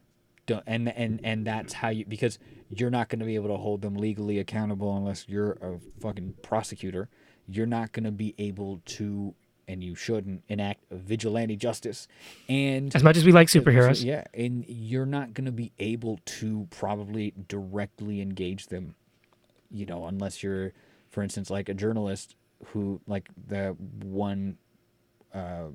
Don't 0.45 0.63
and 0.67 0.87
and 0.89 1.19
and 1.23 1.47
that's 1.47 1.73
how 1.73 1.89
you 1.89 2.05
because 2.05 2.37
you're 2.69 2.91
not 2.91 3.09
going 3.09 3.19
to 3.19 3.25
be 3.25 3.35
able 3.35 3.49
to 3.49 3.57
hold 3.57 3.81
them 3.81 3.95
legally 3.95 4.37
accountable 4.39 4.95
unless 4.95 5.27
you're 5.27 5.53
a 5.53 5.79
fucking 5.99 6.35
prosecutor. 6.43 7.09
You're 7.47 7.65
not 7.65 7.91
going 7.91 8.03
to 8.03 8.11
be 8.11 8.35
able 8.37 8.81
to 8.85 9.33
and 9.67 9.83
you 9.83 9.95
shouldn't 9.95 10.43
enact 10.47 10.83
vigilante 10.91 11.55
justice 11.55 12.07
and 12.47 12.95
as 12.95 13.03
much 13.03 13.17
as 13.17 13.25
we 13.25 13.31
like 13.31 13.47
superheroes. 13.47 14.03
yeah, 14.03 14.23
and 14.33 14.63
you're 14.67 15.07
not 15.07 15.33
going 15.33 15.45
to 15.45 15.51
be 15.51 15.71
able 15.79 16.19
to 16.25 16.67
probably 16.69 17.33
directly 17.47 18.21
engage 18.21 18.67
them, 18.67 18.95
you 19.71 19.85
know, 19.85 20.05
unless 20.05 20.43
you're, 20.43 20.71
for 21.09 21.21
instance, 21.23 21.49
like 21.49 21.69
a 21.69 21.73
journalist 21.73 22.35
who, 22.67 23.01
like 23.07 23.29
the 23.47 23.75
one 24.01 24.57
uh, 25.33 25.65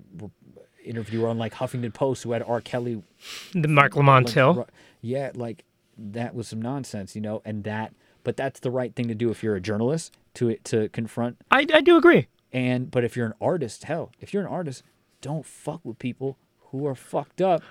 interviewer 0.85 1.29
on 1.29 1.39
like 1.39 1.55
Huffington 1.55 1.93
Post 1.93 2.23
who 2.23 2.33
had 2.33 2.43
R. 2.43 2.61
Kelly. 2.61 3.03
The 3.53 3.69
Marc 3.69 3.97
Lamont 3.97 4.27
like, 4.27 4.35
Hill. 4.35 4.69
Yeah, 5.01 5.31
like 5.35 5.65
that 5.99 6.35
was 6.35 6.49
some 6.49 6.63
nonsense, 6.63 7.15
you 7.15 7.21
know, 7.21 7.43
and 7.45 7.65
that, 7.65 7.95
but 8.25 8.37
that's 8.37 8.61
the 8.61 8.71
right 8.71 8.95
thing 8.95 9.09
to 9.09 9.15
do 9.15 9.31
if 9.31 9.43
you're 9.43 9.57
a 9.57 9.61
journalist 9.61 10.15
to 10.35 10.55
to 10.65 10.89
confront 10.91 11.37
I, 11.51 11.67
I 11.75 11.81
do 11.81 11.97
agree. 11.97 12.29
and 12.53 12.89
but 12.91 13.03
if 13.05 13.17
you're 13.17 13.27
an 13.27 13.35
artist, 13.41 13.85
hell, 13.85 14.13
if 14.21 14.33
you're 14.33 14.43
an 14.43 14.49
artist, 14.49 14.83
don't 15.21 15.45
fuck 15.45 15.81
with 15.85 15.99
people 15.99 16.39
who 16.71 16.87
are 16.87 16.95
fucked 16.95 17.41
up. 17.43 17.63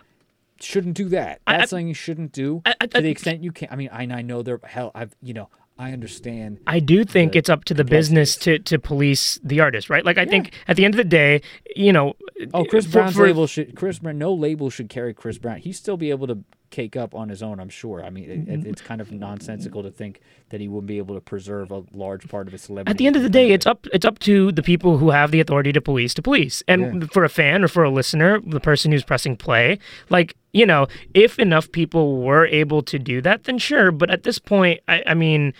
Shouldn't 0.61 0.95
do 0.97 1.07
that. 1.09 1.39
That's 1.47 1.63
I- 1.63 1.65
something 1.67 1.87
you 1.87 1.93
shouldn't 1.93 2.33
do 2.33 2.61
I- 2.65 2.85
to 2.87 3.01
the 3.01 3.09
extent 3.09 3.43
you 3.43 3.51
can. 3.51 3.69
I 3.71 3.75
mean, 3.77 3.89
I, 3.91 4.03
I 4.03 4.21
know 4.21 4.41
they're 4.43 4.59
hell. 4.63 4.91
I've 4.93 5.15
you 5.21 5.33
know 5.33 5.49
I 5.79 5.93
understand. 5.93 6.59
I 6.67 6.79
do 6.81 7.05
think 7.05 7.31
the 7.31 7.37
it's 7.39 7.49
up 7.49 7.63
to 7.65 7.73
the 7.73 7.85
business 7.85 8.35
to, 8.37 8.59
to 8.59 8.77
police 8.77 9.39
the 9.41 9.61
artist, 9.61 9.89
right? 9.89 10.03
Like 10.03 10.17
I 10.17 10.25
think 10.25 10.51
at 10.67 10.75
the 10.75 10.83
end 10.83 10.93
of 10.93 10.97
the 10.97 11.05
day, 11.05 11.41
you 11.73 11.93
know. 11.93 12.15
Oh, 12.53 12.65
Chris 12.65 12.85
for- 12.85 12.91
Brown's 12.91 13.15
for- 13.15 13.25
label 13.25 13.47
should 13.47 13.75
Chris 13.77 13.99
Brown. 13.99 14.17
No 14.17 14.33
label 14.33 14.69
should 14.69 14.89
carry 14.89 15.13
Chris 15.13 15.37
Brown. 15.37 15.59
He'd 15.59 15.73
still 15.73 15.95
be 15.95 16.09
able 16.09 16.27
to 16.27 16.43
cake 16.69 16.97
up 16.97 17.15
on 17.15 17.29
his 17.29 17.41
own. 17.41 17.61
I'm 17.61 17.69
sure. 17.69 18.03
I 18.03 18.09
mean, 18.09 18.29
it, 18.29 18.49
it- 18.49 18.67
it's 18.67 18.81
kind 18.81 18.99
of 18.99 19.07
mm-hmm. 19.07 19.19
nonsensical 19.19 19.81
to 19.83 19.89
think 19.89 20.19
that 20.49 20.59
he 20.59 20.67
wouldn't 20.67 20.87
be 20.87 20.97
able 20.97 21.15
to 21.15 21.21
preserve 21.21 21.71
a 21.71 21.83
large 21.93 22.27
part 22.27 22.47
of 22.47 22.51
his 22.51 22.63
celebrity. 22.63 22.91
At 22.91 22.97
the 22.97 23.07
end 23.07 23.15
of 23.15 23.23
the 23.23 23.29
day, 23.29 23.51
it's 23.51 23.65
up 23.65 23.87
it's 23.93 24.05
up 24.05 24.19
to 24.19 24.51
the 24.51 24.61
people 24.61 24.97
who 24.97 25.11
have 25.11 25.31
the 25.31 25.39
authority 25.39 25.71
to 25.71 25.79
police 25.79 26.13
to 26.15 26.21
police. 26.21 26.61
And 26.67 27.03
Yeah. 27.03 27.07
for 27.13 27.23
a 27.23 27.29
fan 27.29 27.63
or 27.63 27.69
for 27.69 27.85
a 27.85 27.89
listener, 27.89 28.41
the 28.45 28.59
person 28.59 28.91
who's 28.91 29.03
pressing 29.03 29.37
play, 29.37 29.79
like 30.09 30.35
you 30.53 30.65
know, 30.65 30.87
if 31.13 31.37
enough 31.39 31.71
people 31.71 32.21
were 32.21 32.45
able 32.47 32.81
to 32.83 32.97
do 32.97 33.21
that, 33.21 33.43
then 33.43 33.57
sure. 33.57 33.91
But 33.91 34.09
at 34.09 34.23
this 34.23 34.39
point, 34.39 34.79
I, 34.87 35.03
I 35.05 35.13
mean, 35.13 35.53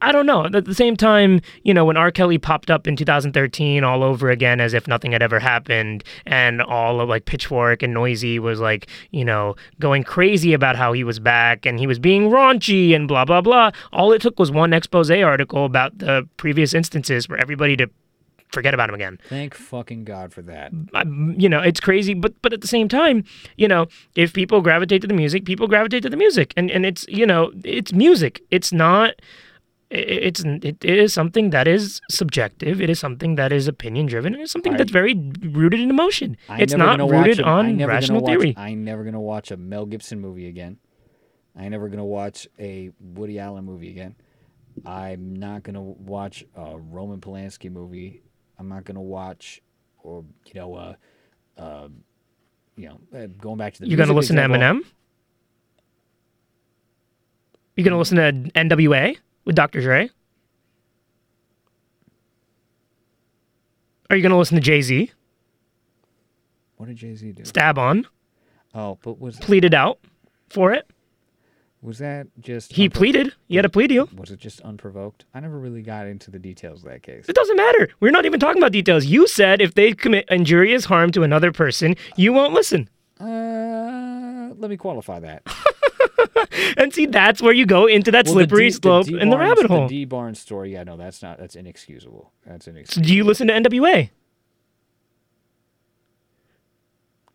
I- 0.00 0.12
don't 0.12 0.26
know. 0.26 0.44
At 0.44 0.64
the 0.64 0.74
same 0.74 0.96
time, 0.96 1.40
you 1.64 1.72
know, 1.72 1.84
when 1.84 1.96
R. 1.96 2.10
Kelly 2.10 2.38
popped 2.38 2.70
up 2.70 2.86
in 2.86 2.94
2013 2.94 3.84
all 3.84 4.04
over 4.04 4.30
again 4.30 4.60
as 4.60 4.74
if 4.74 4.86
nothing 4.86 5.12
had 5.12 5.22
ever 5.22 5.38
happened, 5.38 6.04
and 6.26 6.60
all 6.62 7.00
of 7.00 7.08
like 7.08 7.24
Pitchfork 7.24 7.82
and 7.82 7.94
Noisey 7.94 8.38
was 8.38 8.60
like, 8.60 8.86
you 9.10 9.24
know, 9.24 9.56
going 9.80 10.04
crazy 10.04 10.52
about 10.52 10.76
how 10.76 10.92
he 10.92 11.04
was 11.04 11.18
back 11.18 11.64
and 11.66 11.78
he 11.78 11.86
was 11.86 11.98
being 11.98 12.30
raunchy 12.30 12.94
and 12.94 13.08
blah, 13.08 13.24
blah, 13.24 13.40
blah. 13.40 13.70
All 13.92 14.12
it 14.12 14.20
took 14.22 14.38
was 14.38 14.50
one 14.50 14.72
expose 14.72 15.10
article 15.10 15.64
about 15.64 15.98
the 15.98 16.28
previous 16.36 16.74
instances 16.74 17.26
for 17.26 17.36
everybody 17.38 17.76
to 17.76 17.88
forget 18.50 18.74
about 18.74 18.88
him 18.88 18.94
again. 18.94 19.18
Thank 19.28 19.54
fucking 19.54 20.04
God 20.04 20.32
for 20.32 20.42
that. 20.42 20.72
I, 20.94 21.04
you 21.36 21.48
know, 21.48 21.60
it's 21.60 21.80
crazy, 21.80 22.14
but 22.14 22.34
but 22.42 22.52
at 22.52 22.60
the 22.60 22.68
same 22.68 22.88
time, 22.88 23.24
you 23.56 23.68
know, 23.68 23.86
if 24.14 24.32
people 24.32 24.60
gravitate 24.60 25.00
to 25.02 25.08
the 25.08 25.14
music, 25.14 25.44
people 25.44 25.66
gravitate 25.68 26.02
to 26.04 26.10
the 26.10 26.16
music, 26.16 26.52
and 26.56 26.70
and 26.70 26.84
it's 26.86 27.06
you 27.08 27.26
know, 27.26 27.52
it's 27.64 27.92
music. 27.92 28.42
It's 28.50 28.72
not. 28.72 29.10
i- 29.90 29.94
It's 30.28 30.42
it 30.44 30.84
is 30.84 31.14
something 31.14 31.50
that 31.50 31.66
is 31.66 32.00
subjective. 32.10 32.80
It 32.80 32.90
is 32.90 32.98
something 32.98 33.36
that 33.36 33.52
is 33.52 33.68
opinion 33.68 34.04
driven. 34.06 34.34
It's 34.34 34.52
something 34.52 34.76
that's 34.76 34.92
very 34.92 35.14
rooted 35.58 35.80
in 35.80 35.88
emotion. 35.90 36.36
I 36.48 36.60
it's 36.60 36.74
not 36.74 37.00
rooted 37.00 37.40
a- 37.40 37.46
I 37.46 37.50
on 37.58 37.78
rational 37.86 38.20
watch- 38.20 38.28
theory. 38.30 38.54
I 38.56 38.68
ain't 38.70 38.82
never 38.82 39.02
gonna 39.04 39.20
watch 39.20 39.50
a 39.50 39.56
Mel 39.56 39.86
Gibson 39.86 40.20
movie 40.20 40.46
again. 40.46 40.76
I 41.56 41.62
ain't 41.62 41.70
never 41.72 41.88
gonna 41.88 42.04
watch 42.04 42.46
a 42.58 42.90
Woody 43.00 43.38
Allen 43.38 43.64
movie 43.64 43.88
again. 43.90 44.14
I'm 44.86 45.34
not 45.34 45.62
gonna 45.64 45.82
watch 45.82 46.44
a 46.54 46.78
Roman 46.78 47.20
Polanski 47.20 47.70
movie. 47.72 48.22
I'm 48.58 48.68
not 48.68 48.84
gonna 48.84 49.02
watch, 49.02 49.60
or 50.02 50.24
you 50.46 50.54
know, 50.60 50.74
uh, 50.74 50.94
uh, 51.56 51.88
you 52.76 52.88
know, 52.88 53.00
uh, 53.16 53.26
going 53.38 53.58
back 53.58 53.74
to 53.74 53.80
the. 53.80 53.88
You're 53.88 53.98
gonna 53.98 54.12
listen 54.12 54.36
to 54.36 54.42
Eminem. 54.42 54.80
You're 57.76 57.84
gonna 57.84 57.98
listen 57.98 58.16
to 58.16 58.50
N.W.A. 58.56 59.16
with 59.44 59.54
Dr. 59.54 59.80
Dre. 59.80 60.10
Are 64.10 64.16
you 64.16 64.22
gonna 64.22 64.38
listen 64.38 64.56
to 64.56 64.60
Jay 64.60 64.82
Z? 64.82 65.12
What 66.76 66.86
did 66.86 66.96
Jay 66.96 67.14
Z 67.14 67.32
do? 67.32 67.44
Stab 67.44 67.78
on. 67.78 68.06
Oh, 68.74 68.98
but 69.02 69.20
was 69.20 69.38
pleaded 69.38 69.74
out 69.74 69.98
for 70.48 70.72
it. 70.72 70.90
Was 71.80 71.98
that 71.98 72.26
just 72.40 72.72
He 72.72 72.88
unpro- 72.88 72.94
pleaded. 72.94 73.34
He 73.46 73.54
had 73.56 73.64
a 73.64 73.68
plea 73.68 73.86
deal. 73.86 74.08
Was 74.16 74.30
it 74.32 74.40
just 74.40 74.60
unprovoked? 74.62 75.24
I 75.32 75.38
never 75.40 75.58
really 75.58 75.82
got 75.82 76.06
into 76.08 76.30
the 76.30 76.38
details 76.38 76.82
of 76.82 76.90
that 76.90 77.02
case. 77.04 77.26
It 77.28 77.36
doesn't 77.36 77.56
matter. 77.56 77.88
We're 78.00 78.10
not 78.10 78.24
even 78.26 78.40
talking 78.40 78.60
about 78.60 78.72
details. 78.72 79.06
You 79.06 79.28
said 79.28 79.60
if 79.60 79.74
they 79.74 79.92
commit 79.92 80.26
injurious 80.28 80.86
harm 80.86 81.12
to 81.12 81.22
another 81.22 81.52
person, 81.52 81.94
you 82.16 82.32
won't 82.32 82.52
listen. 82.52 82.88
Uh, 83.20 84.54
let 84.56 84.70
me 84.70 84.76
qualify 84.76 85.20
that. 85.20 85.42
And 86.76 86.92
see, 86.92 87.06
that's 87.06 87.40
where 87.42 87.52
you 87.52 87.66
go 87.66 87.86
into 87.86 88.10
that 88.10 88.26
Well, 88.26 88.34
the 88.34 88.40
slippery 88.40 88.66
D- 88.68 88.72
slope 88.72 89.06
D 89.06 89.18
in 89.20 89.30
the 89.30 89.38
rabbit 89.38 89.66
hole. 89.66 89.82
The 89.88 90.00
Dee 90.00 90.04
Barnes 90.04 90.38
story, 90.38 90.72
yeah, 90.72 90.82
no, 90.84 90.96
that's 90.96 91.22
not. 91.22 91.38
That's 91.38 91.54
inexcusable. 91.56 92.32
That's 92.46 92.64
So 92.66 92.70
inexcusable. 92.72 93.06
do 93.06 93.14
you 93.14 93.24
listen 93.24 93.46
to 93.48 93.54
NWA? 93.54 94.10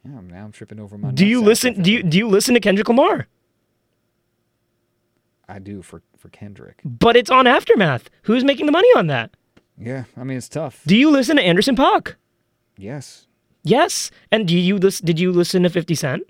Yeah, 0.05 0.19
now 0.21 0.43
I'm 0.45 0.51
tripping 0.51 0.79
over 0.79 0.97
my. 0.97 1.11
Do 1.11 1.25
you 1.25 1.41
listen? 1.41 1.81
Do 1.81 1.91
you 1.91 2.03
do 2.03 2.17
you 2.17 2.27
listen 2.27 2.53
to 2.53 2.59
Kendrick 2.59 2.87
Lamar? 2.89 3.27
I 5.47 5.59
do 5.59 5.81
for 5.81 6.01
for 6.17 6.29
Kendrick. 6.29 6.79
But 6.85 7.15
it's 7.15 7.29
on 7.29 7.47
Aftermath. 7.47 8.09
Who's 8.23 8.43
making 8.43 8.65
the 8.65 8.71
money 8.71 8.89
on 8.95 9.07
that? 9.07 9.31
Yeah, 9.77 10.03
I 10.15 10.23
mean 10.23 10.37
it's 10.37 10.49
tough. 10.49 10.81
Do 10.85 10.95
you 10.95 11.09
listen 11.09 11.37
to 11.37 11.43
Anderson 11.43 11.75
Paak? 11.75 12.15
Yes, 12.77 13.27
Yes. 13.63 14.11
And 14.31 14.47
do 14.47 14.57
you 14.57 14.77
lis- 14.77 14.99
Did 14.99 15.19
you 15.19 15.31
listen 15.31 15.63
to 15.63 15.69
Fifty 15.69 15.95
Cent? 15.95 16.23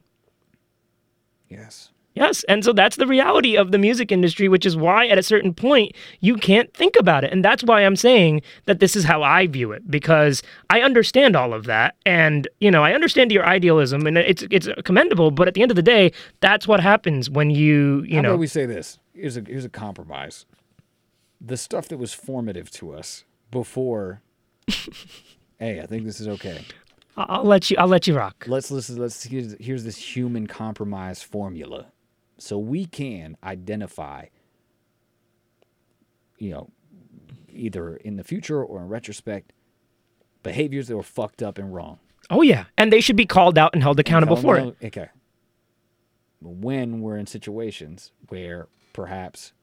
yes. 1.49 1.89
Yes. 2.15 2.43
And 2.43 2.63
so 2.63 2.73
that's 2.73 2.97
the 2.97 3.07
reality 3.07 3.57
of 3.57 3.71
the 3.71 3.79
music 3.79 4.11
industry, 4.11 4.47
which 4.47 4.67
is 4.67 4.77
why 4.77 5.07
at 5.07 5.17
a 5.17 5.23
certain 5.23 5.51
point 5.51 5.95
you 6.19 6.35
can't 6.35 6.71
think 6.71 6.95
about 6.95 7.23
it. 7.23 7.33
And 7.33 7.43
that's 7.43 7.63
why 7.63 7.81
I'm 7.81 7.95
saying 7.95 8.43
that 8.65 8.79
this 8.79 8.95
is 8.95 9.03
how 9.03 9.23
I 9.23 9.47
view 9.47 9.71
it, 9.71 9.89
because 9.89 10.43
I 10.69 10.81
understand 10.81 11.35
all 11.35 11.55
of 11.55 11.65
that. 11.65 11.95
And, 12.05 12.47
you 12.59 12.69
know, 12.69 12.83
I 12.83 12.93
understand 12.93 13.31
your 13.31 13.47
idealism 13.47 14.05
and 14.05 14.15
it's 14.15 14.43
it's 14.51 14.69
commendable, 14.83 15.31
but 15.31 15.47
at 15.47 15.55
the 15.55 15.63
end 15.63 15.71
of 15.71 15.75
the 15.75 15.81
day, 15.81 16.11
that's 16.39 16.67
what 16.67 16.79
happens 16.79 17.31
when 17.31 17.49
you, 17.49 18.03
you 18.07 18.21
know. 18.21 18.29
How 18.29 18.35
know. 18.35 18.37
we 18.37 18.45
say 18.45 18.67
this? 18.67 18.99
Here's 19.13 19.37
a 19.37 19.41
here's 19.41 19.65
a 19.65 19.69
compromise. 19.69 20.45
The 21.39 21.57
stuff 21.57 21.87
that 21.89 21.97
was 21.97 22.13
formative 22.13 22.71
to 22.71 22.93
us 22.93 23.25
before. 23.51 24.21
hey, 25.59 25.81
I 25.81 25.85
think 25.85 26.05
this 26.05 26.19
is 26.19 26.27
okay. 26.27 26.65
I'll 27.15 27.43
let 27.43 27.69
you 27.69 27.77
I'll 27.77 27.87
let 27.87 28.07
you 28.07 28.15
rock. 28.15 28.45
Let's 28.47 28.71
listen. 28.71 28.97
Let's 28.97 29.23
here's, 29.23 29.55
here's 29.59 29.83
this 29.83 29.97
human 29.97 30.47
compromise 30.47 31.21
formula, 31.21 31.91
so 32.37 32.57
we 32.57 32.85
can 32.85 33.37
identify. 33.43 34.27
You 36.39 36.49
know, 36.51 36.69
either 37.49 37.95
in 37.97 38.17
the 38.17 38.23
future 38.23 38.63
or 38.63 38.81
in 38.81 38.89
retrospect, 38.89 39.53
behaviors 40.41 40.87
that 40.87 40.97
were 40.97 41.03
fucked 41.03 41.43
up 41.43 41.57
and 41.57 41.73
wrong. 41.73 41.99
Oh 42.29 42.41
yeah, 42.41 42.65
and 42.77 42.91
they 42.91 43.01
should 43.01 43.15
be 43.15 43.25
called 43.25 43.57
out 43.57 43.73
and 43.73 43.83
held 43.83 43.99
accountable 43.99 44.35
for 44.35 44.57
it. 44.57 44.75
Okay. 44.83 45.09
When 46.41 47.01
we're 47.01 47.17
in 47.17 47.27
situations 47.27 48.11
where 48.27 48.67
perhaps 48.93 49.53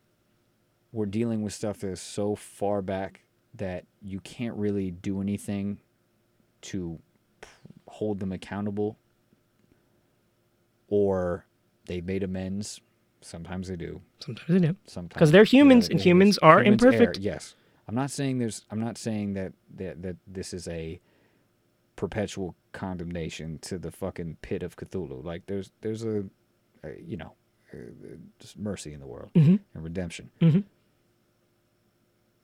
we're 0.93 1.07
dealing 1.07 1.43
with 1.43 1.53
stuff 1.53 1.79
that 1.79 1.89
is 1.89 2.01
so 2.01 2.35
far 2.35 2.83
back 2.83 3.23
that 3.55 3.85
you 4.03 4.21
can't 4.21 4.57
really 4.57 4.91
do 4.91 5.21
anything 5.21 5.79
to 6.63 6.99
hold 7.89 8.21
them 8.21 8.33
accountable, 8.33 8.99
or 10.89 11.47
they've 11.87 12.05
made 12.05 12.23
amends. 12.23 12.81
Sometimes 13.21 13.69
they 13.69 13.77
do. 13.77 14.01
Sometimes 14.21 14.49
they 14.49 14.69
do 14.69 14.77
sometimes 14.87 15.15
because 15.15 15.31
they're 15.31 15.45
humans, 15.45 15.89
and 15.89 16.01
humans 16.01 16.39
are 16.39 16.59
err, 16.59 16.65
imperfect. 16.65 17.19
yes, 17.19 17.55
I'm 17.89 17.95
not 17.95 18.11
saying 18.11 18.39
there's. 18.39 18.65
I'm 18.71 18.81
not 18.81 18.99
saying 18.99 19.35
that 19.35 19.53
that 19.77 20.03
that 20.03 20.17
this 20.27 20.53
is 20.55 20.69
a 20.69 21.01
perpetual 21.97 22.55
condemnation 22.73 23.59
to 23.59 23.79
the 23.79 23.91
fucking 23.91 24.37
pit 24.43 24.63
of 24.63 24.77
Cthulhu. 24.77 25.25
Like 25.25 25.47
there's 25.47 25.71
there's 25.81 26.05
a, 26.05 26.25
a 26.85 27.01
you 27.05 27.17
know, 27.17 27.35
just 28.39 28.59
mercy 28.59 28.93
in 28.93 29.01
the 29.01 29.07
world 29.07 29.31
Mm-hmm. 29.35 29.57
and 29.75 29.85
redemption. 29.85 30.31
Mhm. 30.41 30.65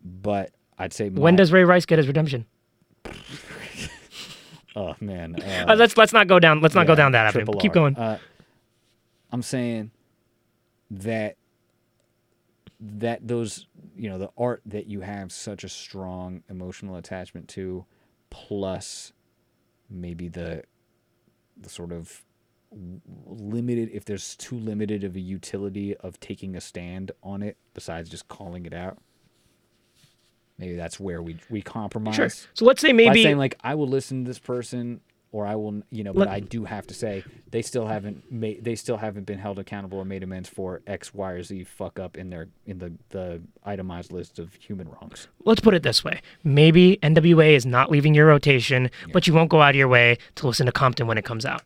But 0.04 0.52
I'd 0.78 0.92
say 0.92 1.08
When 1.10 1.36
does 1.36 1.52
Ray 1.52 1.64
Rice 1.64 1.86
get 1.86 1.98
his 1.98 2.06
redemption? 2.06 2.46
oh 4.76 4.94
man 5.00 5.36
Uh, 5.68 5.74
let's 5.76 5.96
let's 5.96 6.12
not 6.12 6.26
go 6.28 6.38
down. 6.38 6.60
Let's 6.60 6.74
not 6.74 6.86
go 6.86 6.94
down 6.94 7.12
that 7.12 7.26
avenue. 7.26 7.46
Keep 7.58 7.72
going. 7.72 7.96
Uh, 7.96 8.18
I'm 9.32 9.42
saying 9.42 9.90
that 10.90 11.36
that 12.78 13.26
those 13.26 13.66
you 13.96 14.08
know 14.10 14.18
the 14.18 14.30
art 14.36 14.60
that 14.66 14.86
you 14.86 15.00
have 15.00 15.32
such 15.32 15.64
a 15.64 15.68
strong 15.68 16.42
emotional 16.50 16.96
attachment 16.96 17.48
to, 17.48 17.84
plus 18.30 19.12
maybe 19.88 20.28
the 20.28 20.62
the 21.58 21.68
sort 21.70 21.90
of 21.92 22.22
limited 23.26 23.90
if 23.92 24.04
there's 24.04 24.36
too 24.36 24.58
limited 24.58 25.04
of 25.04 25.16
a 25.16 25.20
utility 25.20 25.96
of 25.96 26.18
taking 26.20 26.56
a 26.56 26.60
stand 26.60 27.12
on 27.22 27.42
it 27.42 27.56
besides 27.74 28.08
just 28.08 28.28
calling 28.28 28.66
it 28.66 28.74
out. 28.74 28.98
Maybe 30.58 30.74
that's 30.76 30.98
where 30.98 31.20
we 31.22 31.36
we 31.50 31.60
compromise. 31.62 32.14
Sure. 32.14 32.30
So 32.54 32.64
let's 32.64 32.80
say 32.80 32.88
By 32.88 32.94
maybe 32.96 33.22
saying 33.22 33.38
like 33.38 33.58
I 33.62 33.74
will 33.74 33.88
listen 33.88 34.24
to 34.24 34.28
this 34.28 34.38
person 34.38 35.00
or 35.32 35.46
I 35.46 35.54
will 35.54 35.82
you 35.90 36.02
know 36.02 36.14
but 36.14 36.20
Let- 36.20 36.28
I 36.30 36.40
do 36.40 36.64
have 36.64 36.86
to 36.86 36.94
say 36.94 37.24
they 37.50 37.60
still 37.60 37.86
haven't 37.86 38.30
made 38.32 38.64
they 38.64 38.74
still 38.74 38.96
haven't 38.96 39.24
been 39.24 39.38
held 39.38 39.58
accountable 39.58 39.98
or 39.98 40.04
made 40.06 40.22
amends 40.22 40.48
for 40.48 40.80
X 40.86 41.12
Y 41.12 41.30
or 41.30 41.42
Z 41.42 41.64
fuck 41.64 41.98
up 41.98 42.16
in 42.16 42.30
their 42.30 42.48
in 42.64 42.78
the 42.78 42.92
the 43.10 43.42
itemized 43.64 44.12
list 44.12 44.38
of 44.38 44.54
human 44.54 44.88
wrongs. 44.88 45.28
let's 45.44 45.60
put 45.60 45.74
it 45.74 45.82
this 45.82 46.02
way. 46.02 46.22
Maybe 46.42 46.98
NWA 47.02 47.54
is 47.54 47.66
not 47.66 47.90
leaving 47.90 48.14
your 48.14 48.26
rotation, 48.26 48.90
but 49.12 49.26
you 49.26 49.34
won't 49.34 49.50
go 49.50 49.60
out 49.60 49.70
of 49.70 49.76
your 49.76 49.88
way 49.88 50.16
to 50.36 50.46
listen 50.46 50.64
to 50.66 50.72
Compton 50.72 51.06
when 51.06 51.18
it 51.18 51.24
comes 51.24 51.44
out. 51.44 51.62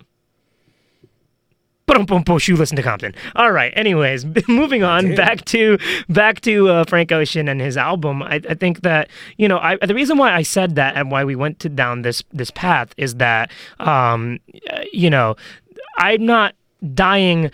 You 1.90 2.56
listen 2.56 2.76
to 2.76 2.82
Compton. 2.82 3.14
All 3.34 3.52
right. 3.52 3.72
Anyways, 3.76 4.24
moving 4.48 4.82
on 4.82 5.14
back 5.14 5.44
to 5.46 5.78
back 6.08 6.40
to 6.42 6.68
uh, 6.68 6.84
Frank 6.84 7.12
Ocean 7.12 7.48
and 7.48 7.60
his 7.60 7.76
album. 7.76 8.22
I, 8.22 8.40
I 8.48 8.54
think 8.54 8.82
that 8.82 9.08
you 9.36 9.48
know 9.48 9.58
I, 9.58 9.76
the 9.84 9.94
reason 9.94 10.16
why 10.16 10.32
I 10.32 10.42
said 10.42 10.76
that 10.76 10.96
and 10.96 11.10
why 11.10 11.24
we 11.24 11.34
went 11.34 11.58
to 11.60 11.68
down 11.68 12.02
this 12.02 12.22
this 12.32 12.50
path 12.50 12.94
is 12.96 13.16
that 13.16 13.50
um, 13.80 14.38
you 14.92 15.10
know 15.10 15.36
I'm 15.98 16.24
not 16.24 16.54
dying 16.94 17.50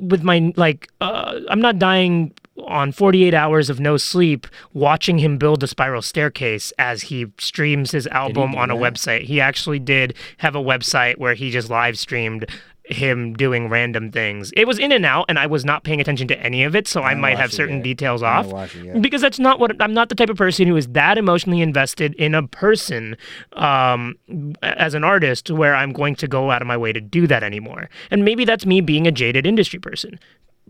with 0.00 0.22
my 0.22 0.52
like 0.56 0.88
uh, 1.00 1.40
I'm 1.48 1.60
not 1.60 1.78
dying 1.78 2.32
on 2.66 2.90
48 2.92 3.34
hours 3.34 3.70
of 3.70 3.78
no 3.78 3.96
sleep 3.96 4.46
watching 4.72 5.18
him 5.18 5.38
build 5.38 5.62
a 5.62 5.68
spiral 5.68 6.02
staircase 6.02 6.72
as 6.78 7.02
he 7.02 7.26
streams 7.38 7.92
his 7.92 8.06
album 8.08 8.54
on 8.56 8.70
a 8.70 8.76
that? 8.76 8.94
website. 8.94 9.22
He 9.22 9.40
actually 9.40 9.78
did 9.78 10.14
have 10.38 10.56
a 10.56 10.60
website 10.60 11.18
where 11.18 11.34
he 11.34 11.50
just 11.50 11.70
live 11.70 11.98
streamed 11.98 12.46
him 12.90 13.34
doing 13.34 13.68
random 13.68 14.10
things. 14.10 14.52
It 14.56 14.66
was 14.66 14.78
in 14.78 14.92
and 14.92 15.04
out 15.04 15.26
and 15.28 15.38
I 15.38 15.46
was 15.46 15.64
not 15.64 15.84
paying 15.84 16.00
attention 16.00 16.28
to 16.28 16.40
any 16.40 16.64
of 16.64 16.74
it, 16.74 16.88
so 16.88 17.02
I 17.02 17.08
haven't 17.08 17.20
might 17.20 17.38
have 17.38 17.52
certain 17.52 17.82
details 17.82 18.22
off. 18.22 18.46
haven't 18.46 18.52
watched 18.52 18.76
it 18.76 18.84
yet. 18.86 19.02
Because 19.02 19.20
that's 19.20 19.38
not 19.38 19.60
what 19.60 19.80
I'm 19.80 19.94
not 19.94 20.08
the 20.08 20.14
type 20.14 20.30
of 20.30 20.36
person 20.36 20.66
who 20.66 20.76
is 20.76 20.88
that 20.88 21.18
emotionally 21.18 21.60
invested 21.60 22.14
in 22.14 22.34
a 22.34 22.46
person 22.46 23.16
um, 23.54 24.16
as 24.62 24.94
an 24.94 25.04
artist 25.04 25.50
where 25.50 25.74
I'm 25.74 25.92
going 25.92 26.14
to 26.16 26.28
go 26.28 26.50
out 26.50 26.62
of 26.62 26.68
my 26.68 26.76
way 26.76 26.92
to 26.92 27.00
do 27.00 27.26
that 27.26 27.42
anymore. 27.42 27.90
And 28.10 28.24
maybe 28.24 28.44
that's 28.44 28.66
me 28.66 28.80
being 28.80 29.06
a 29.06 29.12
jaded 29.12 29.46
industry 29.46 29.78
person. 29.78 30.18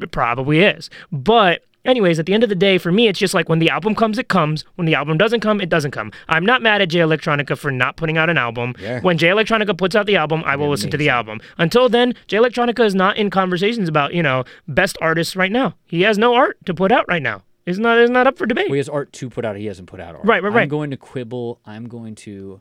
It 0.00 0.10
probably 0.10 0.60
is. 0.60 0.90
But 1.10 1.64
anyways, 1.88 2.18
at 2.18 2.26
the 2.26 2.34
end 2.34 2.42
of 2.44 2.48
the 2.48 2.54
day, 2.54 2.78
for 2.78 2.92
me, 2.92 3.08
it's 3.08 3.18
just 3.18 3.34
like 3.34 3.48
when 3.48 3.58
the 3.58 3.70
album 3.70 3.94
comes, 3.94 4.18
it 4.18 4.28
comes. 4.28 4.64
When 4.76 4.86
the 4.86 4.94
album 4.94 5.18
doesn't 5.18 5.40
come, 5.40 5.60
it 5.60 5.68
doesn't 5.68 5.90
come. 5.90 6.12
I'm 6.28 6.46
not 6.46 6.62
mad 6.62 6.80
at 6.82 6.88
Jay 6.90 7.00
Electronica 7.00 7.58
for 7.58 7.70
not 7.70 7.96
putting 7.96 8.16
out 8.18 8.30
an 8.30 8.38
album. 8.38 8.74
Yeah. 8.80 9.00
When 9.00 9.18
Jay 9.18 9.28
Electronica 9.28 9.76
puts 9.76 9.96
out 9.96 10.06
the 10.06 10.16
album, 10.16 10.42
I 10.46 10.54
will 10.54 10.68
listen 10.68 10.90
to 10.90 10.96
the 10.96 11.08
album. 11.08 11.40
Until 11.56 11.88
then, 11.88 12.14
Jay 12.28 12.36
Electronica 12.36 12.84
is 12.84 12.94
not 12.94 13.16
in 13.16 13.30
conversations 13.30 13.88
about, 13.88 14.14
you 14.14 14.22
know, 14.22 14.44
best 14.68 14.96
artists 15.00 15.34
right 15.34 15.50
now. 15.50 15.74
He 15.86 16.02
has 16.02 16.18
no 16.18 16.34
art 16.34 16.58
to 16.66 16.74
put 16.74 16.92
out 16.92 17.06
right 17.08 17.22
now. 17.22 17.42
It's 17.66 17.78
not 17.78 17.98
it's 17.98 18.10
not 18.10 18.26
up 18.26 18.38
for 18.38 18.46
debate. 18.46 18.68
Well, 18.68 18.74
he 18.74 18.78
has 18.78 18.88
art 18.88 19.12
to 19.14 19.28
put 19.28 19.44
out. 19.44 19.56
He 19.56 19.66
hasn't 19.66 19.88
put 19.88 20.00
out 20.00 20.14
art. 20.14 20.24
Right, 20.24 20.42
right, 20.42 20.52
right. 20.52 20.62
I'm 20.62 20.68
going 20.68 20.90
to 20.90 20.96
quibble. 20.96 21.60
I'm 21.66 21.86
going 21.88 22.14
to 22.16 22.60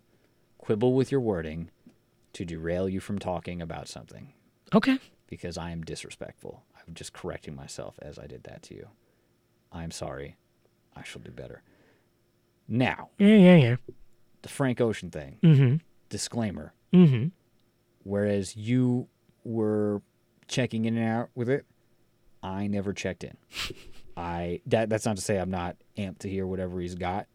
quibble 0.58 0.94
with 0.94 1.12
your 1.12 1.22
wording 1.22 1.70
to 2.34 2.44
derail 2.44 2.90
you 2.90 3.00
from 3.00 3.18
talking 3.18 3.62
about 3.62 3.88
something 3.88 4.34
Okay. 4.74 5.00
because 5.28 5.58
I 5.58 5.72
am 5.72 5.82
disrespectful. 5.84 6.64
I'm 6.78 6.94
just 6.94 7.14
correcting 7.14 7.56
myself 7.56 7.98
as 8.02 8.20
I 8.20 8.28
did 8.28 8.44
that 8.44 8.62
to 8.64 8.76
you. 8.76 8.88
I'm 9.72 9.92
sorry. 9.92 10.38
I 10.96 11.04
shall 11.04 11.22
do 11.22 11.32
better. 11.32 11.62
Now, 12.68 13.10
Yeah, 13.18 13.28
yeah, 13.36 13.56
yeah. 13.56 13.76
the 14.42 14.50
Frank 14.50 14.82
Ocean 14.82 15.10
thing. 15.12 15.38
Mm-hmm. 15.44 15.76
Disclaimer. 16.10 16.74
Mm-hmm. 16.94 17.28
Whereas 18.04 18.56
you 18.56 19.08
were 19.44 20.02
checking 20.48 20.86
in 20.86 20.98
and 20.98 21.08
out 21.08 21.30
with 21.36 21.50
it, 21.50 21.66
I 22.44 22.68
never 22.68 22.94
checked 22.94 23.24
in. 23.24 23.38
I 24.18 24.62
that 24.68 24.90
that's 24.90 25.06
not 25.06 25.16
to 25.18 25.22
say 25.22 25.38
I'm 25.38 25.52
not 25.52 25.76
amped 25.98 26.20
to 26.20 26.30
hear 26.30 26.48
whatever 26.48 26.80
he's 26.80 26.96
got, 26.96 27.28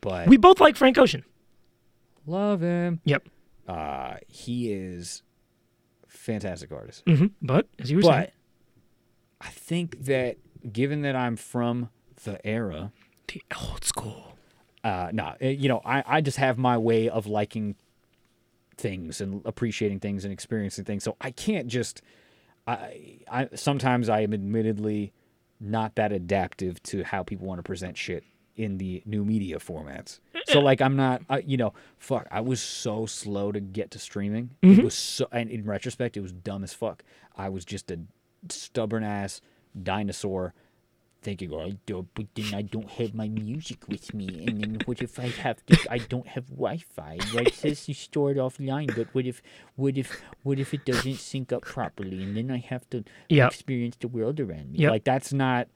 but 0.00 0.28
We 0.28 0.36
both 0.38 0.60
like 0.60 0.76
Frank 0.76 0.96
Ocean. 0.98 1.24
love 2.26 2.60
him. 2.62 3.00
Yep. 3.04 3.28
Uh, 3.68 4.14
he 4.28 4.72
is 4.72 5.22
fantastic 6.08 6.72
artist. 6.72 7.04
Mm-hmm. 7.04 7.26
But 7.42 7.68
as 7.78 7.90
you 7.90 7.98
were 7.98 8.02
saying, 8.02 8.28
I 9.40 9.48
think 9.48 10.04
that 10.04 10.36
given 10.72 11.02
that 11.02 11.16
I'm 11.16 11.36
from 11.36 11.90
the 12.24 12.44
era, 12.46 12.92
the 13.28 13.42
old 13.60 13.84
school. 13.84 14.36
uh, 14.82 15.10
no, 15.12 15.34
eh, 15.40 15.50
you 15.50 15.68
know, 15.68 15.80
I, 15.84 16.02
I 16.06 16.20
just 16.20 16.38
have 16.38 16.58
my 16.58 16.78
way 16.78 17.08
of 17.08 17.26
liking 17.26 17.76
things 18.76 19.20
and 19.20 19.40
appreciating 19.44 20.00
things 20.00 20.24
and 20.24 20.32
experiencing 20.32 20.84
things. 20.84 21.04
So 21.04 21.16
I 21.20 21.30
can't 21.30 21.68
just, 21.68 22.02
I, 22.66 23.18
I 23.30 23.48
sometimes 23.54 24.08
I 24.08 24.20
am 24.20 24.32
admittedly 24.32 25.12
not 25.60 25.94
that 25.94 26.12
adaptive 26.12 26.82
to 26.84 27.04
how 27.04 27.22
people 27.22 27.46
want 27.46 27.58
to 27.58 27.62
present 27.62 27.96
shit 27.96 28.24
in 28.56 28.78
the 28.78 29.02
new 29.06 29.24
media 29.24 29.58
formats. 29.58 30.20
So 30.46 30.60
like 30.60 30.80
I'm 30.80 30.96
not, 30.96 31.22
uh, 31.28 31.40
you 31.44 31.56
know, 31.56 31.72
fuck. 31.98 32.28
I 32.30 32.40
was 32.40 32.60
so 32.60 33.06
slow 33.06 33.50
to 33.52 33.60
get 33.60 33.90
to 33.92 33.98
streaming. 33.98 34.50
It 34.78 34.84
was 34.84 34.94
so, 34.94 35.26
and 35.32 35.50
in 35.50 35.64
retrospect, 35.64 36.16
it 36.16 36.20
was 36.20 36.32
dumb 36.32 36.62
as 36.62 36.72
fuck. 36.72 37.02
I 37.36 37.48
was 37.48 37.64
just 37.64 37.90
a 37.90 37.98
stubborn 38.48 39.02
ass 39.04 39.40
dinosaur 39.80 40.54
thinking, 41.22 41.50
oh, 41.54 41.60
I 41.60 41.76
don't, 41.86 42.06
but 42.14 42.26
then 42.34 42.52
I 42.54 42.60
don't 42.60 42.90
have 42.90 43.14
my 43.14 43.28
music 43.30 43.88
with 43.88 44.12
me, 44.12 44.44
and 44.46 44.60
then 44.60 44.78
what 44.84 45.00
if 45.00 45.18
I 45.18 45.28
have 45.28 45.64
to? 45.66 45.78
I 45.90 45.96
don't 45.96 46.26
have 46.28 46.48
Wi-Fi. 46.50 47.18
Well, 47.32 47.46
it 47.46 47.54
says 47.54 47.88
you 47.88 47.94
store 47.94 48.32
it 48.32 48.36
offline, 48.36 48.94
but 48.94 49.08
what 49.14 49.24
if, 49.24 49.40
what 49.76 49.96
if, 49.96 50.20
what 50.42 50.58
if 50.58 50.74
it 50.74 50.84
doesn't 50.84 51.14
sync 51.16 51.50
up 51.50 51.62
properly, 51.62 52.22
and 52.22 52.36
then 52.36 52.50
I 52.50 52.58
have 52.58 52.88
to 52.90 53.04
Yep. 53.30 53.52
experience 53.52 53.96
the 53.98 54.08
world 54.08 54.38
around 54.38 54.72
me? 54.72 54.80
Yep. 54.80 54.90
Like 54.90 55.04
that's 55.04 55.32
not, 55.32 55.68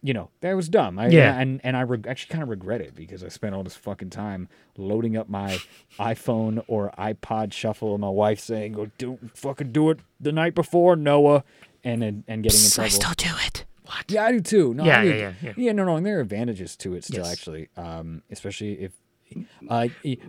you 0.00 0.14
know, 0.14 0.30
that 0.42 0.52
was 0.54 0.68
dumb. 0.68 0.96
I, 0.96 1.08
Yeah. 1.08 1.40
and 1.40 1.60
and 1.64 1.76
I 1.76 1.82
reg- 1.82 2.06
actually 2.06 2.32
kind 2.32 2.44
of 2.44 2.48
regret 2.48 2.80
it 2.80 2.94
because 2.94 3.24
I 3.24 3.28
spent 3.28 3.56
all 3.56 3.64
this 3.64 3.74
fucking 3.76 4.10
time 4.10 4.48
loading 4.76 5.16
up 5.16 5.28
my 5.28 5.58
iPhone 5.98 6.62
or 6.68 6.92
iPod 6.96 7.52
Shuffle, 7.52 7.94
and 7.94 8.00
my 8.00 8.08
wife 8.10 8.38
saying, 8.38 8.74
oh, 8.76 8.84
"Go 8.86 8.90
do 8.98 9.18
fucking 9.34 9.72
do 9.72 9.90
it 9.90 9.98
the 10.20 10.30
night 10.32 10.54
before, 10.54 10.94
Noah," 10.94 11.42
and 11.84 12.02
and, 12.02 12.24
and 12.28 12.42
getting 12.42 12.60
in 12.64 12.70
trouble. 12.70 12.84
I 12.86 12.88
still 12.88 13.14
do 13.16 13.30
it. 13.46 13.64
What? 13.84 14.04
Yeah, 14.10 14.24
I 14.26 14.32
do 14.32 14.40
too. 14.40 14.74
No, 14.74 14.84
Yeah, 14.84 15.00
I 15.00 15.02
yeah, 15.02 15.12
do. 15.12 15.18
yeah, 15.46 15.52
yeah. 15.56 15.72
no, 15.72 15.84
no, 15.84 15.96
and 15.96 16.06
there 16.06 16.18
are 16.18 16.20
advantages 16.20 16.76
to 16.78 16.94
it 16.94 17.04
still, 17.04 17.24
Yes. 17.24 17.32
actually. 17.32 17.68
Um, 17.76 18.22
especially 18.30 18.80
if 18.80 18.92
uh, 19.68 19.88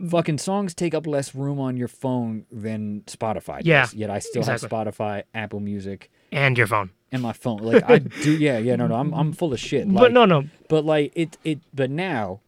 fucking 0.10 0.38
songs 0.38 0.74
take 0.74 0.94
up 0.94 1.06
less 1.06 1.36
room 1.36 1.60
on 1.60 1.78
your 1.78 1.88
phone 1.88 2.46
than 2.52 3.02
Spotify. 3.06 3.58
Does. 3.58 3.66
Yeah, 3.66 3.88
Yet 3.94 4.10
I 4.10 4.20
still 4.20 4.42
exactly. 4.42 4.70
have 4.70 4.88
Spotify, 4.88 5.24
Apple 5.34 5.60
Music, 5.60 6.10
And 6.32 6.58
your 6.58 6.68
phone. 6.68 6.90
and 7.12 7.22
my 7.22 7.34
phone. 7.34 7.58
Like 7.60 7.84
I 7.90 8.00
do. 8.00 8.32
Yeah, 8.38 8.58
yeah. 8.58 8.76
No, 8.76 8.88
no. 8.88 8.96
I'm 8.96 9.14
I'm 9.14 9.34
full 9.34 9.54
of 9.54 9.60
shit. 9.60 9.92
but 9.94 10.12
no, 10.12 10.26
no. 10.26 10.46
but 10.68 10.84
like 10.86 11.12
it 11.16 11.38
it 11.44 11.60
but 11.74 11.90
now 11.92 12.40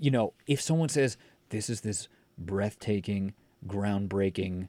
you 0.00 0.10
know 0.10 0.32
if 0.46 0.60
someone 0.60 0.88
says 0.88 1.16
this 1.50 1.68
is 1.70 1.80
this 1.82 2.08
breathtaking 2.38 3.34
groundbreaking 3.66 4.68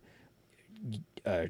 uh 1.26 1.46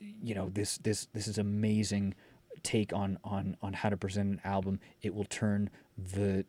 you 0.00 0.34
know 0.34 0.48
this 0.52 0.78
this 0.78 1.06
this 1.12 1.28
is 1.28 1.38
amazing 1.38 2.14
take 2.62 2.92
on 2.92 3.18
on 3.24 3.56
on 3.62 3.72
how 3.72 3.88
to 3.88 3.96
present 3.96 4.28
an 4.30 4.40
album 4.44 4.80
it 5.02 5.14
will 5.14 5.24
turn 5.24 5.70
the 5.96 6.44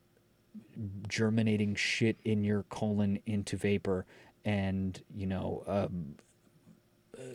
germinating 1.07 1.75
shit 1.75 2.17
in 2.23 2.43
your 2.43 2.63
colon 2.63 3.19
into 3.25 3.55
vapor 3.57 4.05
and 4.43 5.01
you 5.13 5.25
know, 5.27 5.63
um, 5.67 6.15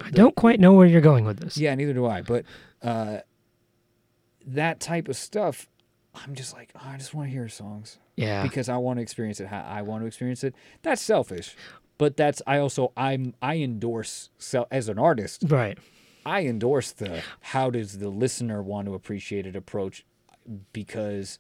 I 0.05 0.11
don't 0.11 0.35
quite 0.35 0.59
know 0.59 0.73
where 0.73 0.87
you're 0.87 1.01
going 1.01 1.25
with 1.25 1.39
this. 1.39 1.57
yeah, 1.57 1.73
neither 1.77 1.93
do 1.93 2.05
I. 2.05 2.21
But 2.23 2.45
uh, 2.83 3.19
that 4.47 4.81
type 4.81 5.07
of 5.09 5.17
stuff, 5.17 5.69
I'm 6.15 6.35
just 6.35 6.53
like, 6.53 6.71
oh, 6.75 6.81
I 6.85 6.97
just 6.97 7.15
want 7.15 7.29
to 7.29 7.33
hear 7.33 7.49
songs 7.49 7.99
Yeah. 8.17 8.43
because 8.43 8.69
I 8.69 8.77
want 8.79 8.99
to 8.99 9.03
experience 9.03 9.39
it 9.41 9.47
how 9.47 9.61
I 9.61 9.83
want 9.83 10.03
to 10.03 10.07
experience 10.07 10.43
it. 10.43 10.55
That's 10.83 11.01
selfish, 11.01 11.55
but 11.99 12.17
that's 12.17 12.43
I 12.47 12.59
also 12.59 12.93
I'm 12.97 13.35
I 13.41 13.57
endorse 13.59 14.31
sel- 14.39 14.67
as 14.71 14.89
an 14.89 14.99
artist. 14.99 15.45
right. 15.49 15.79
I 16.27 16.43
endorse 16.43 16.91
the 16.91 17.23
how 17.41 17.71
does 17.71 17.99
the 17.99 18.09
listener 18.09 18.61
want 18.61 18.89
to 18.89 18.95
appreciate 18.95 19.47
it 19.47 19.55
approach 19.55 20.05
because 20.73 21.39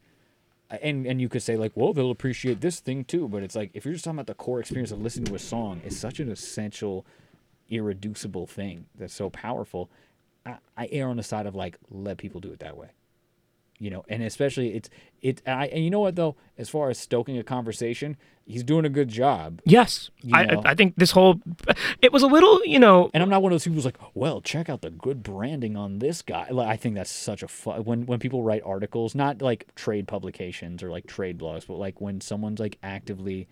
and 0.70 1.05
and 1.07 1.20
you 1.20 1.28
could 1.28 1.43
say 1.43 1.57
like 1.57 1.72
well 1.74 1.93
they'll 1.93 2.12
appreciate 2.12 2.61
this 2.61 2.78
thing 2.78 3.05
too 3.05 3.26
but 3.26 3.43
it's 3.43 3.57
like 3.57 3.72
if 3.74 3.84
you're 3.84 3.95
just 3.95 4.05
talking 4.05 4.16
about 4.16 4.28
the 4.28 4.34
core 4.34 4.61
experience 4.61 4.93
of 4.93 5.03
listening 5.03 5.24
to 5.24 5.34
a 5.34 5.41
song 5.41 5.80
it's 5.84 5.97
such 5.97 6.20
an 6.20 6.30
essential 6.30 7.05
irreducible 7.68 8.47
thing 8.47 8.87
that's 8.95 9.12
so 9.14 9.28
powerful. 9.28 9.91
I, 10.45 10.59
I 10.76 10.89
err 10.93 11.09
on 11.09 11.16
the 11.16 11.24
side 11.24 11.47
of 11.47 11.57
like 11.57 11.78
let 11.91 12.18
people 12.18 12.41
do 12.41 12.53
it 12.53 12.61
that 12.61 12.76
way 12.76 12.91
you 13.78 13.90
know 13.90 14.04
and 14.08 14.22
especially 14.22 14.74
it's 14.74 14.88
it 15.22 15.42
I 15.46 15.66
and 15.66 15.84
you 15.84 15.90
know 15.90 16.00
what 16.00 16.16
though 16.16 16.36
as 16.58 16.68
far 16.68 16.90
as 16.90 16.98
stoking 16.98 17.36
a 17.38 17.42
conversation 17.42 18.16
he's 18.46 18.62
doing 18.62 18.84
a 18.84 18.88
good 18.88 19.08
job 19.08 19.60
Yes. 19.64 20.10
You 20.22 20.36
I, 20.36 20.44
know. 20.44 20.62
I 20.64 20.70
I 20.70 20.74
think 20.74 20.94
this 20.96 21.10
whole 21.10 21.40
it 22.02 22.12
was 22.12 22.22
a 22.22 22.26
little, 22.26 22.64
you 22.64 22.78
know, 22.78 23.10
And 23.12 23.22
I'm 23.22 23.28
not 23.28 23.42
one 23.42 23.52
of 23.52 23.54
those 23.54 23.64
people 23.64 23.74
who's 23.76 23.84
like, 23.84 23.98
well, 24.14 24.40
check 24.40 24.68
out 24.68 24.82
the 24.82 24.90
good 24.90 25.22
branding 25.22 25.76
on 25.76 25.98
this 25.98 26.22
guy. 26.22 26.48
Like, 26.50 26.68
I 26.68 26.76
think 26.76 26.94
that's 26.94 27.10
such 27.10 27.42
a 27.42 27.48
fun 27.48 27.84
when 27.84 28.06
when 28.06 28.18
people 28.18 28.42
write 28.42 28.62
articles, 28.64 29.14
not 29.14 29.42
like 29.42 29.74
trade 29.74 30.06
publications 30.08 30.82
or 30.82 30.90
like 30.90 31.06
trade 31.06 31.38
blogs, 31.38 31.66
but 31.66 31.74
like 31.78 32.00
when 32.00 32.20
someone's 32.20 32.60
like 32.60 32.78
actively, 32.82 33.48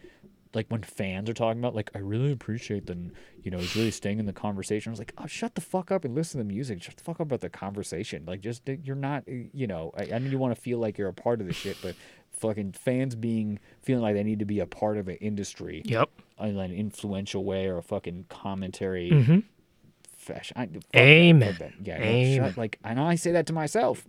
like 0.55 0.67
when 0.69 0.83
fans 0.83 1.29
are 1.29 1.35
talking 1.35 1.59
about, 1.59 1.75
like, 1.75 1.91
I 1.95 1.99
really 1.99 2.33
appreciate 2.33 2.87
the, 2.87 3.11
you 3.43 3.51
know, 3.51 3.59
he's 3.59 3.75
really 3.77 3.91
staying 3.91 4.19
in 4.19 4.27
the 4.27 4.33
conversation. 4.33 4.91
I 4.91 4.93
was 4.93 4.99
like, 4.99 5.13
oh, 5.19 5.27
shut 5.27 5.55
the 5.55 5.61
fuck 5.61 5.91
up 5.91 6.05
and 6.05 6.15
listen 6.15 6.39
to 6.39 6.45
the 6.47 6.53
music. 6.53 6.83
Shut 6.83 6.97
the 6.97 7.03
fuck 7.03 7.17
up 7.17 7.23
about 7.27 7.41
the 7.41 7.49
conversation. 7.51 8.25
Like, 8.27 8.41
just 8.41 8.63
you're 8.85 8.97
not, 8.97 9.25
you 9.27 9.67
know, 9.67 9.93
I, 9.97 10.11
I 10.15 10.19
know 10.19 10.31
you 10.31 10.39
want 10.39 10.55
to 10.55 10.61
feel 10.61 10.79
like 10.79 10.97
you're 10.99 11.09
a 11.09 11.13
part 11.15 11.41
of 11.41 11.47
the 11.47 11.53
shit, 11.53 11.77
but 11.83 11.95
fucking 12.31 12.73
fans 12.73 13.15
being 13.15 13.59
feeling 13.83 14.03
like 14.03 14.15
they 14.15 14.23
need 14.25 14.39
to 14.41 14.45
be 14.45 14.61
a 14.61 14.67
part 14.67 14.97
of 14.99 15.09
an 15.09 15.17
industry 15.17 15.83
yep. 15.85 16.11
in 16.41 16.59
an 16.59 16.73
influential 16.73 17.45
way 17.45 17.67
or 17.67 17.79
a 17.79 17.83
fucking 17.83 18.27
commentary 18.29 19.11
Mhm. 19.11 19.45
fashion. 20.17 20.57
I, 20.57 20.69
Amen. 20.99 21.57
That. 21.59 21.73
Yeah, 21.83 21.97
Amen. 21.99 22.37
shut, 22.49 22.57
like 22.57 22.79
I 22.85 22.95
know 22.95 23.05
I 23.05 23.15
say 23.15 23.33
that 23.33 23.47
to 23.47 23.53
myself. 23.53 24.05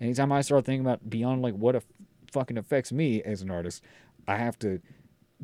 Anytime 0.00 0.30
I 0.32 0.40
start 0.42 0.64
thinking 0.64 0.84
about 0.86 1.08
beyond 1.08 1.42
like 1.42 1.54
what 1.54 1.74
it 1.74 1.84
fucking 2.30 2.58
affects 2.58 2.92
me 2.92 3.22
as 3.22 3.42
an 3.42 3.50
artist, 3.50 3.82
I 4.28 4.36
have 4.36 4.58
to 4.60 4.80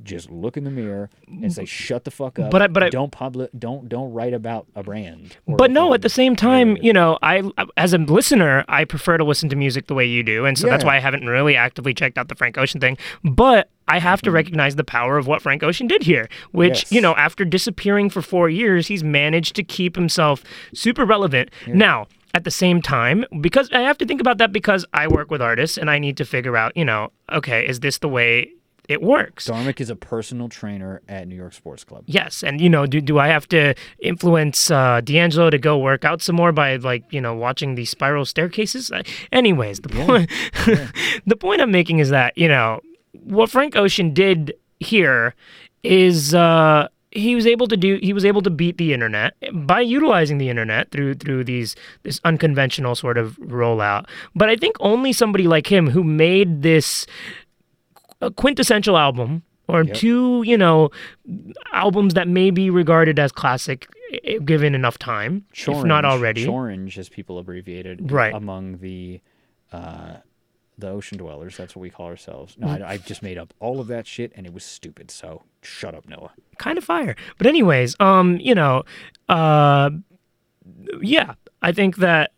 just 0.02 0.30
look 0.30 0.56
in 0.56 0.64
the 0.64 0.70
mirror 0.70 1.10
and 1.28 1.52
say, 1.52 1.64
"Shut 1.64 2.04
the 2.04 2.10
fuck 2.10 2.38
up." 2.38 2.50
But 2.50 2.62
I- 2.62 2.66
but 2.68 2.82
I- 2.82 2.88
don't 2.90 3.10
public, 3.12 3.50
don't 3.58 3.88
don't 3.88 4.12
write 4.12 4.32
about 4.32 4.66
a 4.74 4.82
brand. 4.82 5.36
But 5.46 5.70
no, 5.70 5.92
at 5.94 6.02
the 6.02 6.08
same 6.08 6.36
time, 6.36 6.76
you 6.80 6.92
know, 6.92 7.18
I 7.22 7.42
as 7.76 7.92
a 7.92 7.98
listener, 7.98 8.64
I 8.68 8.84
prefer 8.84 9.18
to 9.18 9.24
listen 9.24 9.48
to 9.50 9.56
music 9.56 9.86
the 9.88 9.94
way 9.94 10.06
you 10.06 10.22
do, 10.22 10.46
and 10.46 10.56
so 10.56 10.68
that's 10.68 10.84
why 10.84 10.96
I 10.96 11.00
haven't 11.00 11.26
really 11.26 11.56
actively 11.56 11.92
checked 11.92 12.16
out 12.18 12.28
the 12.28 12.34
Frank 12.34 12.56
Ocean 12.56 12.80
thing. 12.80 12.96
But 13.24 13.68
I 13.88 13.98
have 13.98 14.20
Mm-hmm. 14.20 14.24
to 14.26 14.30
recognize 14.30 14.76
the 14.76 14.84
power 14.84 15.18
of 15.18 15.26
what 15.26 15.42
Frank 15.42 15.62
Ocean 15.62 15.86
did 15.88 16.04
here, 16.04 16.28
which 16.52 16.84
Yes. 16.84 16.92
you 16.92 17.00
know, 17.00 17.14
after 17.16 17.44
disappearing 17.44 18.08
for 18.10 18.22
four 18.22 18.48
years, 18.48 18.86
he's 18.86 19.02
managed 19.02 19.56
to 19.56 19.62
keep 19.64 19.96
himself 19.96 20.44
super 20.72 21.04
relevant. 21.04 21.50
Now. 21.66 22.06
At 22.32 22.44
the 22.44 22.50
same 22.52 22.80
time, 22.80 23.24
because 23.40 23.68
I 23.72 23.80
have 23.80 23.98
to 23.98 24.06
think 24.06 24.20
about 24.20 24.38
that 24.38 24.52
because 24.52 24.86
I 24.94 25.08
work 25.08 25.32
with 25.32 25.42
artists 25.42 25.76
and 25.76 25.90
I 25.90 25.98
need 25.98 26.16
to 26.18 26.24
figure 26.24 26.56
out, 26.56 26.76
you 26.76 26.84
know, 26.84 27.10
okay, 27.32 27.66
is 27.66 27.80
this 27.80 27.98
the 27.98 28.06
way 28.08 28.52
it 28.90 29.00
works? 29.00 29.46
Dharmic 29.46 29.80
is 29.80 29.88
a 29.88 29.94
personal 29.94 30.48
trainer 30.48 31.00
at 31.08 31.28
New 31.28 31.36
York 31.36 31.52
Sports 31.52 31.84
Club. 31.84 32.02
Yes, 32.06 32.42
and 32.42 32.60
you 32.60 32.68
know, 32.68 32.86
do 32.86 33.00
do 33.00 33.20
I 33.20 33.28
have 33.28 33.46
to 33.50 33.74
influence 34.00 34.68
uh, 34.68 35.00
D'Angelo 35.00 35.48
to 35.48 35.58
go 35.58 35.78
work 35.78 36.04
out 36.04 36.20
some 36.20 36.34
more 36.34 36.50
by 36.50 36.74
like 36.74 37.04
you 37.12 37.20
know 37.20 37.32
watching 37.32 37.76
these 37.76 37.88
spiral 37.88 38.24
staircases? 38.24 38.90
Anyways, 39.30 39.78
the 39.80 39.90
point 39.90 40.30
the 41.26 41.36
point 41.36 41.60
I'm 41.60 41.70
making 41.70 42.00
is 42.00 42.10
that 42.10 42.36
you 42.36 42.48
know 42.48 42.80
what 43.12 43.48
Frank 43.48 43.76
Ocean 43.76 44.12
did 44.12 44.54
here 44.80 45.36
is 45.84 46.34
uh, 46.34 46.88
he 47.12 47.36
was 47.36 47.46
able 47.46 47.68
to 47.68 47.76
do 47.76 48.00
he 48.02 48.12
was 48.12 48.24
able 48.24 48.42
to 48.42 48.50
beat 48.50 48.76
the 48.76 48.92
internet 48.92 49.34
by 49.52 49.80
utilizing 49.80 50.38
the 50.38 50.48
internet 50.48 50.90
through 50.90 51.14
through 51.14 51.44
these 51.44 51.76
this 52.02 52.20
unconventional 52.24 52.96
sort 52.96 53.18
of 53.18 53.36
rollout. 53.36 54.06
But 54.34 54.48
I 54.48 54.56
think 54.56 54.74
only 54.80 55.12
somebody 55.12 55.46
like 55.46 55.70
him 55.70 55.90
who 55.90 56.02
made 56.02 56.62
this 56.62 57.06
a 58.20 58.30
quintessential 58.30 58.96
album 58.96 59.42
or 59.68 59.84
Yep. 59.84 59.94
two, 59.96 60.42
you 60.44 60.58
know, 60.58 60.90
albums 61.72 62.14
that 62.14 62.26
may 62.28 62.50
be 62.50 62.70
regarded 62.70 63.18
as 63.18 63.30
classic 63.32 63.86
given 64.44 64.74
enough 64.74 64.98
time, 64.98 65.44
if 65.54 65.84
not 65.84 66.04
already. 66.04 66.44
Chorange, 66.44 66.98
as 66.98 67.08
people 67.08 67.38
abbreviated, 67.38 68.10
Right. 68.10 68.34
among 68.34 68.78
the 68.78 69.20
uh, 69.72 70.16
the 70.76 70.88
ocean 70.88 71.18
dwellers. 71.18 71.56
That's 71.58 71.76
what 71.76 71.82
we 71.82 71.90
call 71.90 72.06
ourselves. 72.06 72.56
No, 72.58 72.66
Mm. 72.66 72.82
I, 72.82 72.92
I 72.92 72.96
just 72.96 73.22
made 73.22 73.36
up 73.38 73.52
all 73.60 73.80
of 73.80 73.86
that 73.88 74.06
shit, 74.06 74.32
and 74.34 74.46
it 74.46 74.52
was 74.54 74.64
stupid. 74.64 75.10
So 75.10 75.42
shut 75.62 75.94
up, 75.94 76.08
Noah. 76.08 76.32
kind 76.58 76.76
of 76.78 76.84
fire. 76.84 77.14
But 77.38 77.46
anyways, 77.46 77.94
um, 78.00 78.38
you 78.40 78.54
know, 78.54 78.82
uh, 79.28 79.90
yeah, 81.02 81.34
I 81.62 81.72
think 81.72 81.96
that 81.98 82.32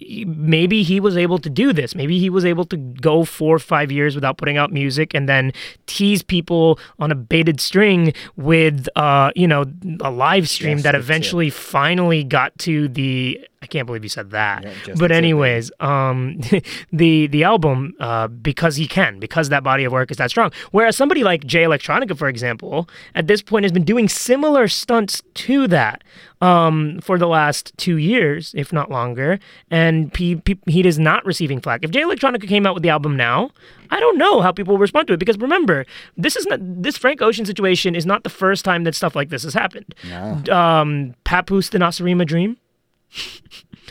maybe 0.00 0.82
he 0.82 1.00
was 1.00 1.16
able 1.16 1.38
to 1.38 1.50
do 1.50 1.72
this. 1.72 1.94
Maybe 1.94 2.18
he 2.18 2.30
was 2.30 2.44
able 2.44 2.64
to 2.66 2.76
go 2.76 3.24
four 3.24 3.56
or 3.56 3.58
five 3.58 3.90
years 3.90 4.14
without 4.14 4.38
putting 4.38 4.56
out 4.56 4.72
music 4.72 5.12
and 5.14 5.28
then 5.28 5.52
tease 5.86 6.22
people 6.22 6.78
on 6.98 7.10
a 7.10 7.14
baited 7.14 7.60
string 7.60 8.12
with, 8.36 8.88
uh, 8.96 9.32
you 9.34 9.48
know, 9.48 9.64
a 10.00 10.10
live 10.10 10.48
stream 10.48 10.78
Just 10.78 10.84
that 10.84 10.94
eventually 10.94 11.50
finally 11.50 12.24
got 12.24 12.56
to 12.60 12.88
the. 12.88 13.40
I 13.60 13.66
can't 13.66 13.86
believe 13.86 14.04
you 14.04 14.08
said 14.08 14.30
that. 14.30 14.62
Yeah, 14.62 14.70
just 14.70 14.84
the 14.84 14.90
tip, 14.92 14.98
but 14.98 15.12
anyways, 15.12 15.70
um, 15.80 16.40
the 16.92 17.26
the 17.26 17.42
album 17.44 17.94
uh, 17.98 18.28
because 18.28 18.76
he 18.76 18.86
can 18.86 19.18
because 19.18 19.48
that 19.48 19.64
body 19.64 19.84
of 19.84 19.92
work 19.92 20.10
is 20.10 20.16
that 20.18 20.30
strong. 20.30 20.52
Whereas 20.70 20.96
somebody 20.96 21.24
like 21.24 21.44
Jay 21.44 21.64
Electronica, 21.64 22.16
for 22.16 22.28
example, 22.28 22.88
at 23.14 23.26
this 23.26 23.42
point 23.42 23.64
has 23.64 23.72
been 23.72 23.84
doing 23.84 24.08
similar 24.08 24.68
stunts 24.68 25.22
to 25.34 25.66
that 25.68 26.04
um, 26.40 27.00
for 27.02 27.18
the 27.18 27.26
last 27.26 27.72
two 27.76 27.96
years, 27.96 28.54
if 28.56 28.72
not 28.72 28.90
longer, 28.90 29.40
and 29.70 30.16
he, 30.16 30.40
he 30.66 30.86
is 30.86 30.98
not 30.98 31.24
receiving 31.26 31.60
flack. 31.60 31.82
If 31.82 31.90
Jay 31.90 32.02
Electronica 32.02 32.46
came 32.46 32.64
out 32.66 32.74
with 32.74 32.84
the 32.84 32.90
album 32.90 33.16
now, 33.16 33.50
I 33.90 33.98
don't 33.98 34.18
know 34.18 34.40
how 34.40 34.52
people 34.52 34.74
will 34.74 34.80
respond 34.80 35.08
to 35.08 35.14
it 35.14 35.18
because 35.18 35.36
remember, 35.38 35.84
this 36.16 36.36
is 36.36 36.46
not 36.46 36.60
this 36.62 36.96
Frank 36.96 37.20
Ocean 37.22 37.44
situation 37.44 37.96
is 37.96 38.06
not 38.06 38.22
the 38.22 38.30
first 38.30 38.64
time 38.64 38.84
that 38.84 38.94
stuff 38.94 39.16
like 39.16 39.30
this 39.30 39.42
has 39.42 39.54
happened. 39.54 39.94
No, 40.08 40.54
Um, 40.54 41.14
Papoose 41.24 41.70
the 41.70 41.78
Nacirema 41.78 42.24
Dream. 42.24 42.56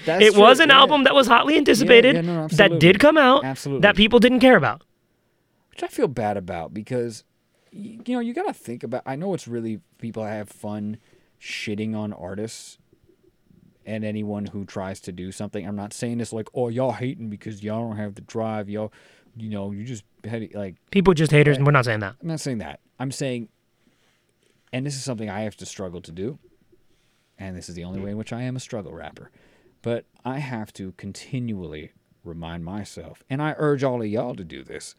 That's 0.06 0.24
It 0.24 0.34
true, 0.34 0.42
was 0.42 0.60
an 0.60 0.70
yeah. 0.70 0.78
album 0.78 1.04
that 1.04 1.14
was 1.16 1.28
hotly 1.28 1.58
anticipated 1.58 2.16
yeah, 2.16 2.22
no, 2.22 2.48
that 2.50 2.80
did 2.80 3.00
come 3.00 3.18
out 3.18 3.44
Absolutely. 3.44 3.82
that 3.82 3.96
people 3.96 4.20
didn't 4.20 4.40
care 4.40 4.56
about. 4.56 4.84
which 5.72 5.84
I 5.84 5.88
feel 5.88 6.08
bad 6.08 6.38
about 6.38 6.74
because 6.74 7.24
you 7.72 8.02
know 8.08 8.20
you 8.20 8.34
gotta 8.34 8.54
think 8.54 8.84
about. 8.84 9.04
I 9.06 9.16
know 9.16 9.34
it's 9.34 9.48
really 9.48 9.82
people 10.00 10.24
have 10.24 10.50
fun 10.50 10.98
shitting 11.42 11.96
on 11.96 12.14
artists 12.14 12.78
and 13.86 14.04
anyone 14.04 14.48
who 14.48 14.66
tries 14.66 15.00
to 15.02 15.12
do 15.12 15.32
something. 15.32 15.66
I'm 15.68 15.76
not 15.76 15.94
saying 15.94 16.18
this 16.20 16.32
like, 16.34 16.48
oh 16.54 16.70
y'all 16.70 16.94
hating 16.94 17.30
because 17.30 17.64
y'all 17.64 17.88
don't 17.88 17.98
have 17.98 18.16
the 18.16 18.22
drive. 18.22 18.70
Y'all, 18.70 18.92
you 19.36 19.50
know, 19.50 19.72
you 19.72 19.84
just 19.84 20.04
had 20.24 20.48
like. 20.54 20.76
People 20.92 21.14
just 21.14 21.32
haters, 21.32 21.58
and 21.58 21.66
we're 21.66 21.72
not 21.72 21.86
saying 21.86 22.00
that. 22.00 22.16
I'm 22.22 22.28
not 22.28 22.40
saying 22.40 22.58
that. 22.60 22.80
I'm 23.00 23.12
saying, 23.12 23.50
and 24.74 24.86
this 24.86 24.96
is 24.96 25.04
something 25.04 25.30
I 25.30 25.42
have 25.42 25.56
to 25.58 25.66
struggle 25.66 26.02
to 26.02 26.12
do, 26.12 26.40
and 27.38 27.56
this 27.56 27.70
is 27.70 27.76
the 27.76 27.84
only 27.84 28.00
way 28.00 28.12
in 28.12 28.18
which 28.18 28.34
I 28.34 28.42
am 28.42 28.56
a 28.56 28.60
struggle 28.60 28.94
rapper. 28.94 29.32
But 29.82 30.06
I 30.26 30.40
have 30.40 30.74
to 30.74 30.94
continually 30.94 31.92
remind 32.24 32.66
myself, 32.66 33.24
and 33.30 33.42
I 33.42 33.56
urge 33.58 33.84
all 33.84 34.02
of 34.02 34.08
y'all 34.08 34.36
to 34.36 34.44
do 34.44 34.64
this. 34.64 34.96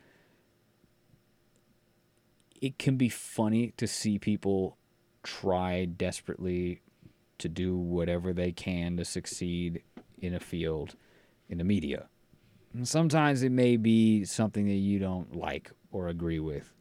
It 2.60 2.78
can 2.78 2.96
be 2.96 3.08
funny 3.08 3.72
to 3.76 3.86
see 3.86 4.18
people 4.18 4.78
try 5.22 5.84
desperately 5.84 6.80
to 7.38 7.48
do 7.48 7.76
whatever 7.76 8.32
they 8.32 8.50
can 8.50 8.96
to 8.96 9.04
succeed 9.04 9.82
in 10.18 10.34
a 10.34 10.40
field 10.40 10.96
in 11.48 11.58
the 11.58 11.64
media. 11.64 12.08
And 12.72 12.86
sometimes 12.86 13.42
it 13.42 13.52
may 13.52 13.76
be 13.76 14.24
something 14.24 14.66
that 14.66 14.72
you 14.72 14.98
don't 14.98 15.36
like 15.36 15.70
or 15.90 16.08
agree 16.08 16.40
with 16.40 16.72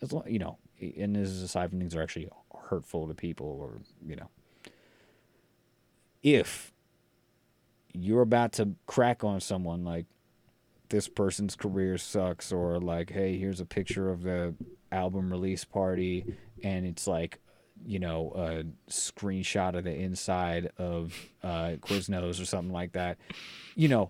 as 0.00 0.12
long, 0.12 0.24
you 0.26 0.38
know, 0.38 0.58
and 0.80 1.14
this 1.14 1.28
is 1.28 1.42
aside 1.42 1.70
from 1.70 1.78
things 1.78 1.92
that 1.92 2.00
are 2.00 2.02
actually 2.02 2.28
hurtful 2.72 3.06
to 3.06 3.14
people 3.14 3.58
or, 3.60 3.82
you 4.08 4.16
know, 4.16 4.30
if 6.22 6.72
you're 7.92 8.22
about 8.22 8.52
to 8.52 8.70
crack 8.86 9.22
on 9.22 9.40
someone 9.40 9.84
like 9.84 10.06
this 10.88 11.06
person's 11.06 11.54
career 11.54 11.98
sucks 11.98 12.50
or 12.50 12.80
like, 12.80 13.10
hey, 13.10 13.36
here's 13.36 13.60
a 13.60 13.66
picture 13.66 14.08
of 14.08 14.22
the 14.22 14.54
album 14.90 15.30
release 15.30 15.66
party 15.66 16.24
and 16.62 16.86
it's 16.86 17.06
like, 17.06 17.40
you 17.84 17.98
know, 17.98 18.32
a 18.34 18.90
screenshot 18.90 19.76
of 19.76 19.84
the 19.84 19.94
inside 19.94 20.70
of 20.78 21.14
uh, 21.42 21.72
Quiznos 21.80 22.40
or 22.40 22.46
something 22.46 22.72
like 22.72 22.92
that, 22.92 23.18
you 23.74 23.88
know, 23.88 24.08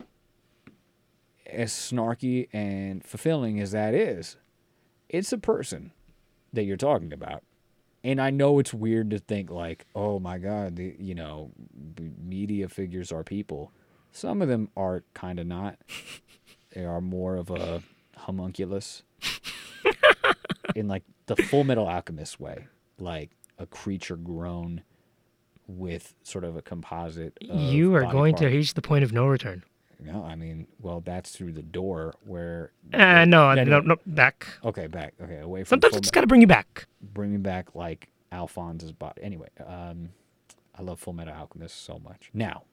as 1.46 1.72
snarky 1.72 2.48
and 2.52 3.04
fulfilling 3.04 3.58
as 3.58 3.72
that 3.72 3.92
is, 3.92 4.36
it's 5.08 5.32
a 5.32 5.38
person 5.38 5.90
that 6.52 6.62
you're 6.62 6.76
talking 6.76 7.12
about. 7.12 7.42
And 8.04 8.20
I 8.20 8.30
know 8.30 8.58
it's 8.58 8.74
weird 8.74 9.10
to 9.10 9.18
think 9.18 9.50
like, 9.50 9.86
oh 9.94 10.18
my 10.18 10.38
god, 10.38 10.76
the, 10.76 10.94
you 10.98 11.14
know, 11.14 11.52
media 12.20 12.68
figures 12.68 13.12
are 13.12 13.22
people. 13.22 13.72
Some 14.10 14.42
of 14.42 14.48
them 14.48 14.68
are 14.76 15.04
kind 15.14 15.38
of 15.38 15.46
not. 15.46 15.78
they 16.74 16.84
are 16.84 17.00
more 17.00 17.36
of 17.36 17.50
a 17.50 17.82
homunculus 18.16 19.02
in 20.74 20.88
like 20.88 21.04
the 21.26 21.36
Fullmetal 21.36 21.86
Alchemist 21.88 22.40
way, 22.40 22.66
like 22.98 23.30
a 23.58 23.66
creature 23.66 24.16
grown 24.16 24.82
with 25.66 26.14
sort 26.22 26.44
of 26.44 26.56
a 26.56 26.62
composite. 26.62 27.38
of 27.48 27.60
you 27.60 27.94
are 27.94 28.04
going 28.10 28.34
to 28.34 28.42
parts. 28.44 28.54
reach 28.54 28.74
the 28.74 28.82
point 28.82 29.04
of 29.04 29.12
no 29.12 29.26
return. 29.26 29.62
No, 30.04 30.24
I 30.24 30.34
mean, 30.34 30.66
well, 30.80 31.00
that's 31.00 31.30
through 31.30 31.52
the 31.52 31.62
door 31.62 32.14
where. 32.24 32.72
Uh, 32.92 33.24
no, 33.24 33.54
no, 33.54 33.64
no. 33.64 33.80
no, 33.80 33.96
back. 34.06 34.46
Okay, 34.64 34.86
back. 34.86 35.14
Okay, 35.20 35.38
away 35.38 35.64
from. 35.64 35.80
Sometimes 35.80 35.96
it's 35.96 36.10
got 36.10 36.22
to 36.22 36.26
bring 36.26 36.40
you 36.40 36.46
back. 36.46 36.86
bring 37.00 37.32
me 37.32 37.38
back 37.38 37.74
like 37.74 38.08
Alphonse's 38.30 38.92
body. 38.92 39.22
Anyway, 39.22 39.48
um, 39.66 40.10
I 40.78 40.82
love 40.82 41.02
Fullmetal 41.04 41.36
Alchemist 41.36 41.84
so 41.84 41.98
much. 41.98 42.30
Now, 42.32 42.64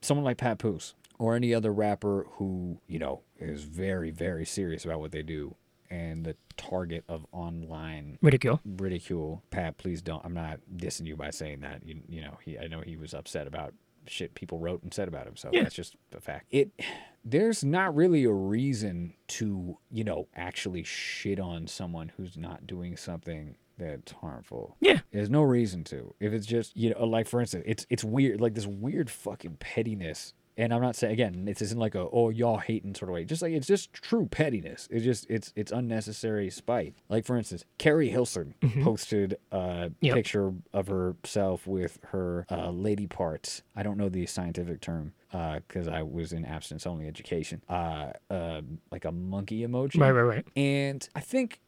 someone 0.00 0.24
like 0.24 0.38
Papoose 0.38 0.94
or 1.18 1.34
any 1.34 1.54
other 1.54 1.72
rapper 1.72 2.26
who 2.32 2.78
you 2.86 2.98
know 2.98 3.22
is 3.38 3.64
very, 3.64 4.10
very 4.10 4.44
serious 4.44 4.84
about 4.84 5.00
what 5.00 5.12
they 5.12 5.22
do 5.22 5.54
and 5.90 6.24
the 6.24 6.36
target 6.56 7.04
of 7.08 7.26
online 7.32 8.18
Ridicule. 8.22 8.60
ridicule. 8.64 9.42
Pat, 9.50 9.78
please 9.78 10.02
don't. 10.02 10.24
I'm 10.24 10.34
not 10.34 10.60
dissing 10.76 11.06
you 11.06 11.16
by 11.16 11.30
saying 11.30 11.60
that. 11.60 11.86
You, 11.86 12.00
you 12.08 12.22
know, 12.22 12.38
he. 12.44 12.58
I 12.58 12.66
know 12.66 12.80
he 12.80 12.96
was 12.96 13.14
upset 13.14 13.46
about 13.46 13.74
shit 14.08 14.34
people 14.34 14.58
wrote 14.58 14.82
and 14.82 14.92
said 14.92 15.08
about 15.08 15.26
him. 15.26 15.36
So 15.36 15.50
Yeah. 15.52 15.62
that's 15.64 15.74
just 15.74 15.96
a 16.14 16.20
fact. 16.20 16.46
It. 16.50 16.70
There's 17.24 17.64
not 17.64 17.94
really 17.96 18.22
a 18.24 18.32
reason 18.32 19.14
to, 19.28 19.78
you 19.90 20.04
know, 20.04 20.28
actually 20.36 20.84
shit 20.84 21.40
on 21.40 21.66
someone 21.66 22.12
who's 22.16 22.36
not 22.36 22.66
doing 22.68 22.96
something 22.96 23.56
that's 23.78 24.12
harmful. 24.12 24.76
Yeah. 24.80 25.00
There's 25.10 25.28
no 25.28 25.42
reason 25.42 25.82
to. 25.84 26.14
If 26.20 26.32
it's 26.32 26.46
just, 26.46 26.76
you 26.76 26.90
know, 26.90 27.04
like 27.04 27.26
for 27.26 27.40
instance, 27.40 27.64
it's 27.66 27.84
it's 27.90 28.04
weird, 28.04 28.40
like 28.40 28.54
this 28.54 28.66
weird 28.66 29.10
fucking 29.10 29.56
pettiness. 29.58 30.34
And 30.58 30.72
I'm 30.72 30.80
not 30.80 30.96
saying 30.96 31.12
again, 31.12 31.44
this 31.44 31.60
isn't 31.60 31.78
like 31.78 31.94
a 31.94 32.06
oh 32.10 32.30
y'all 32.30 32.56
hating 32.58 32.94
sort 32.94 33.10
of 33.10 33.14
way. 33.14 33.24
Just 33.24 33.42
like 33.42 33.52
it's 33.52 33.66
just 33.66 33.92
true 33.92 34.26
pettiness. 34.26 34.88
It's 34.90 35.04
just 35.04 35.26
it's 35.28 35.52
it's 35.54 35.70
unnecessary 35.70 36.48
spite. 36.50 36.94
Like 37.10 37.26
for 37.26 37.36
instance, 37.36 37.64
Keri 37.78 38.08
Hilson 38.08 38.54
posted 38.82 39.36
a 39.52 39.90
Yep. 40.00 40.14
picture 40.14 40.54
of 40.72 40.86
herself 40.88 41.66
with 41.66 41.98
her 42.12 42.46
uh, 42.50 42.70
lady 42.70 43.06
parts. 43.06 43.62
I 43.74 43.82
don't 43.82 43.98
know 43.98 44.08
the 44.08 44.24
scientific 44.26 44.80
term 44.80 45.12
because 45.30 45.88
I 45.88 46.02
was 46.02 46.32
in 46.32 46.44
abstinence 46.46 46.86
only 46.86 47.06
education. 47.06 47.60
Uh, 47.68 48.12
uh, 48.30 48.62
like 48.90 49.04
a 49.04 49.12
monkey 49.12 49.60
emoji. 49.66 50.00
Right, 50.00 50.10
right, 50.12 50.22
right. 50.22 50.46
And 50.56 51.06
I 51.14 51.20
think 51.20 51.60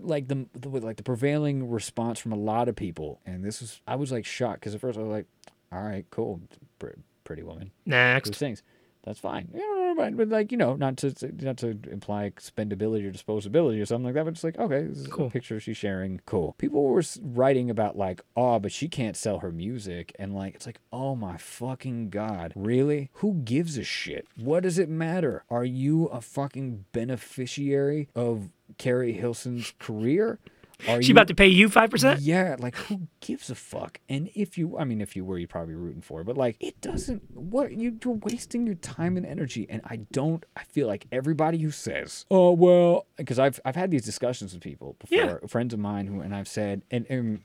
like 0.00 0.26
the, 0.28 0.46
the 0.52 0.68
like 0.68 0.96
the 0.96 1.02
prevailing 1.04 1.70
response 1.70 2.18
from 2.18 2.32
a 2.32 2.36
lot 2.36 2.68
of 2.68 2.74
people, 2.74 3.20
and 3.24 3.44
this 3.44 3.60
was 3.60 3.80
I 3.86 3.94
was 3.94 4.10
like 4.10 4.24
shocked 4.26 4.60
because 4.60 4.74
at 4.74 4.80
first 4.80 4.98
I 4.98 5.02
was 5.02 5.10
like, 5.10 5.26
all 5.70 5.82
right, 5.82 6.04
cool, 6.10 6.40
pretty 7.26 7.42
woman 7.42 7.70
who 7.84 7.90
Next. 7.90 8.34
things. 8.36 8.62
That's 9.04 9.20
fine. 9.20 9.48
You 9.54 9.60
know, 9.60 9.94
but, 9.96 10.16
but 10.16 10.28
like 10.30 10.50
you 10.50 10.58
know, 10.58 10.74
not 10.74 10.96
to 10.96 11.14
not 11.40 11.58
to 11.58 11.78
imply 11.92 12.28
expendability 12.28 13.06
or 13.06 13.12
disposability 13.12 13.80
or 13.80 13.86
something 13.86 14.06
like 14.06 14.14
that, 14.14 14.24
but 14.24 14.32
just 14.34 14.42
like 14.42 14.58
okay, 14.58 14.82
this 14.82 14.98
is 14.98 15.06
Cool. 15.06 15.26
a 15.28 15.30
picture 15.30 15.60
she's 15.60 15.76
sharing. 15.76 16.20
Cool. 16.26 16.56
People 16.58 16.82
were 16.82 17.04
writing 17.22 17.70
about 17.70 17.96
like, 17.96 18.20
oh, 18.36 18.58
but 18.58 18.72
she 18.72 18.88
can't 18.88 19.16
sell 19.16 19.38
her 19.38 19.52
music, 19.52 20.12
and 20.18 20.34
like 20.34 20.56
it's 20.56 20.66
like, 20.66 20.80
oh 20.92 21.14
my 21.14 21.36
fucking 21.36 22.10
god, 22.10 22.52
really? 22.56 23.10
Who 23.14 23.34
gives 23.44 23.78
a 23.78 23.84
shit? 23.84 24.26
What 24.36 24.64
does 24.64 24.76
it 24.76 24.88
matter? 24.88 25.44
Are 25.50 25.64
you 25.64 26.06
a 26.06 26.20
fucking 26.20 26.86
beneficiary 26.90 28.08
of 28.16 28.48
Keri 28.76 29.12
Hilson's 29.12 29.72
career? 29.78 30.40
Are 30.88 31.00
She 31.00 31.08
you 31.08 31.14
about 31.14 31.28
to 31.28 31.34
pay 31.34 31.46
you 31.46 31.68
5%? 31.70 32.18
yeah, 32.20 32.56
like 32.58 32.76
who 32.76 33.08
gives 33.20 33.48
a 33.50 33.54
fuck? 33.54 33.98
And 34.08 34.28
if 34.34 34.58
you, 34.58 34.76
I 34.78 34.84
mean, 34.84 35.00
if 35.00 35.16
you 35.16 35.24
were, 35.24 35.38
you'd 35.38 35.48
probably 35.48 35.72
be 35.74 35.80
rooting 35.80 36.02
for. 36.02 36.20
it, 36.20 36.24
But 36.24 36.36
like, 36.36 36.56
it 36.60 36.80
doesn't. 36.82 37.22
What 37.34 37.72
you, 37.72 37.98
you're 38.04 38.14
wasting 38.22 38.66
your 38.66 38.74
time 38.76 39.16
and 39.16 39.24
energy. 39.24 39.66
And 39.70 39.80
I 39.84 39.96
don't. 40.12 40.44
I 40.56 40.64
feel 40.64 40.86
like 40.86 41.06
everybody 41.10 41.58
who 41.58 41.70
says, 41.70 42.26
"Oh 42.30 42.52
well," 42.52 43.06
because 43.16 43.38
I've 43.38 43.58
I've 43.64 43.76
had 43.76 43.90
these 43.90 44.04
discussions 44.04 44.52
with 44.52 44.62
people 44.62 44.96
before, 44.98 45.16
Yeah. 45.18 45.36
friends 45.48 45.72
of 45.72 45.80
mine 45.80 46.06
who, 46.08 46.20
and 46.20 46.34
I've 46.34 46.48
said, 46.48 46.82
and, 46.90 47.06
and 47.08 47.40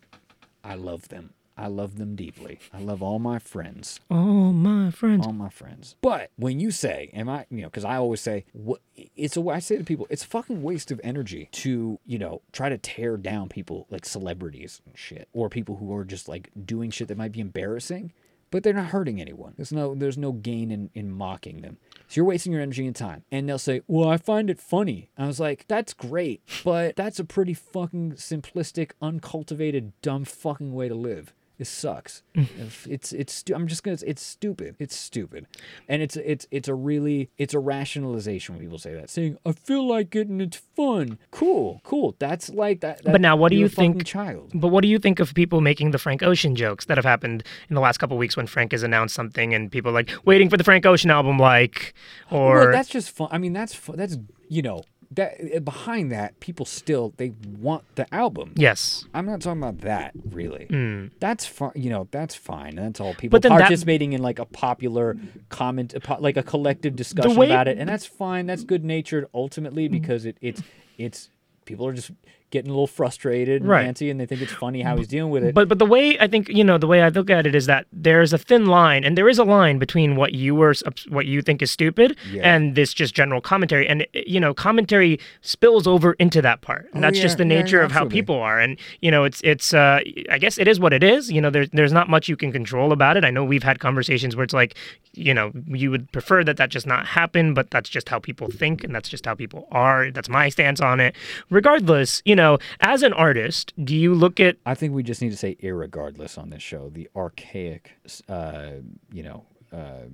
I 0.64 0.76
love 0.76 1.08
them. 1.08 1.34
I 1.58 1.68
love 1.68 1.98
them 1.98 2.16
deeply. 2.16 2.60
I 2.74 2.80
love 2.80 3.04
all 3.04 3.20
my 3.20 3.38
friends 3.40 4.00
Oh, 4.10 4.52
my 4.52 4.90
friend. 4.92 5.24
all 5.24 5.34
my 5.34 5.50
friends. 5.50 5.96
But 6.02 6.32
when 6.38 6.60
you 6.60 6.72
say, 6.72 7.10
am 7.14 7.30
I, 7.30 7.46
you 7.52 7.62
know, 7.62 7.68
because 7.68 7.86
I 7.86 7.98
always 7.98 8.22
say, 8.22 8.46
what 8.54 8.82
it's 8.96 9.38
a, 9.38 9.48
I 9.50 9.60
say 9.60 9.78
to 9.78 9.84
people, 9.84 10.08
it's 10.10 10.24
a 10.24 10.28
fucking 10.28 10.64
waste 10.64 10.92
of 10.92 11.02
energy 11.04 11.50
to, 11.54 12.00
you 12.06 12.18
know, 12.20 12.42
try 12.52 12.70
to 12.70 12.78
tear 12.78 13.18
down 13.18 13.50
people 13.50 13.88
like 13.90 14.06
celebrities 14.06 14.82
and 14.86 14.98
shit, 14.98 15.28
or 15.34 15.50
people 15.50 15.78
who 15.78 15.94
are 15.96 16.06
just 16.06 16.28
like 16.28 16.50
doing 16.66 16.90
shit 16.92 17.08
that 17.10 17.18
might 17.18 17.32
be 17.34 17.42
embarrassing, 17.42 18.12
but 18.50 18.64
they're 18.64 18.74
not 18.74 18.88
hurting 18.88 19.22
anyone. 19.22 19.54
There's 19.56 19.72
no, 19.72 19.94
there's 19.96 20.18
no 20.18 20.32
gain 20.34 20.72
in 20.72 20.90
in 20.94 21.12
mocking 21.12 21.62
them. 21.62 21.78
So 22.08 22.16
you're 22.16 22.26
wasting 22.26 22.52
your 22.52 22.62
energy 22.62 22.86
and 22.86 22.96
time. 22.96 23.24
And 23.32 23.48
they'll 23.48 23.58
say, 23.58 23.82
well, 23.88 24.10
I 24.10 24.18
find 24.18 24.50
it 24.50 24.60
funny. 24.60 25.10
I 25.18 25.28
was 25.28 25.40
like, 25.40 25.66
that's 25.70 25.94
great, 25.94 26.42
but 26.66 26.96
that's 26.98 27.20
a 27.20 27.24
pretty 27.24 27.54
fucking 27.54 28.14
simplistic, 28.14 28.92
uncultivated, 29.02 29.94
dumb 30.02 30.26
fucking 30.26 30.74
way 30.74 30.90
to 30.90 30.96
live. 30.96 31.34
It 31.62 31.68
sucks. 31.68 32.24
Mm. 32.34 32.48
It's 32.90 33.12
it's 33.12 33.34
stu- 33.34 33.54
I'm 33.54 33.68
just 33.68 33.84
gonna 33.84 33.98
it's 34.08 34.22
stupid. 34.22 34.76
It's 34.80 34.96
stupid, 34.96 35.48
and 35.90 36.02
it's 36.02 36.16
it's 36.16 36.48
it's 36.50 36.70
a 36.70 36.74
really 36.74 37.30
it's 37.38 37.54
a 37.54 37.60
rationalization 37.60 38.56
when 38.56 38.62
people 38.64 38.78
say 38.80 38.94
that, 38.94 39.10
saying 39.10 39.38
I 39.46 39.52
feel 39.52 39.86
like 39.86 40.16
it 40.16 40.30
and 40.30 40.42
it's 40.42 40.56
fun. 40.56 41.20
Cool, 41.32 41.82
cool. 41.84 42.16
That's 42.20 42.50
like 42.50 42.80
that. 42.82 43.04
that 43.04 43.12
But 43.12 43.20
now 43.22 43.36
what 43.36 43.50
do 43.52 43.58
you 43.58 43.68
think- 43.68 44.06
Child. 44.06 44.52
But 44.54 44.70
what 44.70 44.82
do 44.82 44.88
you 44.88 44.98
think 44.98 45.20
of 45.20 45.34
people 45.34 45.60
making 45.60 45.92
the 45.92 45.98
Frank 45.98 46.24
Ocean 46.24 46.56
jokes 46.56 46.86
that 46.86 46.98
have 46.98 47.04
happened 47.06 47.44
in 47.70 47.76
the 47.76 47.82
last 47.82 47.98
couple 47.98 48.16
of 48.16 48.20
weeks 48.20 48.38
when 48.38 48.48
Frank 48.48 48.72
has 48.72 48.82
announced 48.82 49.14
something 49.14 49.54
and 49.54 49.70
people 49.70 49.92
are 49.92 49.94
like 49.94 50.10
waiting 50.26 50.50
for 50.50 50.56
the 50.58 50.64
Frank 50.64 50.86
Ocean 50.86 51.12
album, 51.12 51.38
like, 51.38 51.94
or 52.32 52.56
well, 52.60 52.72
that's 52.72 52.90
just 52.90 53.12
fun. 53.12 53.28
I 53.32 53.38
mean, 53.40 53.52
that's 53.54 53.76
fu- 53.76 53.98
that's 53.98 54.18
you 54.48 54.62
know 54.62 54.84
that 55.12 55.36
eh, 55.40 55.60
behind 55.60 56.12
that 56.12 56.40
people 56.40 56.66
still 56.66 57.14
they 57.18 57.34
want 57.60 57.84
the 57.96 58.12
album. 58.14 58.54
yes, 58.56 59.06
I'm 59.14 59.26
not 59.26 59.42
talking 59.42 59.62
about 59.62 59.80
that 59.82 60.14
really. 60.30 60.66
Hmm. 60.70 61.08
That's 61.20 61.46
fine. 61.46 61.72
You 61.76 61.90
know, 61.90 62.08
that's 62.12 62.36
fine. 62.36 62.76
That's 62.76 63.00
all 63.00 63.14
people 63.14 63.40
then 63.40 63.52
that- 63.52 63.60
participating 63.62 64.14
in 64.14 64.22
like 64.22 64.40
a 64.40 64.46
popular 64.46 65.18
comment, 65.50 65.94
like 66.20 66.38
a 66.38 66.44
collective 66.44 66.96
discussion 66.96 67.36
way- 67.36 67.48
about 67.48 67.68
it, 67.68 67.78
and 67.78 67.90
that's 67.90 68.06
fine. 68.06 68.46
That's 68.46 68.64
good 68.64 68.84
natured 68.84 69.26
ultimately 69.34 69.88
because 69.88 70.26
it, 70.26 70.38
it's 70.42 70.62
it's 70.98 71.30
people 71.66 71.86
are 71.88 71.94
just 71.94 72.12
getting 72.52 72.70
a 72.70 72.74
little 72.74 72.88
frustrated 72.88 73.62
and 73.62 73.70
Right. 73.70 73.88
antsy, 73.88 74.12
and 74.12 74.20
they 74.20 74.26
think 74.26 74.42
it's 74.42 74.52
funny 74.54 74.82
how 74.82 74.98
he's 74.98 75.08
dealing 75.08 75.32
with 75.32 75.44
it. 75.44 75.56
But 75.56 75.68
but 75.68 75.80
the 75.80 75.86
way 75.86 76.18
I 76.20 76.28
think 76.28 76.50
you 76.50 76.64
know 76.64 76.78
the 76.78 76.88
way 76.88 77.02
I 77.02 77.10
look 77.10 77.30
at 77.30 77.48
it 77.48 77.56
is 77.56 77.66
that 77.66 77.86
there's 77.92 78.34
a 78.34 78.38
thin 78.38 78.66
line, 78.68 79.04
and 79.04 79.18
there 79.18 79.28
is 79.30 79.40
a 79.40 79.44
line 79.44 79.80
between 79.80 80.16
what 80.16 80.34
you 80.34 80.54
were 80.56 80.74
what 81.10 81.26
you 81.26 81.42
think 81.42 81.62
is 81.62 81.72
stupid 81.72 82.16
Yeah. 82.32 82.54
and 82.54 82.76
this 82.76 82.94
just 82.94 83.16
general 83.16 83.42
commentary, 83.42 83.88
and 83.88 84.06
you 84.14 84.40
know 84.40 84.54
commentary 84.54 85.20
spills 85.42 85.88
over 85.88 86.14
into 86.14 86.42
that 86.42 86.62
part, 86.62 86.88
and 86.94 86.98
Oh, 87.04 87.08
that's 87.08 87.20
just 87.20 87.38
the 87.38 87.46
nature 87.46 87.80
yeah, 87.80 87.86
of 87.86 87.92
how 87.92 88.06
people 88.06 88.36
are, 88.40 88.60
and 88.60 88.78
you 89.02 89.10
know 89.12 89.24
it's 89.24 89.42
it's 89.44 89.74
uh, 89.74 90.00
I 90.30 90.38
guess 90.38 90.58
it 90.58 90.68
is 90.68 90.80
what 90.80 90.94
it 90.94 91.04
is. 91.04 91.32
You 91.32 91.42
know 91.42 91.50
there's 91.50 91.70
there's 91.72 91.94
not 91.94 92.10
much 92.10 92.28
you 92.30 92.38
can 92.38 92.52
control 92.52 92.92
about 92.92 93.18
it. 93.18 93.24
I 93.24 93.32
know 93.32 93.44
we've 93.44 93.64
had 93.64 93.80
conversations 93.80 94.36
where 94.36 94.44
it's 94.44 94.54
like 94.54 94.76
you 95.14 95.34
know 95.34 95.52
you 95.68 95.90
would 95.92 96.12
prefer 96.12 96.44
that 96.44 96.58
that 96.58 96.70
just 96.70 96.86
not 96.88 97.06
happen, 97.06 97.54
but 97.54 97.72
that's 97.72 97.90
just 97.90 98.10
how 98.10 98.20
people 98.20 98.48
think, 98.50 98.84
and 98.84 98.94
that's 98.96 99.10
just 99.10 99.26
how 99.26 99.36
people 99.36 99.68
are. 99.72 100.12
That's 100.12 100.30
my 100.30 100.50
stance 100.50 100.82
on 100.82 101.00
it. 101.00 101.16
Regardless, 101.50 102.22
you 102.26 102.36
know, 102.36 102.41
as 102.80 103.04
an 103.04 103.14
artist, 103.14 103.74
do 103.84 103.96
you 103.96 104.14
look 104.14 104.40
at 104.40 104.58
I 104.66 104.76
think 104.76 104.94
we 104.94 105.04
just 105.04 105.22
need 105.22 105.32
to 105.32 105.38
say 105.38 105.56
irregardless 105.62 106.38
on 106.38 106.50
this 106.50 106.62
show. 106.64 106.90
The 106.90 107.10
archaic, 107.16 107.98
uh, 108.30 108.72
you 109.12 109.24
know, 109.24 109.46
uh, 109.74 110.06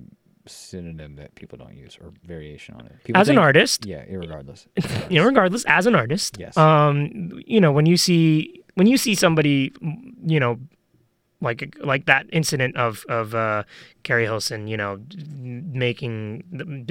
synonym 0.46 1.16
that 1.16 1.34
people 1.34 1.58
don't 1.58 1.74
use 1.76 1.98
or 2.00 2.12
variation 2.24 2.74
on 2.76 2.86
it. 2.86 2.92
People 3.04 3.20
as 3.20 3.28
an 3.28 3.38
artist, 3.38 3.84
Yeah, 3.86 4.04
irregardless. 4.06 4.66
you 5.10 5.20
know, 5.20 5.26
regardless, 5.26 5.64
as 5.66 5.86
an 5.86 5.94
artist, 5.94 6.36
Yes. 6.38 6.56
um, 6.56 7.10
you 7.46 7.60
know, 7.60 7.72
when 7.72 7.86
you 7.86 7.96
see 7.96 8.62
when 8.74 8.86
you 8.86 8.96
see 8.96 9.14
somebody, 9.14 9.72
you 10.24 10.38
know, 10.40 10.58
like 11.40 11.76
like 11.80 12.06
that 12.06 12.26
incident 12.32 12.76
of 12.76 13.04
of 13.08 13.34
uh, 13.34 13.62
Keri 14.02 14.24
Hilson, 14.24 14.66
you 14.66 14.76
know, 14.76 14.98
making 15.38 16.42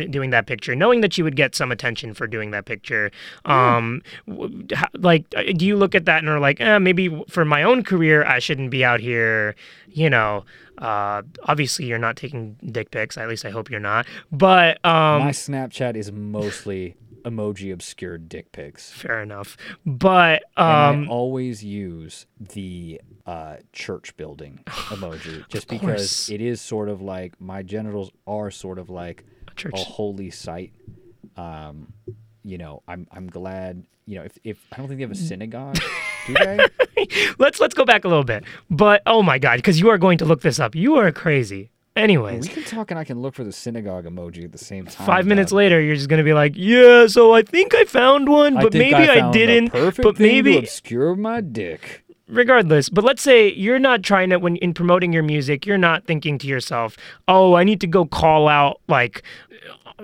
doing 0.10 0.30
that 0.32 0.48
picture, 0.48 0.76
knowing 0.76 1.02
that 1.02 1.18
you 1.18 1.24
would 1.24 1.36
get 1.36 1.56
some 1.56 1.72
attention 1.72 2.14
for 2.14 2.28
doing 2.28 2.52
that 2.52 2.66
picture, 2.66 3.12
um, 3.46 4.02
w- 4.28 4.66
how- 4.74 4.88
like, 4.98 5.26
uh, 5.36 5.44
do 5.56 5.66
you 5.66 5.76
look 5.76 5.96
at 5.96 6.06
that 6.06 6.20
and 6.20 6.30
are 6.30 6.40
like, 6.40 6.62
eh, 6.62 6.78
maybe 6.78 7.24
for 7.30 7.44
my 7.46 7.64
own 7.64 7.84
career, 7.84 8.24
I 8.26 8.40
shouldn't 8.40 8.72
be 8.72 8.84
out 8.86 9.00
here, 9.00 9.56
you 9.90 10.10
know. 10.10 10.46
Uh, 10.78 11.24
obviously, 11.46 11.86
you're 11.86 11.98
not 11.98 12.16
taking 12.16 12.56
dick 12.72 12.92
pics. 12.92 13.18
At 13.18 13.28
least 13.28 13.46
I 13.46 13.50
hope 13.50 13.72
you're 13.72 13.80
not. 13.80 14.06
But 14.32 14.78
um, 14.86 15.24
My 15.24 15.32
Snapchat 15.32 15.96
is 15.96 16.12
mostly 16.12 16.96
emoji 17.28 17.74
obscured 17.74 18.30
dick 18.30 18.52
pics. 18.52 18.92
fair 18.92 19.22
enough. 19.22 19.58
But 19.86 20.44
um, 20.58 21.04
I 21.04 21.08
always 21.08 21.64
use 21.64 22.26
the 22.40 23.02
uh, 23.26 23.58
church 23.74 24.16
building 24.18 24.62
emoji 24.68 25.48
just 25.50 25.68
course. 25.68 25.82
because 25.82 26.30
it 26.30 26.42
is 26.42 26.62
sort 26.62 26.90
of 26.90 27.02
like 27.02 27.40
my 27.42 27.64
genitals 27.64 28.12
are 28.26 28.52
sort 28.52 28.80
of 28.80 28.90
like 28.90 29.26
church. 29.56 29.74
a 29.74 29.78
holy 29.78 30.30
site. 30.30 30.74
Um, 31.36 31.94
you 32.44 32.58
know, 32.58 32.82
I'm 32.88 33.08
I'm 33.12 33.28
glad 33.28 33.84
you 34.06 34.18
know, 34.18 34.24
if, 34.24 34.38
if 34.44 34.58
I 34.72 34.78
don't 34.78 34.88
think 34.88 35.00
they 35.00 35.04
have 35.04 35.12
a 35.12 35.16
synagogue, 35.16 35.78
do 36.28 36.34
they? 36.34 36.66
let's 37.38 37.60
let's 37.60 37.76
go 37.76 37.84
back 37.84 38.06
a 38.06 38.08
little 38.08 38.24
bit. 38.24 38.46
But 38.70 39.02
oh 39.06 39.22
my 39.22 39.38
god, 39.38 39.58
because 39.58 39.80
you 39.80 39.90
are 39.90 39.98
going 39.98 40.18
to 40.20 40.26
look 40.26 40.42
this 40.42 40.60
up. 40.60 40.74
You 40.74 40.96
are 40.96 41.12
crazy. 41.12 41.72
Anyways, 41.98 42.48
we 42.48 42.54
can 42.54 42.64
talk 42.64 42.92
and 42.92 43.00
I 43.00 43.04
can 43.04 43.22
look 43.22 43.34
for 43.36 43.44
the 43.44 43.52
synagogue 43.52 44.06
emoji 44.06 44.46
at 44.46 44.52
the 44.52 44.58
same 44.58 44.86
time. 44.86 45.06
five 45.06 45.26
minutes 45.26 45.52
later, 45.52 45.82
you're 45.82 45.96
just 45.96 46.10
gonna 46.10 46.24
be 46.24 46.34
like, 46.34 46.54
yeah. 46.56 47.08
So 47.08 47.34
I 47.34 47.42
think 47.42 47.74
I 47.76 47.84
found 47.86 48.30
one, 48.30 48.54
but 48.54 48.72
think 48.72 48.92
maybe 48.94 49.10
I, 49.10 49.22
the 49.28 49.32
didn't. 49.32 49.72
But 50.04 50.20
maybe 50.20 50.58
obscure 50.58 51.16
my 51.16 51.42
dick. 51.42 52.04
regardless 52.28 52.90
but 52.90 53.04
let's 53.06 53.22
say 53.22 53.52
you're 53.54 53.80
not 53.80 54.04
trying 54.04 54.30
to 54.30 54.38
when 54.38 54.58
in 54.58 54.74
promoting 54.74 55.14
your 55.14 55.24
music 55.24 55.66
you're 55.66 55.78
not 55.78 56.04
thinking 56.06 56.38
to 56.38 56.46
yourself 56.46 56.98
oh 57.30 57.54
i 57.54 57.64
need 57.64 57.80
to 57.80 57.88
go 57.88 58.04
call 58.06 58.50
out 58.50 58.82
like 58.90 59.24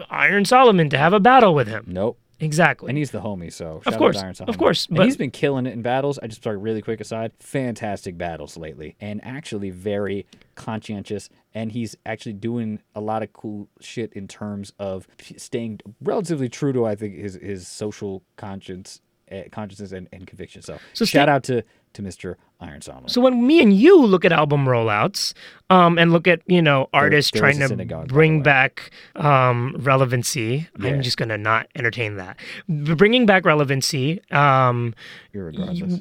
iron 0.09 0.45
solomon 0.45 0.89
to 0.89 0.97
have 0.97 1.11
a 1.11 1.19
battle 1.19 1.53
with 1.53 1.67
him 1.67 1.83
Nope. 1.85 2.17
Exactly 2.39 2.89
And 2.89 2.97
he's 2.97 3.11
the 3.11 3.21
homie, 3.21 3.51
so 3.51 3.81
shout 3.83 3.93
out 3.93 3.97
course, 3.99 4.17
to 4.17 4.23
Iron 4.25 4.35
of 4.47 4.57
course, 4.57 4.87
And 4.87 4.97
but- 4.97 5.05
he's 5.05 5.17
been 5.17 5.31
killing 5.31 5.65
it 5.65 5.73
in 5.73 5.81
battles. 5.81 6.19
I 6.21 6.27
just 6.27 6.41
started 6.41 6.59
really 6.59 6.81
quick 6.81 6.99
aside. 7.01 7.31
Fantastic 7.39 8.17
battles 8.17 8.57
lately, 8.57 8.95
and 8.99 9.23
actually 9.23 9.69
very 9.69 10.25
conscientious. 10.55 11.29
And 11.53 11.71
he's 11.71 11.95
actually 12.05 12.33
doing 12.33 12.79
a 12.95 13.01
lot 13.01 13.21
of 13.23 13.31
cool 13.33 13.67
shit 13.79 14.11
in 14.13 14.27
terms 14.27 14.73
of 14.79 15.07
staying 15.37 15.79
relatively 16.01 16.49
true 16.49 16.73
to 16.73 16.85
I 16.85 16.95
think 16.95 17.15
his 17.15 17.35
his 17.35 17.67
social 17.67 18.23
conscience, 18.37 19.01
uh, 19.31 19.43
consciousness 19.51 19.91
and, 19.91 20.07
and 20.11 20.25
conviction. 20.25 20.61
So, 20.61 20.79
So 20.93 21.05
shout 21.05 21.27
stay- 21.27 21.31
out 21.31 21.43
to 21.43 21.63
to 21.93 22.01
Mr. 22.01 22.35
Iron 22.63 22.81
Solomon. 22.81 23.09
so 23.09 23.21
when 23.21 23.45
me 23.45 23.61
and 23.61 23.73
you 23.73 24.03
look 24.05 24.23
at 24.25 24.31
album 24.31 24.65
rollouts 24.65 25.33
um, 25.69 25.97
and 25.97 26.11
look 26.11 26.27
at 26.27 26.41
you 26.47 26.61
know 26.61 26.87
artists 26.93 27.31
there 27.31 27.41
trying 27.41 27.59
to 27.59 27.67
synagogue, 27.67 28.01
by 28.03 28.07
the 28.07 28.13
bring 28.13 28.41
back 28.43 28.91
um, 29.15 29.75
relevancy 29.79 30.67
Yeah. 30.79 30.89
i'm 30.89 31.01
just 31.01 31.17
gonna 31.17 31.37
not 31.37 31.67
entertain 31.75 32.15
that 32.17 32.37
B- 32.67 32.93
bringing 32.95 33.25
back 33.25 33.45
relevancy 33.45 34.21
um, 34.31 34.93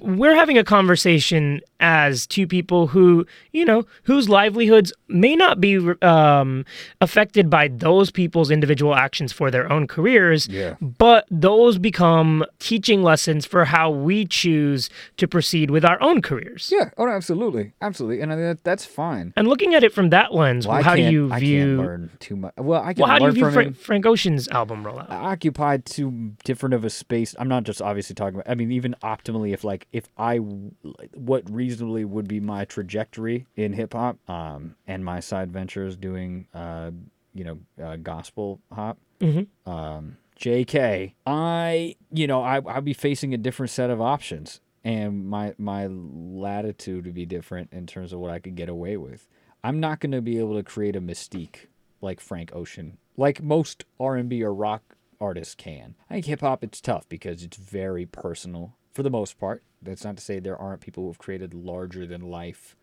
we're 0.03 0.35
having 0.35 0.59
a 0.59 0.65
conversation 0.65 1.61
as 1.81 2.27
two 2.27 2.47
people 2.47 2.87
who, 2.89 3.27
you 3.53 3.65
know, 3.65 3.85
whose 4.05 4.29
livelihoods 4.29 4.93
may 5.09 5.35
not 5.35 5.59
be 5.61 5.79
um, 6.03 6.65
affected 7.01 7.49
by 7.49 7.69
those 7.69 8.11
people's 8.11 8.51
individual 8.51 8.95
actions 8.95 9.33
for 9.33 9.51
their 9.51 9.73
own 9.73 9.87
careers, 9.87 10.49
Yeah. 10.49 10.75
but 10.81 11.27
those 11.31 11.79
become 11.79 12.45
teaching 12.59 13.03
lessons 13.03 13.47
for 13.47 13.65
how 13.65 13.91
we 13.91 14.27
choose 14.27 14.91
to 15.17 15.27
proceed 15.27 15.71
with 15.71 15.85
our 15.85 16.01
own 16.03 16.21
careers. 16.21 16.52
Yeah. 16.71 16.91
Oh, 16.99 17.07
no, 17.07 17.13
absolutely, 17.13 17.73
absolutely, 17.81 18.21
and 18.21 18.33
I 18.33 18.37
mean, 18.37 18.45
that, 18.47 18.65
that's 18.65 18.85
fine. 18.85 19.33
And 19.37 19.49
looking 19.49 19.75
at 19.75 19.83
it 19.85 19.93
from 19.93 20.11
that 20.11 20.35
lens, 20.35 20.67
Well, 20.67 20.77
I 20.77 20.83
how 20.83 20.95
do 20.97 21.03
can't- 21.03 21.13
you 21.13 21.27
I 21.27 21.31
can't 21.31 21.41
view? 21.43 21.77
learn 21.83 22.11
too 22.19 22.37
much. 22.37 22.55
Well, 22.57 22.83
I 22.83 22.93
can 22.95 23.03
Well, 23.03 23.11
how 23.11 23.19
do 23.19 23.25
you 23.27 23.33
view 23.33 23.51
Fra- 23.51 23.73
Frank 23.75 24.07
Ocean's 24.07 24.49
album 24.49 24.85
rollout? 24.85 25.11
occupied 25.11 25.85
too 25.87 26.33
different 26.45 26.75
of 26.75 26.85
a 26.85 26.91
space. 26.91 27.35
I'm 27.39 27.49
not 27.49 27.65
just 27.65 27.81
obviously 27.81 28.15
talking 28.15 28.37
about. 28.41 28.51
I 28.51 28.55
mean, 28.55 28.71
even 28.73 28.95
optimally, 29.03 29.53
if 29.53 29.65
like 29.65 29.87
if 29.93 30.09
I, 30.17 30.37
w- 30.39 30.73
what 31.15 31.49
reasonably 31.51 32.05
would 32.05 32.29
be 32.29 32.41
my 32.41 32.65
trajectory 32.65 33.47
in 33.57 33.73
hip 33.73 33.93
hop, 33.95 34.19
um, 34.29 34.75
and 34.87 35.05
my 35.05 35.21
side 35.21 35.53
ventures 35.53 35.97
doing, 35.97 36.47
uh, 36.55 36.91
you 37.35 37.45
know, 37.45 37.59
uh, 37.83 37.97
gospel 37.97 38.61
hop, 38.73 38.99
Mm-hmm. 39.21 39.71
um, 39.71 40.17
JK, 40.41 41.15
I, 41.25 41.95
you 42.13 42.27
know, 42.27 42.43
I 42.43 42.61
I'd 42.67 42.85
be 42.85 42.93
facing 42.93 43.33
a 43.33 43.37
different 43.39 43.71
set 43.71 43.89
of 43.91 44.01
options, 44.01 44.61
and 44.85 45.27
my 45.27 45.55
my 45.59 45.87
latitude 45.87 47.05
would 47.05 47.15
be 47.15 47.27
different 47.27 47.73
in 47.73 47.87
terms 47.87 48.13
of 48.13 48.19
what 48.19 48.31
I 48.31 48.39
could 48.39 48.55
get 48.55 48.69
away 48.69 48.97
with. 48.97 49.29
I'm 49.65 49.81
not 49.81 50.01
going 50.01 50.13
to 50.13 50.21
be 50.21 50.39
able 50.39 50.57
to 50.57 50.63
create 50.63 50.97
a 50.97 51.01
mystique 51.01 51.67
like 52.01 52.21
Frank 52.21 52.51
Ocean, 52.53 52.99
like 53.17 53.43
most 53.43 53.85
R&B 54.01 54.43
or 54.43 54.53
rock 54.53 54.97
artists 55.21 55.55
can. 55.55 55.95
I 56.11 56.15
think 56.15 56.27
hip 56.27 56.41
hop 56.41 56.65
it's 56.65 56.81
tough 56.81 57.09
because 57.09 57.45
it's 57.45 57.57
very 57.57 58.07
personal 58.07 58.75
for 58.93 59.05
the 59.05 59.11
most 59.11 59.39
part. 59.39 59.63
That's 59.81 60.05
not 60.05 60.17
to 60.17 60.23
say 60.23 60.41
there 60.41 60.57
aren't 60.57 60.81
people 60.81 61.07
who've 61.07 61.19
created 61.19 61.55
larger 61.55 62.07
than 62.07 62.23
life 62.31 62.77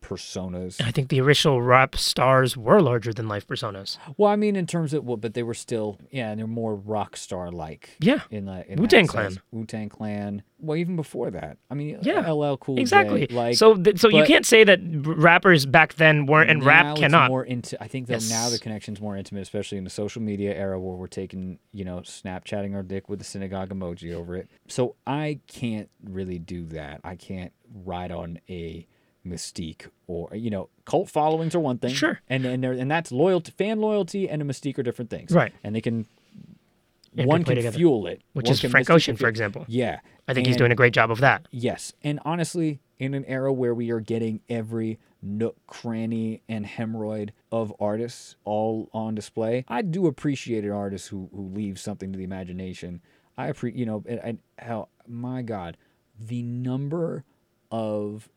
personas. 0.00 0.80
I 0.84 0.90
think 0.90 1.08
the 1.08 1.20
original 1.20 1.60
rap 1.62 1.96
stars 1.96 2.56
were 2.56 2.80
larger 2.80 3.12
than 3.12 3.28
life 3.28 3.46
personas. 3.46 3.98
Well, 4.16 4.30
I 4.30 4.36
mean 4.36 4.56
in 4.56 4.66
terms 4.66 4.94
of 4.94 5.04
well, 5.04 5.16
but 5.16 5.34
they 5.34 5.42
were 5.42 5.54
still 5.54 5.98
yeah, 6.10 6.34
they're 6.34 6.46
more 6.46 6.74
rock 6.74 7.16
star 7.16 7.50
like. 7.50 7.96
Yeah. 8.00 8.20
In 8.30 8.46
the 8.46 8.64
Wu-Tang 8.76 9.06
that 9.06 9.10
Clan. 9.12 9.40
Wu-Tang 9.50 9.88
Clan. 9.88 10.42
Well, 10.60 10.76
even 10.76 10.96
before 10.96 11.30
that. 11.30 11.56
I 11.70 11.74
mean, 11.74 11.98
Yeah, 12.02 12.28
LL 12.32 12.56
Cool 12.56 12.76
J, 12.76 12.80
Exactly. 12.80 13.26
like 13.30 13.56
so, 13.56 13.76
th- 13.76 13.98
so 14.00 14.08
you 14.08 14.24
can't 14.24 14.44
say 14.44 14.64
that 14.64 14.80
rappers 14.82 15.66
back 15.66 15.94
then 15.94 16.26
weren't, 16.26 16.50
and 16.50 16.60
now 16.60 16.66
rap 16.66 16.96
cannot. 16.96 17.30
more 17.30 17.44
into. 17.44 17.80
I 17.80 17.86
think 17.86 18.08
that 18.08 18.22
now 18.28 18.44
Yes. 18.44 18.52
the 18.52 18.58
connection's 18.58 19.00
more 19.00 19.16
intimate, 19.16 19.42
especially 19.42 19.78
in 19.78 19.84
the 19.84 19.90
social 19.90 20.20
media 20.20 20.52
era 20.54 20.80
where 20.80 20.96
we're 20.96 21.06
taking, 21.06 21.60
you 21.72 21.84
know, 21.84 21.98
Snapchatting 22.00 22.74
our 22.74 22.82
dick 22.82 23.08
with 23.08 23.20
the 23.20 23.24
synagogue 23.24 23.68
emoji 23.70 24.12
over 24.12 24.34
it. 24.34 24.48
So 24.66 24.96
I 25.06 25.38
can't 25.46 25.90
really 26.02 26.40
do 26.40 26.64
that. 26.66 27.02
I 27.04 27.14
can't 27.14 27.52
ride 27.84 28.10
on 28.10 28.40
a 28.50 28.86
mystique 29.26 29.86
or 30.06 30.34
you 30.34 30.50
know, 30.50 30.68
cult 30.84 31.08
followings 31.10 31.54
are 31.54 31.60
one 31.60 31.78
thing. 31.78 31.92
Sure. 31.94 32.20
and 32.28 32.44
and 32.46 32.62
there- 32.64 32.72
and 32.72 32.90
that's 32.90 33.12
loyalty, 33.12 33.52
fan 33.52 33.80
loyalty, 33.80 34.28
and 34.28 34.40
a 34.42 34.44
mystique 34.44 34.78
are 34.78 34.82
different 34.82 35.10
things. 35.10 35.30
Right. 35.32 35.52
and 35.64 35.74
they 35.74 35.80
can. 35.80 36.06
Yeah, 37.14 37.24
one 37.24 37.42
can 37.42 37.56
together. 37.56 37.76
fuel 37.78 38.06
it, 38.06 38.20
Which 38.34 38.44
One 38.46 38.52
is 38.52 38.60
Frank 38.60 38.90
Ocean, 38.90 39.16
for 39.16 39.28
example. 39.28 39.64
Yeah, 39.66 40.00
I 40.28 40.34
think 40.34 40.46
he's 40.46 40.56
doing 40.58 40.70
a 40.70 40.76
great 40.76 40.92
job 40.92 41.10
of 41.10 41.18
that. 41.20 41.48
Yes, 41.50 41.92
and 42.04 42.20
honestly, 42.24 42.80
in 42.98 43.14
an 43.14 43.24
era 43.24 43.52
where 43.52 43.74
we 43.74 43.90
are 43.90 43.98
getting 43.98 44.40
every 44.48 44.98
nook, 45.22 45.56
cranny, 45.66 46.42
and 46.48 46.64
hemorrhoid 46.66 47.30
of 47.50 47.72
artists 47.80 48.36
all 48.44 48.88
on 48.92 49.14
display, 49.16 49.64
I 49.68 49.82
do 49.82 50.06
appreciate 50.06 50.64
an 50.64 50.70
artist 50.70 51.08
who 51.08 51.28
who 51.34 51.48
leaves 51.48 51.80
something 51.80 52.12
to 52.12 52.18
the 52.18 52.24
imagination. 52.24 53.00
I 53.38 53.48
appreciate, 53.48 53.78
you 53.80 53.86
know, 53.86 54.04
and, 54.06 54.20
and 54.22 54.38
how 54.58 54.88
my 55.08 55.42
God, 55.42 55.76
the 56.20 56.42
number 56.42 57.24
of 57.70 58.28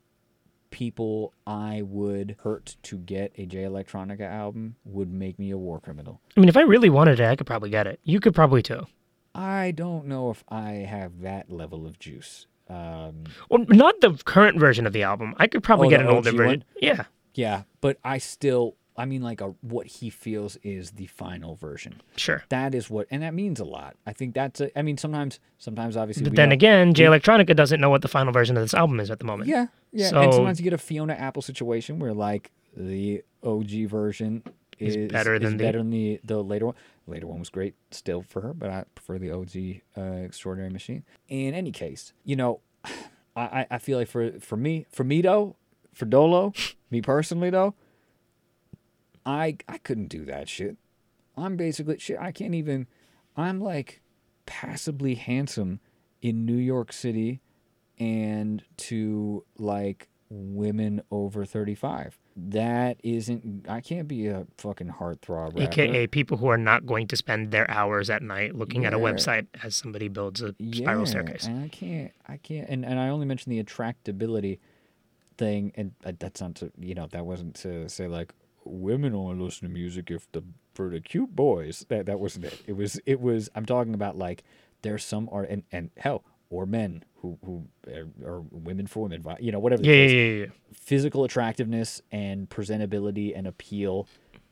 people 0.72 1.34
I 1.46 1.84
would 1.84 2.38
hurt 2.44 2.76
to 2.84 2.98
get 2.98 3.32
a 3.38 3.46
Jay 3.46 3.64
Electronica 3.64 4.22
album 4.22 4.76
would 4.86 5.12
make 5.12 5.38
me 5.38 5.52
a 5.52 5.58
war 5.58 5.80
criminal. 5.80 6.20
I 6.36 6.40
mean, 6.40 6.50
if 6.50 6.58
I 6.58 6.62
really 6.62 6.90
wanted 6.90 7.20
it, 7.20 7.26
I 7.28 7.36
could 7.36 7.46
probably 7.48 7.70
get 7.70 7.86
it. 7.88 8.00
You 8.04 8.20
could 8.20 8.34
probably 8.34 8.62
too. 8.64 8.88
I 9.36 9.72
don't 9.72 10.08
know 10.08 10.30
if 10.32 10.44
I 10.50 10.72
have 10.72 11.22
that 11.22 11.52
level 11.52 11.86
of 11.86 12.00
juice. 12.00 12.48
Um, 12.70 13.24
Well, 13.50 13.66
not 13.68 14.00
the 14.02 14.14
current 14.26 14.60
version 14.60 14.88
of 14.88 14.94
the 14.94 15.04
album. 15.04 15.36
I 15.38 15.48
could 15.48 15.62
probably 15.64 15.88
Oh, 15.88 15.90
get 15.92 16.02
an 16.02 16.08
older 16.08 16.30
OG 16.30 16.36
version. 16.38 16.46
one? 16.60 16.64
Yeah, 16.82 17.04
Yeah, 17.34 17.64
but 17.82 17.98
I 18.04 18.18
still, 18.18 18.76
I 18.98 19.06
mean, 19.06 19.22
like 19.22 19.40
a 19.42 19.54
what 19.62 19.88
he 19.88 20.10
feels 20.10 20.58
is 20.64 20.92
the 20.92 21.08
final 21.08 21.56
version. 21.56 22.02
sure. 22.18 22.44
That 22.50 22.76
is 22.76 22.90
what, 22.90 23.08
and 23.10 23.24
that 23.24 23.34
means 23.34 23.60
a 23.60 23.66
lot. 23.66 23.96
I 24.06 24.14
think 24.14 24.34
that's. 24.36 24.60
A, 24.62 24.78
I 24.78 24.82
mean, 24.82 24.98
sometimes, 24.98 25.40
sometimes 25.58 25.96
obviously. 25.96 26.24
But 26.26 26.36
then 26.36 26.52
again, 26.52 26.94
Jay 26.94 27.06
Electronica 27.06 27.56
doesn't 27.56 27.80
know 27.80 27.90
what 27.90 28.02
the 28.02 28.08
final 28.10 28.34
version 28.34 28.58
of 28.58 28.64
this 28.64 28.74
album 28.74 29.00
is 29.00 29.10
at 29.10 29.20
the 29.20 29.26
moment. 29.26 29.50
yeah, 29.50 29.68
yeah, 29.94 30.10
So- 30.10 30.22
and 30.22 30.34
sometimes 30.34 30.60
you 30.60 30.64
get 30.66 30.74
a 30.74 30.78
Fiona 30.78 31.14
Apple 31.14 31.42
situation 31.42 32.00
where 32.00 32.14
like 32.14 32.52
the 32.76 33.24
OG 33.44 33.86
version 33.88 34.44
is, 34.80 34.96
Is 34.96 35.12
better 35.12 35.38
than 35.40 35.58
the- 35.58 35.64
better 35.64 35.78
than 35.80 35.90
the 35.90 36.20
the 36.24 36.44
later 36.44 36.66
one. 36.68 36.76
The 37.06 37.12
later 37.12 37.28
one 37.28 37.40
was 37.40 37.50
great 37.50 37.76
still 37.92 38.22
for 38.24 38.42
her, 38.42 38.54
but 38.54 38.70
I 38.70 38.84
prefer 38.96 39.18
the 39.20 39.32
OG 39.32 39.82
uh, 39.98 40.02
Extraordinary 40.26 40.72
Machine. 40.72 41.04
In 41.30 41.54
any 41.54 41.72
case, 41.72 42.14
you 42.26 42.36
know, 42.36 42.60
I 42.86 42.92
I- 43.36 43.68
I 43.72 43.78
feel 43.78 43.98
like 43.98 44.08
for 44.10 44.32
for 44.40 44.58
me 44.58 44.86
for 44.92 45.04
me 45.04 45.22
though 45.22 45.56
for 45.94 46.06
Dolo, 46.06 46.54
me 46.90 47.02
personally 47.02 47.50
though, 47.50 47.74
I 49.26 49.58
I 49.68 49.78
couldn't 49.78 50.08
do 50.08 50.26
that 50.26 50.50
shit. 50.50 50.78
I'm 51.38 51.56
basically 51.56 52.00
shit. 52.00 52.18
I 52.20 52.32
can't 52.32 52.56
even. 52.56 52.88
I'm 53.38 53.60
like 53.60 54.02
passably 54.46 55.16
handsome 55.16 55.80
in 56.22 56.46
New 56.46 56.58
York 56.58 56.92
City, 56.92 57.42
and 58.00 58.64
to 58.78 59.44
like 59.58 60.08
women 60.30 61.02
over 61.12 61.46
35. 61.46 62.18
That 62.36 62.98
isn't. 63.04 63.66
I 63.68 63.82
can't 63.82 64.08
be 64.08 64.28
a 64.28 64.48
fucking 64.58 64.94
heartthrob. 65.00 65.54
Rapper. 65.54 65.62
AKA 65.62 66.08
people 66.08 66.38
who 66.38 66.48
are 66.48 66.58
not 66.58 66.86
going 66.86 67.08
to 67.08 67.18
spend 67.18 67.52
their 67.52 67.70
hours 67.70 68.10
at 68.10 68.22
night 68.22 68.56
looking 68.56 68.86
at 68.86 68.94
a 68.94 68.98
website 68.98 69.48
as 69.64 69.76
somebody 69.76 70.08
builds 70.08 70.42
a 70.42 70.56
spiral 70.74 71.06
staircase. 71.06 71.46
And 71.46 71.64
I 71.64 71.68
can't, 71.68 72.12
I 72.28 72.38
can't, 72.38 72.70
and, 72.70 72.86
and 72.86 73.00
I 73.00 73.10
only 73.10 73.26
mentioned 73.26 73.52
the 73.54 73.62
attractability 73.62 74.60
thing, 75.38 75.74
and 75.76 75.92
uh, 76.06 76.14
that's 76.18 76.40
not 76.40 76.56
to, 76.56 76.72
you 76.80 76.96
know, 76.96 77.08
that 77.12 77.26
wasn't 77.26 77.56
to 77.56 77.90
say 77.90 78.08
like 78.08 78.34
women 78.66 79.14
only 79.16 79.44
listen 79.44 79.68
to 79.68 79.74
music 79.74 80.12
if 80.12 80.32
the 80.32 80.44
for 80.74 80.90
the 80.90 81.00
cute 81.02 81.36
boys. 81.36 81.86
That 81.90 82.06
that 82.06 82.20
wasn't 82.20 82.46
it. 82.46 82.62
It 82.68 82.74
was, 82.74 83.00
it 83.06 83.20
was. 83.22 83.50
I'm 83.56 83.66
talking 83.66 83.94
about 83.94 84.18
like 84.18 84.44
there's 84.82 85.04
some 85.04 85.30
art, 85.32 85.50
and 85.50 85.64
and 85.72 85.90
hell, 85.98 86.24
or 86.50 86.66
men 86.66 87.04
who 87.18 87.38
who 87.46 87.68
are, 87.88 88.08
are 88.26 88.42
women 88.52 88.88
for 88.88 89.04
women, 89.04 89.24
you 89.40 89.52
know, 89.52 89.60
whatever. 89.60 89.82
the 89.82 89.88
Yeah, 89.90 89.96
yeah, 89.96 90.08
case. 90.08 90.12
yeah, 90.40 90.46
yeah. 90.46 90.52
Physical 90.74 91.24
attractiveness 91.24 92.02
and 92.12 92.50
presentability 92.50 93.34
and 93.38 93.46
appeal 93.48 94.08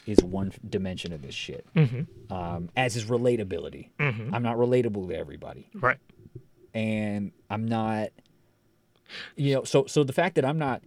is 0.05 0.20
one 0.24 0.51
dimension 0.68 1.12
of 1.14 1.22
this 1.22 1.36
shit. 1.36 1.66
Mm-hmm. 1.76 2.34
Um, 2.34 2.70
as 2.78 2.95
is 2.95 3.05
relatability. 3.05 3.89
Mhm. 3.99 4.30
I'm 4.34 4.43
not 4.43 4.55
relatable 4.57 5.07
to 5.10 5.16
everybody 5.16 5.70
Right. 5.74 5.97
and 6.74 7.32
I'm 7.49 7.66
not 7.68 8.10
you 9.36 9.55
know 9.55 9.64
so 9.64 9.86
so 9.88 10.03
the 10.03 10.14
fact 10.14 10.36
that 10.36 10.45
I'm 10.45 10.57
not 10.60 10.84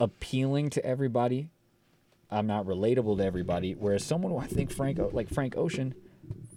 appealing 0.00 0.70
to 0.70 0.84
everybody 0.84 1.48
I'm 2.30 2.46
not 2.46 2.66
relatable 2.66 3.18
to 3.18 3.24
everybody 3.24 3.72
whereas 3.74 4.04
someone 4.04 4.32
who 4.32 4.38
I 4.38 4.46
think 4.46 4.72
Frank 4.72 4.98
like 5.12 5.28
Frank 5.28 5.56
Ocean 5.56 5.94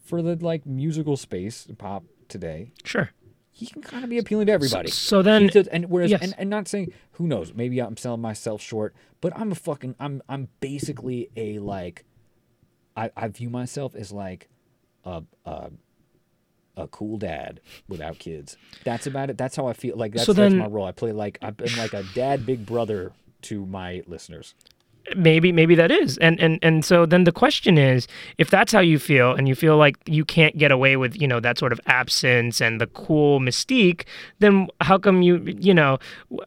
for 0.06 0.22
the 0.22 0.36
like 0.36 0.66
musical 0.66 1.18
space 1.18 1.68
pop 1.78 2.04
today 2.30 2.72
Sure. 2.84 3.10
he 3.52 3.66
can 3.68 3.82
kind 3.82 4.04
of 4.04 4.10
be 4.10 4.18
appealing 4.18 4.48
to 4.48 4.52
everybody. 4.54 4.90
so 4.90 5.22
then- 5.22 5.44
He 5.44 5.48
does- 5.50 5.68
and 5.68 5.90
whereas, 5.90 6.12
yes. 6.12 6.22
and, 6.22 6.36
and 6.38 6.50
not 6.50 6.68
saying 6.68 6.94
who 7.14 7.28
knows, 7.28 7.54
maybe 7.54 7.80
I'm 7.80 7.98
selling 7.98 8.22
myself 8.22 8.62
short, 8.62 8.94
but 9.22 9.38
I'm 9.38 9.52
a 9.52 9.56
fucking, 9.56 9.96
I'm, 10.00 10.22
I'm 10.30 10.48
basically 10.60 11.30
a 11.36 11.60
like, 11.60 12.06
I, 12.96 13.12
I 13.18 13.28
view 13.28 13.50
myself 13.50 13.96
as 13.96 14.12
like, 14.12 14.48
a, 15.06 15.24
a, 15.46 15.70
a 16.76 16.88
cool 16.90 17.18
dad 17.18 17.60
without 17.88 18.20
kids. 18.20 18.56
That's 18.84 19.08
about 19.08 19.30
it. 19.30 19.38
That's 19.38 19.56
how 19.56 19.68
I 19.68 19.74
feel. 19.74 19.96
Like 19.98 20.14
that's, 20.14 20.26
So 20.26 20.34
that's 20.34 20.54
my 20.54 20.68
role. 20.68 20.86
I 20.86 20.92
play 20.92 21.12
like 21.12 21.38
I've 21.42 21.58
been 21.58 21.76
like 21.78 21.94
a 21.94 22.04
dad, 22.14 22.46
big 22.46 22.66
brother 22.66 23.14
to 23.44 23.66
my 23.66 24.04
listeners. 24.06 24.54
Maybe 25.16 25.52
maybe 25.52 25.76
that 25.76 25.92
is. 25.92 26.18
And 26.18 26.40
and 26.40 26.60
and 26.62 26.84
so 26.84 27.06
then 27.06 27.24
the 27.24 27.32
question 27.32 27.78
is 27.78 28.08
if 28.38 28.50
that's 28.50 28.72
how 28.72 28.80
you 28.80 29.00
feel 29.00 29.34
and 29.34 29.48
you 29.48 29.56
feel 29.56 29.78
like 29.78 29.98
you 30.06 30.26
can't 30.26 30.58
get 30.58 30.72
away 30.72 30.98
with 30.98 31.20
you 31.20 31.28
know 31.28 31.40
that 31.40 31.58
sort 31.58 31.72
of 31.72 31.80
absence 31.86 32.62
and 32.62 32.82
the 32.82 32.88
cool 32.88 33.40
mystique 33.40 34.04
then 34.40 34.68
how 34.82 34.98
come 34.98 35.22
you 35.22 35.38
you 35.60 35.74
know 35.74 35.98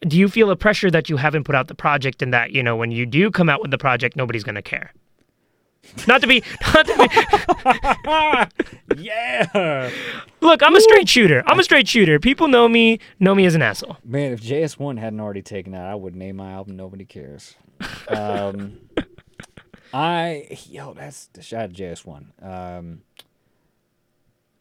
do 0.03 0.19
you 0.19 0.29
feel 0.29 0.51
a 0.51 0.57
pressure 0.57 0.91
that 0.91 1.09
you 1.09 1.17
haven't 1.17 1.45
put 1.45 1.55
out 1.55 1.69
the 1.69 1.75
project 1.75 2.23
and 2.23 2.33
that 2.33 2.53
you 2.53 2.63
know 2.63 2.77
when 2.77 2.91
you 2.91 3.07
do 3.07 3.31
come 3.31 3.49
out 3.49 3.61
with 3.61 3.71
the 3.71 3.79
project 3.79 4.17
nobody's 4.17 4.45
going 4.45 4.55
to 4.55 4.63
care 4.63 4.93
not 6.07 6.21
to 6.21 6.27
be 6.27 6.43
not 6.75 6.87
to 6.87 8.51
be 8.97 9.03
Yeah, 9.03 9.91
look 10.41 10.63
i'm 10.63 10.75
a 10.77 10.81
straight 10.81 11.09
shooter 11.09 11.43
i'm 11.47 11.59
a 11.59 11.65
straight 11.65 11.89
shooter 11.89 12.19
people 12.19 12.49
know 12.49 12.69
me 12.69 12.99
know 13.19 13.35
me 13.35 13.47
as 13.47 13.55
an 13.55 13.63
asshole 13.63 13.97
man. 14.05 14.33
If 14.33 14.41
JS1 14.43 14.99
hadn't 14.99 15.21
already 15.21 15.43
taken 15.43 15.73
that, 15.73 15.87
I 15.87 15.95
would 15.95 16.15
name 16.15 16.37
my 16.37 16.53
album 16.53 16.77
"Nobody 16.77 17.05
Cares." 17.05 17.55
Um, 18.09 18.79
I 19.95 20.47
yo, 20.69 20.93
that's 20.95 21.27
the 21.33 21.43
shot 21.43 21.67
of 21.67 21.73
JS1. 21.73 22.45
Um, 22.45 23.03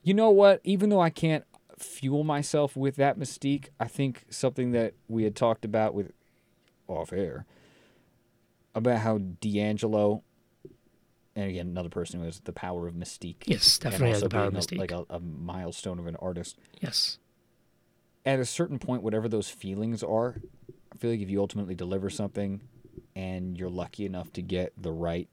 you 0.03 0.13
know 0.13 0.29
what? 0.29 0.61
Even 0.63 0.89
though 0.89 1.01
I 1.01 1.09
can't 1.09 1.43
fuel 1.77 2.23
myself 2.23 2.75
with 2.75 2.95
that 2.97 3.17
mystique, 3.19 3.67
I 3.79 3.87
think 3.87 4.25
something 4.29 4.71
that 4.71 4.93
we 5.07 5.23
had 5.23 5.35
talked 5.35 5.65
about 5.65 5.93
with 5.93 6.11
off 6.87 7.13
air 7.13 7.45
about 8.73 8.99
how 8.99 9.17
D'Angelo, 9.17 10.23
and 11.41 11.49
again 11.49 11.67
another 11.67 11.89
person 11.89 12.19
who 12.19 12.25
has 12.25 12.39
the 12.41 12.53
power 12.53 12.87
of 12.87 12.93
mystique. 12.93 13.43
Yes, 13.45 13.77
definitely 13.79 14.09
has 14.11 14.21
the 14.21 14.29
power 14.29 14.45
of 14.45 14.53
being 14.53 14.63
a- 14.63 14.65
mystique. 14.65 14.77
like 14.79 14.91
a, 14.91 15.05
a 15.09 15.19
milestone 15.19 15.99
of 15.99 16.07
an 16.07 16.15
artist. 16.17 16.57
yes 16.81 17.17
At 18.25 18.39
a 18.39 18.45
certain 18.45 18.79
point, 18.79 19.03
whatever 19.03 19.27
those 19.27 19.49
feelings 19.49 20.03
are, 20.03 20.41
I 20.93 20.97
feel 20.97 21.11
like 21.11 21.21
if 21.21 21.29
you 21.29 21.39
ultimately 21.39 21.75
deliver 21.75 22.09
something, 22.09 22.61
and 23.15 23.57
you're 23.57 23.69
lucky 23.69 24.05
enough 24.05 24.31
to 24.33 24.41
get 24.41 24.73
the 24.77 24.91
right 24.91 25.27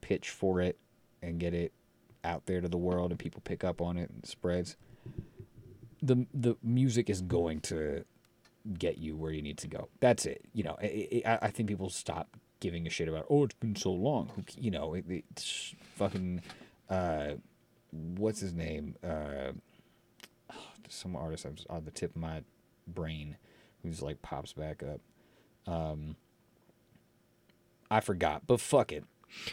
pitch 0.00 0.28
for 0.30 0.60
it 0.60 0.78
and 1.22 1.38
get 1.40 1.54
it 1.54 1.72
out 2.24 2.46
there 2.46 2.60
to 2.60 2.68
the 2.68 2.76
world 2.78 3.10
and 3.10 3.18
people 3.18 3.40
pick 3.44 3.62
up 3.64 3.80
on 3.80 3.96
it 3.96 4.10
and 4.10 4.24
it 4.24 4.26
spreads 4.28 4.76
the 6.02 6.26
the 6.34 6.56
music 6.62 7.08
is 7.10 7.20
going 7.22 7.60
to 7.60 8.04
get 8.78 8.98
you 8.98 9.16
where 9.16 9.32
you 9.32 9.40
need 9.42 9.56
to 9.58 9.66
go 9.68 9.88
that's 10.00 10.26
it 10.26 10.42
you 10.52 10.62
know 10.62 10.76
I, 10.82 11.22
I, 11.24 11.38
I 11.42 11.50
think 11.50 11.68
people 11.68 11.88
stop 11.90 12.36
giving 12.60 12.86
a 12.86 12.90
shit 12.90 13.08
about 13.08 13.26
oh 13.30 13.44
it's 13.44 13.54
been 13.54 13.76
so 13.76 13.92
long 13.92 14.30
Who 14.34 14.42
you 14.56 14.70
know 14.70 14.94
it, 14.94 15.04
it's 15.08 15.74
fucking 15.96 16.42
uh 16.90 17.32
what's 17.90 18.40
his 18.40 18.52
name 18.54 18.96
uh 19.04 19.52
some 20.88 21.14
artist 21.16 21.44
I'm 21.44 21.56
on 21.70 21.84
the 21.84 21.90
tip 21.90 22.16
of 22.16 22.20
my 22.20 22.42
brain 22.86 23.36
who's 23.82 24.00
like 24.02 24.22
pops 24.22 24.52
back 24.52 24.82
up 24.82 25.00
um 25.72 26.16
I 27.90 28.00
forgot, 28.00 28.42
but 28.46 28.60
fuck 28.60 28.92
it. 28.92 29.04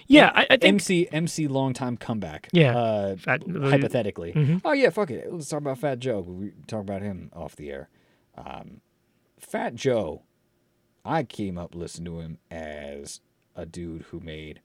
yeah 0.07 0.29
i, 0.35 0.41
I 0.49 0.57
think 0.57 0.63
MC 0.75 1.07
MC 1.11 1.47
long 1.47 1.73
time 1.73 1.95
comeback. 1.97 2.49
Yeah. 2.51 2.77
Uh, 2.77 3.15
Fat- 3.15 3.43
hypothetically. 3.47 4.33
Mhm. 4.33 4.61
Oh 4.65 4.73
yeah, 4.73 4.89
fuck 4.89 5.09
it. 5.11 5.31
Let's 5.31 5.47
talk 5.47 5.59
about 5.61 5.77
Fat 5.77 5.99
Joe. 5.99 6.19
We 6.21 6.51
talk 6.67 6.81
about 6.81 7.01
him 7.01 7.31
off 7.33 7.55
the 7.55 7.71
air. 7.71 7.89
Um, 8.37 8.81
Fat 9.39 9.75
Joe, 9.75 10.23
I 11.05 11.23
came 11.23 11.57
up 11.57 11.75
listening 11.75 12.05
to 12.13 12.19
him 12.19 12.37
as 12.49 13.19
a 13.55 13.65
dude 13.65 14.03
who 14.09 14.19
made 14.19 14.59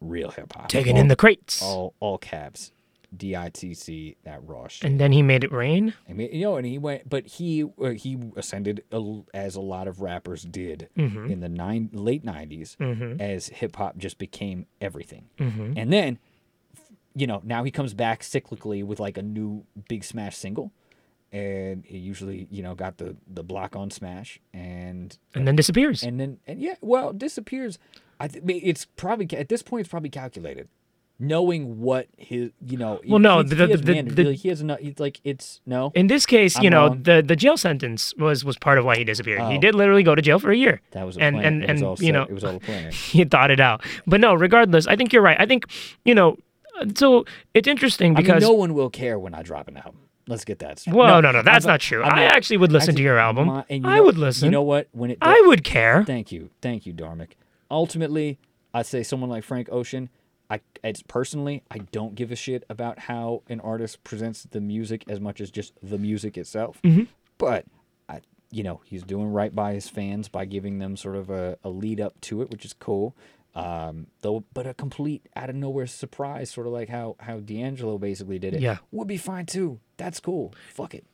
real 0.00 0.30
hip 0.30 0.52
hop. 0.54 0.68
taking 0.68 0.94
all, 0.96 1.00
in 1.02 1.08
the 1.08 1.16
crates 1.16 1.60
all 1.62 1.94
all 2.00 2.16
caps, 2.18 2.72
D 3.14 3.36
I 3.36 3.50
T 3.50 3.74
C 3.74 4.16
that 4.24 4.40
raw 4.46 4.68
shit. 4.68 4.88
and 4.88 4.98
then 5.00 5.12
he 5.12 5.20
made 5.22 5.44
it 5.44 5.52
rain 5.52 5.92
I 6.08 6.12
mean, 6.12 6.30
you 6.32 6.42
know, 6.42 6.56
and 6.56 6.64
he 6.66 6.78
went, 6.78 7.08
but 7.10 7.26
he 7.26 7.64
uh, 7.64 7.90
he 7.90 8.16
ascended 8.36 8.84
a 8.92 9.20
as 9.34 9.56
a 9.56 9.60
lot 9.60 9.88
of 9.88 10.00
rappers 10.00 10.42
did 10.44 10.88
Mm-hmm. 10.96 11.26
in 11.30 11.40
the 11.40 11.48
nine 11.48 11.90
late 11.92 12.24
90s 12.24 12.76
Mhm. 12.78 13.20
as 13.20 13.48
hip 13.48 13.76
hop 13.76 13.98
just 13.98 14.16
became 14.18 14.66
everything. 14.80 15.26
Mhm. 15.38 15.74
And 15.76 15.92
then, 15.92 16.18
you 17.14 17.26
know, 17.26 17.42
now 17.44 17.64
he 17.64 17.70
comes 17.70 17.92
back 17.92 18.22
cyclically 18.22 18.82
with 18.84 19.00
like 19.00 19.18
a 19.18 19.22
new 19.22 19.64
big 19.88 20.04
smash 20.04 20.36
single, 20.36 20.72
and 21.32 21.84
he 21.86 21.98
usually 21.98 22.48
you 22.50 22.62
know 22.62 22.74
got 22.74 22.98
the 22.98 23.16
the 23.32 23.42
block 23.42 23.76
on 23.76 23.90
smash 23.90 24.40
and 24.52 25.16
and 25.34 25.46
then 25.46 25.56
disappears 25.56 26.02
and 26.02 26.18
then 26.20 26.38
and 26.46 26.60
yeah, 26.60 26.74
well, 26.80 27.12
disappears. 27.12 27.78
I 28.18 28.28
th- 28.28 28.42
it's 28.46 28.84
probably 28.96 29.26
at 29.38 29.48
this 29.48 29.62
point 29.62 29.80
it's 29.82 29.88
probably 29.90 30.10
calculated. 30.10 30.68
Knowing 31.22 31.80
what 31.80 32.06
his, 32.16 32.50
you 32.66 32.78
know, 32.78 32.98
Well, 33.06 33.18
no, 33.18 33.42
he, 33.42 33.48
the- 33.50 33.66
he 33.66 33.70
has 33.72 33.82
the- 33.82 34.02
the- 34.02 34.24
like, 34.24 34.36
he 34.38 34.48
has 34.48 34.62
enough. 34.62 34.78
He's 34.78 34.98
like 34.98 35.20
it's 35.22 35.60
no. 35.66 35.92
In 35.94 36.06
this 36.06 36.24
case, 36.24 36.56
you 36.58 36.68
I'm 36.68 36.70
know, 36.70 36.86
wrong. 36.88 37.02
the 37.02 37.22
the 37.22 37.36
jail 37.36 37.58
sentence 37.58 38.14
was 38.16 38.42
was 38.42 38.56
part 38.56 38.78
of 38.78 38.86
why 38.86 38.96
he 38.96 39.04
disappeared. 39.04 39.42
He 39.50 39.58
Oh. 39.58 39.60
did 39.60 39.74
literally 39.74 40.02
go 40.02 40.14
to 40.14 40.22
jail 40.22 40.38
for 40.38 40.50
a 40.50 40.56
year. 40.56 40.80
That 40.92 41.04
was 41.04 41.18
a 41.18 41.20
and 41.20 41.36
plan. 41.36 41.62
and 41.62 41.64
and 41.72 41.80
you 41.80 41.96
set. 41.96 42.12
know, 42.12 42.22
it 42.22 42.32
was 42.32 42.42
all 42.42 42.56
a 42.56 42.60
plan. 42.60 42.90
he 43.12 43.24
thought 43.24 43.50
it 43.50 43.60
out. 43.60 43.84
But 44.06 44.20
no, 44.22 44.32
regardless, 44.32 44.86
I 44.86 44.96
think 44.96 45.12
you're 45.12 45.20
right. 45.22 45.36
I 45.38 45.44
think 45.44 45.64
you 46.06 46.14
know, 46.14 46.38
so 46.96 47.26
it's 47.52 47.68
interesting 47.68 48.12
I 48.12 48.20
mean, 48.20 48.24
because 48.26 48.42
no 48.42 48.52
one 48.54 48.72
will 48.72 48.88
care 48.88 49.18
when 49.18 49.34
I 49.34 49.42
drop 49.42 49.68
an 49.68 49.76
album. 49.76 50.00
Let's 50.30 50.44
get 50.44 50.60
that. 50.60 50.78
straight. 50.78 50.94
well, 50.96 51.20
no, 51.20 51.30
no, 51.32 51.42
that's 51.42 51.66
I'm- 51.66 51.72
not 51.72 51.80
true. 51.80 52.02
I'm 52.02 52.18
I 52.18 52.24
actually 52.24 52.56
would 52.58 52.72
listen 52.72 52.94
to 52.94 53.02
your 53.02 53.18
album. 53.18 53.48
my- 53.48 53.64
and 53.68 53.84
you 53.84 53.90
I 53.90 53.96
know- 53.96 54.04
would 54.04 54.16
listen. 54.18 54.46
You 54.46 54.50
know 54.52 54.62
what? 54.62 54.88
When 54.92 55.10
it, 55.10 55.18
I 55.20 55.42
would 55.46 55.64
care. 55.64 56.04
Thank 56.04 56.30
you, 56.32 56.50
thank 56.62 56.86
you, 56.86 56.94
Dharmic. 56.94 57.32
Ultimately, 57.70 58.38
I 58.72 58.82
say 58.82 59.02
someone 59.02 59.30
like 59.30 59.44
Frank 59.44 59.68
Ocean. 59.70 60.08
I, 60.48 60.60
it's 60.82 61.02
personally, 61.02 61.62
I 61.70 61.78
don't 61.78 62.14
give 62.16 62.32
a 62.32 62.36
shit 62.36 62.64
about 62.68 63.00
how 63.00 63.42
an 63.48 63.60
artist 63.60 64.02
presents 64.02 64.42
the 64.50 64.60
music 64.60 65.04
as 65.08 65.20
much 65.20 65.40
as 65.40 65.50
just 65.50 65.74
the 65.80 65.96
music 65.98 66.36
itself. 66.36 66.80
Mm-hmm. 66.82 67.04
But 67.38 67.66
I, 68.08 68.20
you 68.50 68.64
know, 68.64 68.80
he's 68.84 69.04
doing 69.04 69.32
right 69.32 69.54
by 69.54 69.74
his 69.74 69.88
fans 69.88 70.28
by 70.28 70.46
giving 70.46 70.78
them 70.80 70.96
sort 70.96 71.14
of 71.14 71.30
a, 71.30 71.56
a 71.62 71.70
lead 71.70 72.00
up 72.00 72.20
to 72.22 72.42
it, 72.42 72.50
which 72.50 72.64
is 72.64 72.72
cool. 72.72 73.14
Um, 73.54 74.06
though, 74.20 74.44
but 74.54 74.66
a 74.66 74.74
complete 74.74 75.26
out 75.34 75.50
of 75.50 75.56
nowhere 75.56 75.86
surprise, 75.86 76.50
sort 76.50 76.66
of 76.66 76.72
like 76.72 76.88
how 76.88 77.16
how 77.18 77.40
D'Angelo 77.40 77.98
basically 77.98 78.38
did 78.38 78.54
it. 78.54 78.60
Yeah. 78.60 78.78
would 78.92 79.08
be 79.08 79.16
fine 79.16 79.46
too. 79.46 79.80
That's 79.96 80.20
cool. 80.20 80.54
Fuck 80.72 80.94
it. 80.94 81.04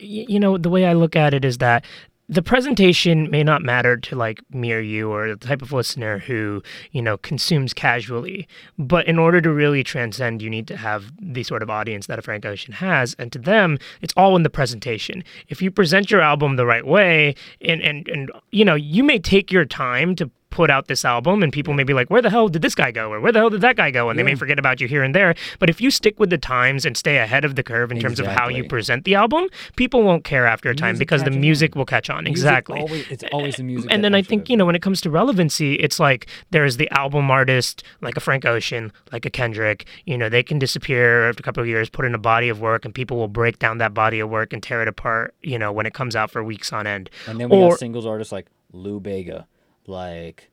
You 0.00 0.40
know 0.40 0.58
the 0.58 0.70
way 0.70 0.86
I 0.86 0.92
look 0.92 1.14
at 1.14 1.34
it 1.34 1.44
is 1.44 1.58
that 1.58 1.84
the 2.28 2.42
presentation 2.42 3.30
may 3.30 3.42
not 3.44 3.62
matter 3.62 3.96
to 3.96 4.16
like 4.16 4.40
me 4.50 4.72
or 4.72 4.80
you 4.80 5.12
or 5.12 5.28
the 5.28 5.46
type 5.46 5.60
of 5.60 5.72
listener 5.72 6.18
who 6.18 6.62
you 6.92 7.02
know 7.02 7.18
consumes 7.18 7.74
casually 7.74 8.48
but 8.78 9.06
in 9.06 9.18
order 9.18 9.40
to 9.40 9.52
really 9.52 9.84
transcend 9.84 10.40
you 10.40 10.48
need 10.48 10.66
to 10.66 10.76
have 10.76 11.12
the 11.20 11.42
sort 11.42 11.62
of 11.62 11.68
audience 11.68 12.06
that 12.06 12.18
a 12.18 12.22
frank 12.22 12.46
ocean 12.46 12.72
has 12.72 13.14
and 13.18 13.30
to 13.30 13.38
them 13.38 13.78
it's 14.00 14.14
all 14.16 14.36
in 14.36 14.42
the 14.42 14.50
presentation 14.50 15.22
if 15.48 15.60
you 15.60 15.70
present 15.70 16.10
your 16.10 16.22
album 16.22 16.56
the 16.56 16.66
right 16.66 16.86
way 16.86 17.34
and 17.60 17.82
and 17.82 18.08
and 18.08 18.30
you 18.50 18.64
know 18.64 18.74
you 18.74 19.04
may 19.04 19.18
take 19.18 19.52
your 19.52 19.66
time 19.66 20.16
to 20.16 20.30
put 20.54 20.70
out 20.70 20.86
this 20.86 21.04
album 21.04 21.42
and 21.42 21.52
people 21.52 21.74
may 21.74 21.82
be 21.82 21.92
like 21.92 22.08
where 22.10 22.22
the 22.22 22.30
hell 22.30 22.46
did 22.48 22.62
this 22.62 22.76
guy 22.76 22.92
go 22.92 23.12
or 23.12 23.18
where 23.20 23.32
the 23.32 23.40
hell 23.40 23.50
did 23.50 23.60
that 23.60 23.74
guy 23.76 23.90
go 23.90 24.08
and 24.08 24.16
they 24.16 24.22
may 24.22 24.36
forget 24.36 24.56
about 24.56 24.80
you 24.80 24.86
here 24.86 25.02
and 25.02 25.12
there 25.12 25.34
but 25.58 25.68
if 25.68 25.80
you 25.80 25.90
stick 25.90 26.20
with 26.20 26.30
the 26.30 26.38
times 26.38 26.86
and 26.86 26.96
stay 26.96 27.16
ahead 27.18 27.44
of 27.44 27.56
the 27.56 27.62
curve 27.64 27.90
in 27.90 27.98
terms 27.98 28.20
of 28.20 28.26
how 28.26 28.48
you 28.48 28.62
present 28.62 29.04
the 29.04 29.16
album 29.16 29.48
people 29.74 30.04
won't 30.04 30.22
care 30.22 30.46
after 30.46 30.70
a 30.70 30.74
time 30.76 30.96
because 30.96 31.22
the 31.22 31.30
catches 31.30 31.36
on. 31.36 31.40
music 31.40 31.74
will 31.74 31.84
catch 31.84 32.08
on 32.08 32.22
Music 32.22 32.30
exactly 32.36 32.78
always- 32.78 33.10
it's 33.10 33.24
always 33.32 33.56
the 33.56 33.64
music. 33.64 33.92
and 33.92 34.04
then 34.04 34.14
I 34.14 34.22
think 34.22 34.48
you 34.48 34.56
know 34.56 34.64
when 34.64 34.76
it 34.76 34.82
comes 34.82 35.00
to 35.00 35.10
relevancy, 35.10 35.74
it's 35.74 35.98
like 35.98 36.26
there's 36.50 36.76
the 36.76 36.88
album 36.96 37.30
artist, 37.32 37.82
like 38.00 38.16
a 38.16 38.20
Frank 38.20 38.44
Ocean, 38.44 38.92
like 39.12 39.26
a 39.26 39.30
Kendrick. 39.30 39.86
You 40.04 40.16
know, 40.16 40.28
they 40.28 40.42
can 40.42 40.58
disappear 40.60 41.28
after 41.28 41.40
a 41.40 41.42
couple 41.42 41.62
of 41.62 41.68
years, 41.68 41.90
put 41.90 42.04
in 42.04 42.14
a 42.14 42.18
body 42.18 42.48
of 42.48 42.60
work, 42.60 42.84
and 42.84 42.94
people 42.94 43.16
will 43.16 43.28
break 43.28 43.58
down 43.58 43.78
that 43.78 43.92
body 43.94 44.20
of 44.20 44.30
work 44.30 44.52
and 44.52 44.62
tear 44.62 44.82
it 44.82 44.88
apart. 44.88 45.34
You 45.42 45.58
know, 45.58 45.72
when 45.72 45.86
it 45.86 45.94
comes 45.94 46.14
out 46.14 46.30
for 46.30 46.44
weeks 46.44 46.72
on 46.72 46.86
end. 46.86 47.10
And 47.26 47.40
then 47.40 47.48
we 47.48 47.56
or 47.56 47.70
got 47.70 47.78
singles 47.80 48.06
artists 48.06 48.32
like 48.32 48.46
Lou 48.72 49.00
Bega, 49.00 49.46
like 49.86 50.50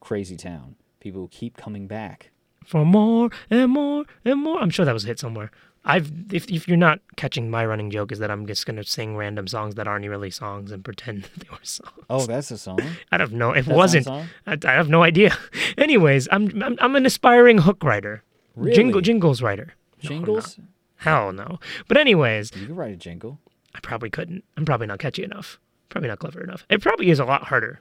Crazy 0.00 0.36
Town. 0.36 0.76
People 1.00 1.28
keep 1.30 1.56
coming 1.56 1.86
back. 1.86 2.30
for 2.66 2.84
more 2.84 3.30
and 3.48 3.70
more 3.72 4.04
and 4.24 4.40
more. 4.42 4.60
I'm 4.60 4.70
sure 4.70 4.84
that 4.84 4.92
was 4.92 5.04
a 5.04 5.08
hit 5.08 5.18
somewhere. 5.18 5.50
I've 5.82 6.12
if 6.30 6.50
if 6.50 6.68
you're 6.68 6.76
not 6.76 7.00
catching 7.16 7.50
my 7.50 7.64
running 7.64 7.90
joke 7.90 8.12
is 8.12 8.18
that 8.18 8.30
I'm 8.30 8.46
just 8.46 8.66
gonna 8.66 8.84
sing 8.84 9.16
random 9.16 9.46
songs 9.48 9.76
that 9.76 9.88
aren't 9.88 10.06
really 10.06 10.30
songs 10.30 10.72
and 10.72 10.84
pretend 10.84 11.22
that 11.34 11.40
they 11.40 11.48
were 11.50 11.56
songs. 11.62 12.04
Oh, 12.10 12.26
that's 12.26 12.50
a 12.50 12.58
song. 12.58 12.80
I 13.10 13.16
don't 13.16 13.32
know. 13.32 13.52
It 13.52 13.66
a 13.66 13.74
wasn't. 13.74 14.06
I, 14.08 14.26
I 14.46 14.72
have 14.72 14.90
no 14.90 15.02
idea. 15.02 15.36
Anyways, 15.78 16.28
I'm, 16.30 16.62
I'm 16.62 16.76
I'm 16.80 16.96
an 16.96 17.06
aspiring 17.06 17.58
hook 17.58 17.82
writer. 17.82 18.22
Really? 18.56 18.76
Jingle 18.76 19.00
jingles 19.00 19.40
writer. 19.40 19.72
No, 20.02 20.08
Jingles? 20.08 20.58
not. 20.58 20.66
Hell 20.96 21.32
no. 21.32 21.58
But 21.88 21.96
anyways, 21.96 22.52
You 22.54 22.66
could 22.66 22.76
write 22.76 22.92
a 22.92 22.96
jingle. 22.96 23.38
I 23.74 23.80
probably 23.80 24.10
couldn't. 24.10 24.44
I'm 24.58 24.66
probably 24.66 24.86
not 24.86 24.98
catchy 24.98 25.24
enough. 25.24 25.58
Probably 25.88 26.08
not 26.08 26.18
clever 26.18 26.42
enough. 26.44 26.66
It 26.68 26.82
probably 26.82 27.08
is 27.08 27.18
a 27.20 27.24
lot 27.24 27.44
harder. 27.44 27.80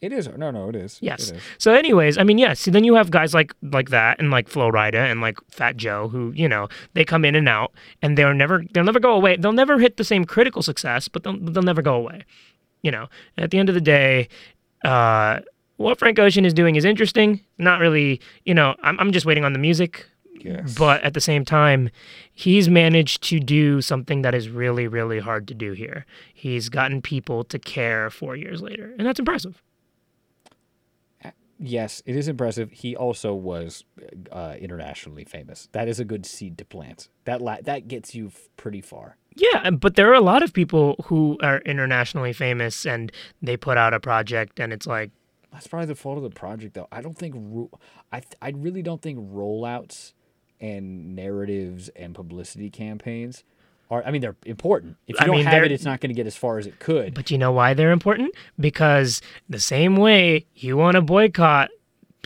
It 0.00 0.12
is. 0.12 0.28
No, 0.28 0.50
no, 0.50 0.68
it 0.68 0.76
is. 0.76 0.98
Yes. 1.00 1.30
It 1.30 1.36
is. 1.36 1.42
So, 1.58 1.72
anyways, 1.72 2.18
I 2.18 2.22
mean, 2.22 2.38
yes. 2.38 2.60
So 2.60 2.70
then 2.70 2.84
you 2.84 2.94
have 2.94 3.10
guys 3.10 3.32
like 3.32 3.54
like 3.62 3.88
that, 3.90 4.18
and 4.18 4.30
like 4.30 4.48
Flo 4.48 4.70
Rida 4.70 5.10
and 5.10 5.20
like 5.20 5.38
Fat 5.50 5.76
Joe, 5.76 6.08
who 6.08 6.32
you 6.34 6.48
know 6.48 6.68
they 6.94 7.04
come 7.04 7.24
in 7.24 7.34
and 7.34 7.48
out, 7.48 7.72
and 8.02 8.16
they're 8.16 8.34
never 8.34 8.64
they'll 8.72 8.84
never 8.84 9.00
go 9.00 9.14
away. 9.14 9.36
They'll 9.36 9.52
never 9.52 9.78
hit 9.78 9.96
the 9.96 10.04
same 10.04 10.24
critical 10.24 10.62
success, 10.62 11.08
but 11.08 11.22
they'll 11.22 11.38
they'll 11.38 11.62
never 11.62 11.82
go 11.82 11.94
away. 11.94 12.24
You 12.82 12.90
know. 12.90 13.08
And 13.36 13.44
at 13.44 13.50
the 13.50 13.58
end 13.58 13.68
of 13.68 13.74
the 13.74 13.80
day, 13.80 14.28
uh, 14.84 15.40
what 15.76 15.98
Frank 15.98 16.18
Ocean 16.18 16.44
is 16.44 16.52
doing 16.52 16.76
is 16.76 16.84
interesting. 16.84 17.40
Not 17.56 17.80
really. 17.80 18.20
You 18.44 18.54
know, 18.54 18.74
I'm 18.82 19.00
I'm 19.00 19.12
just 19.12 19.24
waiting 19.24 19.44
on 19.44 19.54
the 19.54 19.58
music. 19.58 20.06
Yes. 20.38 20.74
But 20.74 21.02
at 21.02 21.14
the 21.14 21.20
same 21.20 21.44
time, 21.44 21.88
he's 22.32 22.68
managed 22.68 23.22
to 23.24 23.40
do 23.40 23.80
something 23.80 24.20
that 24.22 24.34
is 24.34 24.50
really, 24.50 24.86
really 24.86 25.18
hard 25.18 25.48
to 25.48 25.54
do 25.54 25.72
here. 25.72 26.04
He's 26.34 26.68
gotten 26.68 27.00
people 27.00 27.42
to 27.44 27.58
care 27.58 28.10
four 28.10 28.36
years 28.36 28.60
later, 28.60 28.94
and 28.98 29.06
that's 29.06 29.18
impressive. 29.18 29.62
Yes, 31.58 32.02
it 32.04 32.14
is 32.16 32.28
impressive. 32.28 32.70
He 32.70 32.94
also 32.94 33.34
was 33.34 33.84
uh, 34.30 34.56
internationally 34.60 35.24
famous. 35.24 35.68
That 35.72 35.88
is 35.88 35.98
a 35.98 36.04
good 36.04 36.26
seed 36.26 36.58
to 36.58 36.64
plant. 36.64 37.08
That 37.24 37.40
la- 37.40 37.62
that 37.62 37.88
gets 37.88 38.14
you 38.14 38.26
f- 38.26 38.48
pretty 38.56 38.80
far. 38.82 39.16
Yeah, 39.36 39.70
but 39.70 39.96
there 39.96 40.10
are 40.10 40.14
a 40.14 40.20
lot 40.20 40.42
of 40.42 40.52
people 40.52 40.96
who 41.06 41.38
are 41.42 41.58
internationally 41.60 42.32
famous 42.32 42.84
and 42.86 43.10
they 43.42 43.56
put 43.56 43.76
out 43.78 43.94
a 43.94 44.00
project 44.00 44.60
and 44.60 44.72
it's 44.72 44.86
like, 44.86 45.10
That's 45.52 45.66
probably 45.66 45.86
the 45.86 45.94
fault 45.94 46.16
of 46.18 46.22
the 46.24 46.30
project, 46.30 46.74
though. 46.74 46.88
I 46.92 47.00
don't 47.00 47.16
think 47.16 47.34
ro- 47.38 47.70
I 48.12 48.20
th- 48.20 48.34
I 48.42 48.50
really 48.50 48.82
don't 48.82 49.00
think 49.00 49.18
rollouts 49.18 50.12
and 50.60 51.14
narratives 51.14 51.88
and 51.96 52.14
publicity 52.14 52.70
campaigns 52.70 53.44
are. 53.90 54.02
I 54.04 54.10
mean, 54.10 54.20
they're 54.20 54.36
important. 54.44 54.96
If 55.06 55.16
you 55.20 55.24
I 55.24 55.26
don't 55.26 55.36
mean, 55.36 55.46
have 55.46 55.62
it, 55.64 55.72
it's 55.72 55.84
not 55.84 56.00
going 56.00 56.10
to 56.10 56.14
get 56.14 56.26
as 56.26 56.36
far 56.36 56.58
as 56.58 56.66
it 56.66 56.78
could. 56.78 57.14
but 57.14 57.30
you 57.30 57.38
know 57.38 57.52
why 57.52 57.74
they're 57.74 57.92
important? 57.92 58.34
Because 58.58 59.20
the 59.48 59.60
same 59.60 59.96
way 59.96 60.46
you 60.54 60.76
want 60.76 60.94
to 60.96 61.02
boycott 61.02 61.70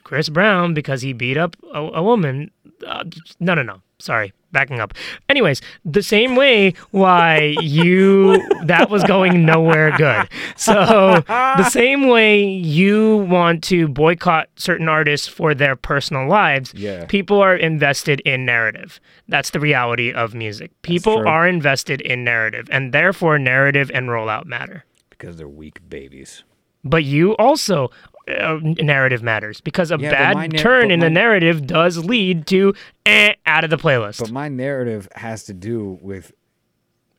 Chris 0.05 0.29
Brown 0.29 0.75
because 0.75 1.03
he 1.03 1.13
beat 1.13 1.37
up 1.37 1.57
a, 1.75 1.79
a 1.81 2.03
woman. 2.03 2.51
Uh, 2.87 3.05
no, 3.39 3.55
no, 3.55 3.63
no. 3.63 3.83
Sorry, 4.01 4.33
backing 4.51 4.81
up. 4.81 4.95
Anyways, 5.29 5.61
the 5.85 6.03
same 6.03 6.35
way 6.37 6.73
why 6.91 7.55
you 7.61 8.41
that 8.65 8.89
was 8.91 9.05
going 9.05 9.45
nowhere 9.45 9.95
good. 9.97 10.27
So 10.57 11.23
the 11.27 11.69
same 11.71 12.09
way 12.09 12.43
you 12.45 13.19
want 13.29 13.63
to 13.65 13.87
boycott 13.89 14.49
certain 14.57 14.89
artists 14.89 15.29
for 15.29 15.55
their 15.55 15.77
personal 15.77 16.27
lives, 16.29 16.73
Yeah. 16.75 17.05
people 17.07 17.41
are 17.41 17.55
invested 17.55 18.21
in 18.21 18.45
narrative. 18.47 19.01
That's 19.29 19.51
the 19.51 19.61
reality 19.61 20.13
of 20.13 20.35
music. 20.35 20.71
People 20.83 21.29
are 21.29 21.47
invested 21.47 22.01
in 22.01 22.25
narrative, 22.25 22.67
and 22.73 22.93
therefore 22.93 23.39
narrative 23.39 23.91
and 23.95 24.09
rollout 24.09 24.47
matter. 24.47 24.85
because 25.11 25.37
they're 25.37 25.47
weak 25.47 25.79
babies. 25.91 26.43
But 26.83 27.05
you 27.05 27.37
also 27.37 27.91
uh, 28.29 28.59
narrative 28.63 29.23
matters 29.23 29.61
because 29.61 29.91
a 29.91 29.99
Yeah, 29.99 30.11
bad 30.11 30.37
my 30.37 30.49
turn 30.49 30.91
in 30.91 31.01
the 31.01 31.11
narrative 31.11 31.67
does 31.67 31.99
lead 31.99 32.47
to 32.49 32.75
eh, 33.07 33.35
out 33.47 33.65
of 33.65 33.71
the 33.71 33.77
playlist. 33.79 34.21
But 34.21 34.31
my 34.31 34.49
narrative 34.49 35.09
has 35.15 35.45
to 35.45 35.53
do 35.55 35.99
with 36.03 36.33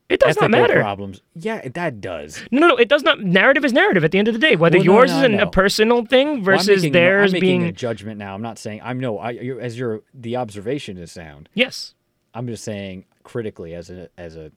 it 0.08 0.20
does 0.20 0.38
not 0.38 0.50
matter. 0.50 0.74
problems. 0.78 1.22
Yeah, 1.34 1.66
that 1.70 2.00
does. 2.02 2.42
No, 2.50 2.60
no, 2.60 2.68
no, 2.68 2.76
it 2.76 2.88
does 2.88 3.02
not. 3.02 3.20
Narrative 3.20 3.64
is 3.64 3.72
narrative 3.72 4.04
at 4.04 4.10
the 4.12 4.18
end 4.18 4.28
of 4.28 4.34
the 4.34 4.40
day. 4.40 4.56
Whether 4.56 4.76
Well, 4.78 4.84
no, 4.86 4.92
yours 4.92 5.10
no, 5.10 5.16
is 5.18 5.22
I 5.22 5.26
an, 5.26 5.40
a 5.40 5.50
personal 5.50 6.04
thing 6.04 6.34
Well, 6.36 6.56
versus 6.56 6.82
making- 6.82 6.92
theirs 6.92 7.32
being 7.32 7.62
a 7.62 7.72
judgment 7.72 8.18
now. 8.18 8.34
I'm 8.34 8.42
not 8.42 8.58
saying 8.58 8.80
I'm 8.84 9.00
no. 9.00 9.18
I 9.18 9.32
as 9.34 9.78
your 9.78 10.02
the 10.12 10.36
observation 10.36 10.98
is 10.98 11.12
sound. 11.12 11.48
yes. 11.54 11.94
I'm 12.34 12.46
just 12.46 12.64
saying 12.64 13.04
critically 13.22 13.74
as 13.74 13.90
a 13.90 14.08
as 14.18 14.36
a 14.36 14.52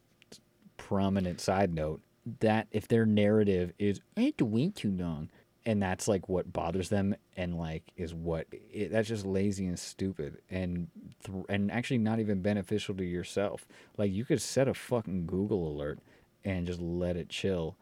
prominent 0.78 1.39
side 1.41 1.74
note 1.74 2.02
that 2.39 2.68
if 2.72 2.88
their 2.88 3.06
narrative 3.06 3.72
is 3.80 4.02
I 4.18 4.22
had 4.22 4.38
to 4.39 4.46
wait 4.46 4.76
too 4.76 4.91
long 4.91 5.30
and 5.66 5.82
that's 5.82 6.07
like 6.07 6.30
what 6.30 6.51
bothers 6.51 6.89
them 6.89 7.16
and 7.36 7.57
like 7.57 7.84
is 7.97 8.13
what 8.13 8.47
it, 8.72 8.91
that's 8.91 9.07
just 9.07 9.26
lazy 9.26 9.66
and 9.66 9.80
stupid 9.80 10.38
and 10.49 10.88
th- 11.26 11.45
and 11.49 11.72
actually 11.72 11.97
not 11.97 12.20
even 12.20 12.41
beneficial 12.41 12.95
to 12.95 13.03
yourself. 13.03 13.66
Like 13.97 14.11
you 14.11 14.26
could 14.26 14.41
set 14.41 14.68
a 14.68 14.74
fucking 14.74 15.26
Google 15.26 15.68
alert 15.68 15.99
and 16.43 16.68
just 16.68 16.80
let 16.80 17.18
it 17.18 17.30
chill 17.30 17.76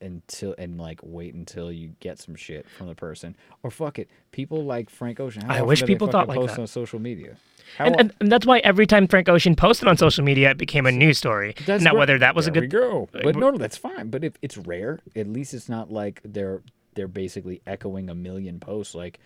until 0.00 0.54
and 0.58 0.78
like 0.78 0.98
wait 1.02 1.32
until 1.32 1.70
you 1.70 1.92
get 2.00 2.18
some 2.18 2.34
shit 2.34 2.68
from 2.68 2.88
the 2.88 2.94
person 2.94 3.36
or 3.62 3.70
fuck 3.70 4.00
it 4.00 4.10
people 4.32 4.64
like 4.64 4.90
frank 4.90 5.20
ocean 5.20 5.42
how 5.42 5.54
I 5.54 5.62
wish 5.62 5.84
people 5.84 6.08
thought 6.08 6.26
like 6.26 6.36
post 6.36 6.56
that. 6.56 6.62
on 6.62 6.66
social 6.66 6.98
media 6.98 7.36
And, 7.78 7.96
and, 7.98 8.12
and 8.20 8.32
that's 8.32 8.44
why 8.44 8.58
every 8.58 8.86
time 8.86 9.06
Frank 9.06 9.28
Ocean 9.28 9.54
posted 9.56 9.88
on 9.88 9.96
social 9.96 10.24
media, 10.24 10.50
it 10.50 10.58
became 10.58 10.84
a 10.84 10.92
news 10.92 11.18
story. 11.18 11.54
That's 11.64 11.82
now, 11.82 11.94
whether 11.94 12.18
that 12.18 12.34
was 12.34 12.46
there 12.46 12.52
a 12.52 12.54
good, 12.54 12.62
we 12.62 12.68
go. 12.68 13.08
But 13.12 13.36
no, 13.36 13.50
no, 13.50 13.58
that's 13.58 13.76
fine. 13.76 14.10
But 14.10 14.24
if 14.24 14.34
it's 14.42 14.58
rare, 14.58 15.00
at 15.16 15.26
least 15.28 15.54
it's 15.54 15.68
not 15.68 15.90
like 15.90 16.20
they're 16.24 16.62
they're 16.94 17.08
basically 17.08 17.60
echoing 17.66 18.08
a 18.10 18.14
million 18.14 18.60
posts. 18.60 18.94
Like, 18.94 19.18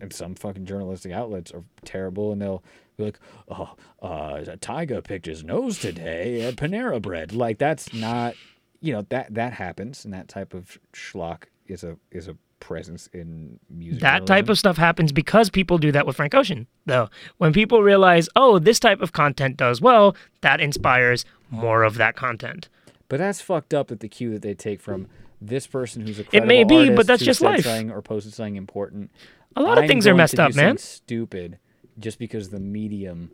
and 0.00 0.12
some 0.12 0.34
fucking 0.34 0.66
journalistic 0.66 1.12
outlets 1.12 1.52
are 1.52 1.64
terrible, 1.84 2.32
and 2.32 2.40
they'll 2.40 2.62
be 2.96 3.04
like, 3.04 3.18
"Oh, 3.48 3.74
uh, 4.02 4.36
Tyga 4.60 5.02
picked 5.02 5.26
his 5.26 5.44
nose 5.44 5.78
today 5.78 6.42
at 6.42 6.56
Panera 6.56 7.00
Bread." 7.00 7.32
Like, 7.32 7.58
that's 7.58 7.92
not, 7.92 8.34
you 8.80 8.92
know, 8.92 9.02
that 9.08 9.34
that 9.34 9.54
happens, 9.54 10.04
and 10.04 10.12
that 10.14 10.28
type 10.28 10.54
of 10.54 10.78
schlock 10.92 11.44
is 11.66 11.84
a 11.84 11.96
is 12.10 12.28
a 12.28 12.36
presence 12.60 13.08
in 13.12 13.60
music. 13.68 14.00
that 14.00 14.26
type 14.26 14.48
of 14.48 14.58
stuff 14.58 14.78
happens 14.78 15.12
because 15.12 15.50
people 15.50 15.76
do 15.76 15.92
that 15.92 16.06
with 16.06 16.16
Frank 16.16 16.34
Ocean, 16.34 16.66
though. 16.86 17.10
When 17.36 17.52
people 17.52 17.82
realize, 17.82 18.28
oh, 18.36 18.58
this 18.58 18.80
type 18.80 19.02
of 19.02 19.12
content 19.12 19.58
does 19.58 19.82
well, 19.82 20.16
that 20.40 20.62
inspires 20.62 21.26
more 21.50 21.82
of 21.82 21.96
that 21.96 22.16
content. 22.16 22.70
But 23.08 23.18
that's 23.18 23.42
fucked 23.42 23.74
up 23.74 23.90
at 23.90 24.00
the 24.00 24.08
cue 24.08 24.30
that 24.32 24.40
they 24.42 24.54
take 24.54 24.80
from 24.80 25.08
this 25.46 25.66
person 25.66 26.02
who's 26.02 26.18
a 26.18 26.24
credible 26.24 26.46
may 26.48 26.64
be, 26.64 26.90
but 26.90 27.06
that's 27.06 27.22
just 27.22 27.40
life. 27.40 27.66
or 27.90 28.02
posted 28.02 28.32
something 28.34 28.56
important. 28.56 29.10
A 29.56 29.62
lot 29.62 29.78
of 29.78 29.84
I'm 29.84 29.88
things 29.88 30.06
are 30.06 30.10
going 30.10 30.18
messed 30.18 30.32
to 30.32 30.36
do 30.38 30.42
up, 30.42 30.54
man. 30.54 30.78
something 30.78 30.78
Stupid, 30.78 31.58
just 31.98 32.18
because 32.18 32.50
the 32.50 32.60
medium 32.60 33.30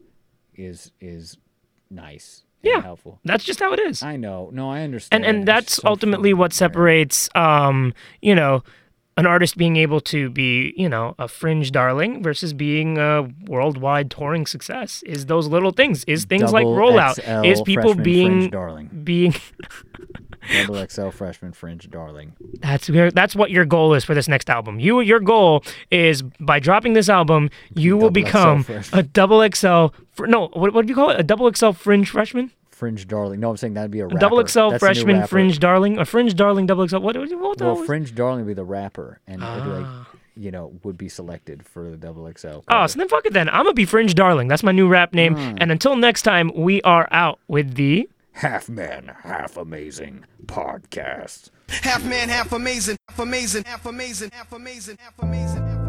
is 0.55 0.93
is 1.01 1.37
nice. 1.91 2.45
And 2.63 2.73
Yeah. 2.75 2.83
helpful. 2.83 3.21
That's 3.25 3.45
just 3.45 3.59
how 3.61 3.73
it 3.73 3.81
is. 3.81 4.03
I 4.03 4.17
know. 4.17 4.51
No, 4.53 4.71
I 4.71 4.83
understand. 4.83 5.25
and 5.25 5.37
and 5.37 5.43
It's 5.43 5.47
that's 5.47 5.73
so 5.77 5.89
ultimately 5.89 6.31
fucking 6.33 6.39
what 6.39 6.53
separates 6.53 7.29
um 7.35 7.95
you 8.21 8.35
know 8.35 8.63
an 9.17 9.27
artist 9.27 9.57
being 9.57 9.77
able 9.77 10.01
to 10.01 10.29
be 10.31 10.73
you 10.77 10.89
know 10.89 11.15
a 11.19 11.27
fringe 11.29 11.73
darling 11.73 12.23
versus 12.23 12.53
being 12.53 12.99
a 12.99 13.29
worldwide 13.47 14.11
touring 14.11 14.47
success 14.47 15.03
is 15.05 15.27
those 15.27 15.47
little 15.49 15.73
things 15.73 16.05
is 16.05 16.25
things 16.27 16.53
like 16.53 16.65
Double 16.65 16.77
rollout 16.77 17.15
XL 17.23 17.47
is 17.47 17.61
people 17.63 17.83
freshman 17.95 18.03
being 18.05 18.51
darling. 18.51 18.91
being 19.05 19.35
Double 20.67 20.87
XL 20.89 21.11
freshman 21.11 21.53
fringe 21.53 21.89
darling. 21.91 22.33
that's 22.61 22.89
where 22.91 23.11
that's 23.11 23.37
what 23.37 23.51
your 23.51 23.65
goal 23.65 23.95
is 23.95 24.05
for 24.05 24.15
this 24.15 24.27
next 24.29 24.49
album 24.51 24.81
you 24.81 25.01
your 25.01 25.21
goal 25.21 25.63
is 25.91 26.23
by 26.41 26.59
dropping 26.59 26.95
this 26.95 27.09
album 27.09 27.51
you 27.75 27.97
will 27.97 28.11
Double 28.11 28.23
XL 28.23 28.63
become 28.65 28.67
a 28.93 29.03
double 29.03 29.43
xl 29.53 29.87
fr- 30.13 30.27
no 30.27 30.49
what, 30.55 30.73
what 30.73 30.87
do 30.87 30.91
you 30.91 30.95
call 30.95 31.11
it 31.11 31.21
a 31.21 31.23
double 31.23 31.51
xl 31.53 31.71
fringe 31.73 32.11
freshman 32.11 32.51
Fringe 32.71 33.07
darling. 33.07 33.41
No, 33.41 33.51
I'm 33.51 33.59
saying 33.59 33.75
that'd 33.75 33.91
be 33.91 34.01
a 34.01 34.07
rapper. 34.07 34.19
double 34.19 34.47
xl 34.47 34.71
That's 34.71 34.81
freshman 34.83 35.27
fringe 35.27 35.59
darling 35.59 35.99
a 35.99 36.07
fringe 36.07 36.35
darling 36.35 36.65
double 36.65 36.89
xl 36.89 36.97
what, 36.99 37.15
what, 37.15 37.31
what 37.39 37.61
Well, 37.61 37.77
fringe 37.85 38.15
darling 38.15 38.47
would 38.47 38.49
be 38.49 38.55
the 38.55 38.65
rapper, 38.65 39.21
and 39.27 39.43
like, 39.43 39.51
Ah. 39.53 40.09
you 40.35 40.51
know, 40.51 40.73
would 40.83 40.97
be 40.97 41.11
selected 41.11 41.63
for 41.63 41.91
the 41.91 41.99
double 41.99 42.27
XL. 42.35 42.61
Oh, 42.69 42.87
so 42.87 42.97
then 42.99 43.07
fuck 43.09 43.27
it 43.27 43.35
then. 43.35 43.51
I'm 43.51 43.65
gonna 43.65 43.75
be 43.75 43.85
Fringe 43.85 44.15
Darling. 44.15 44.49
That's 44.49 44.63
my 44.63 44.73
new 44.73 44.89
rap 44.89 45.13
name. 45.13 45.35
Hmm. 45.35 45.57
And 45.59 45.71
until 45.71 45.95
next 45.95 46.23
time, 46.23 46.51
we 46.55 46.81
are 46.81 47.07
out 47.11 47.39
with 47.49 47.75
the 47.75 48.09
half 48.33 48.69
man, 48.69 49.15
half 49.23 49.57
amazing 49.57 50.25
podcast. 50.47 51.51
Half 51.69 52.05
man, 52.05 52.29
half 52.29 52.53
amazing, 52.53 52.97
half 53.09 53.19
amazing, 53.19 53.65
half 53.65 53.87
amazing, 53.87 54.31
half 54.33 54.53
amazing, 54.53 54.97
half 55.01 55.19
amazing. 55.23 55.80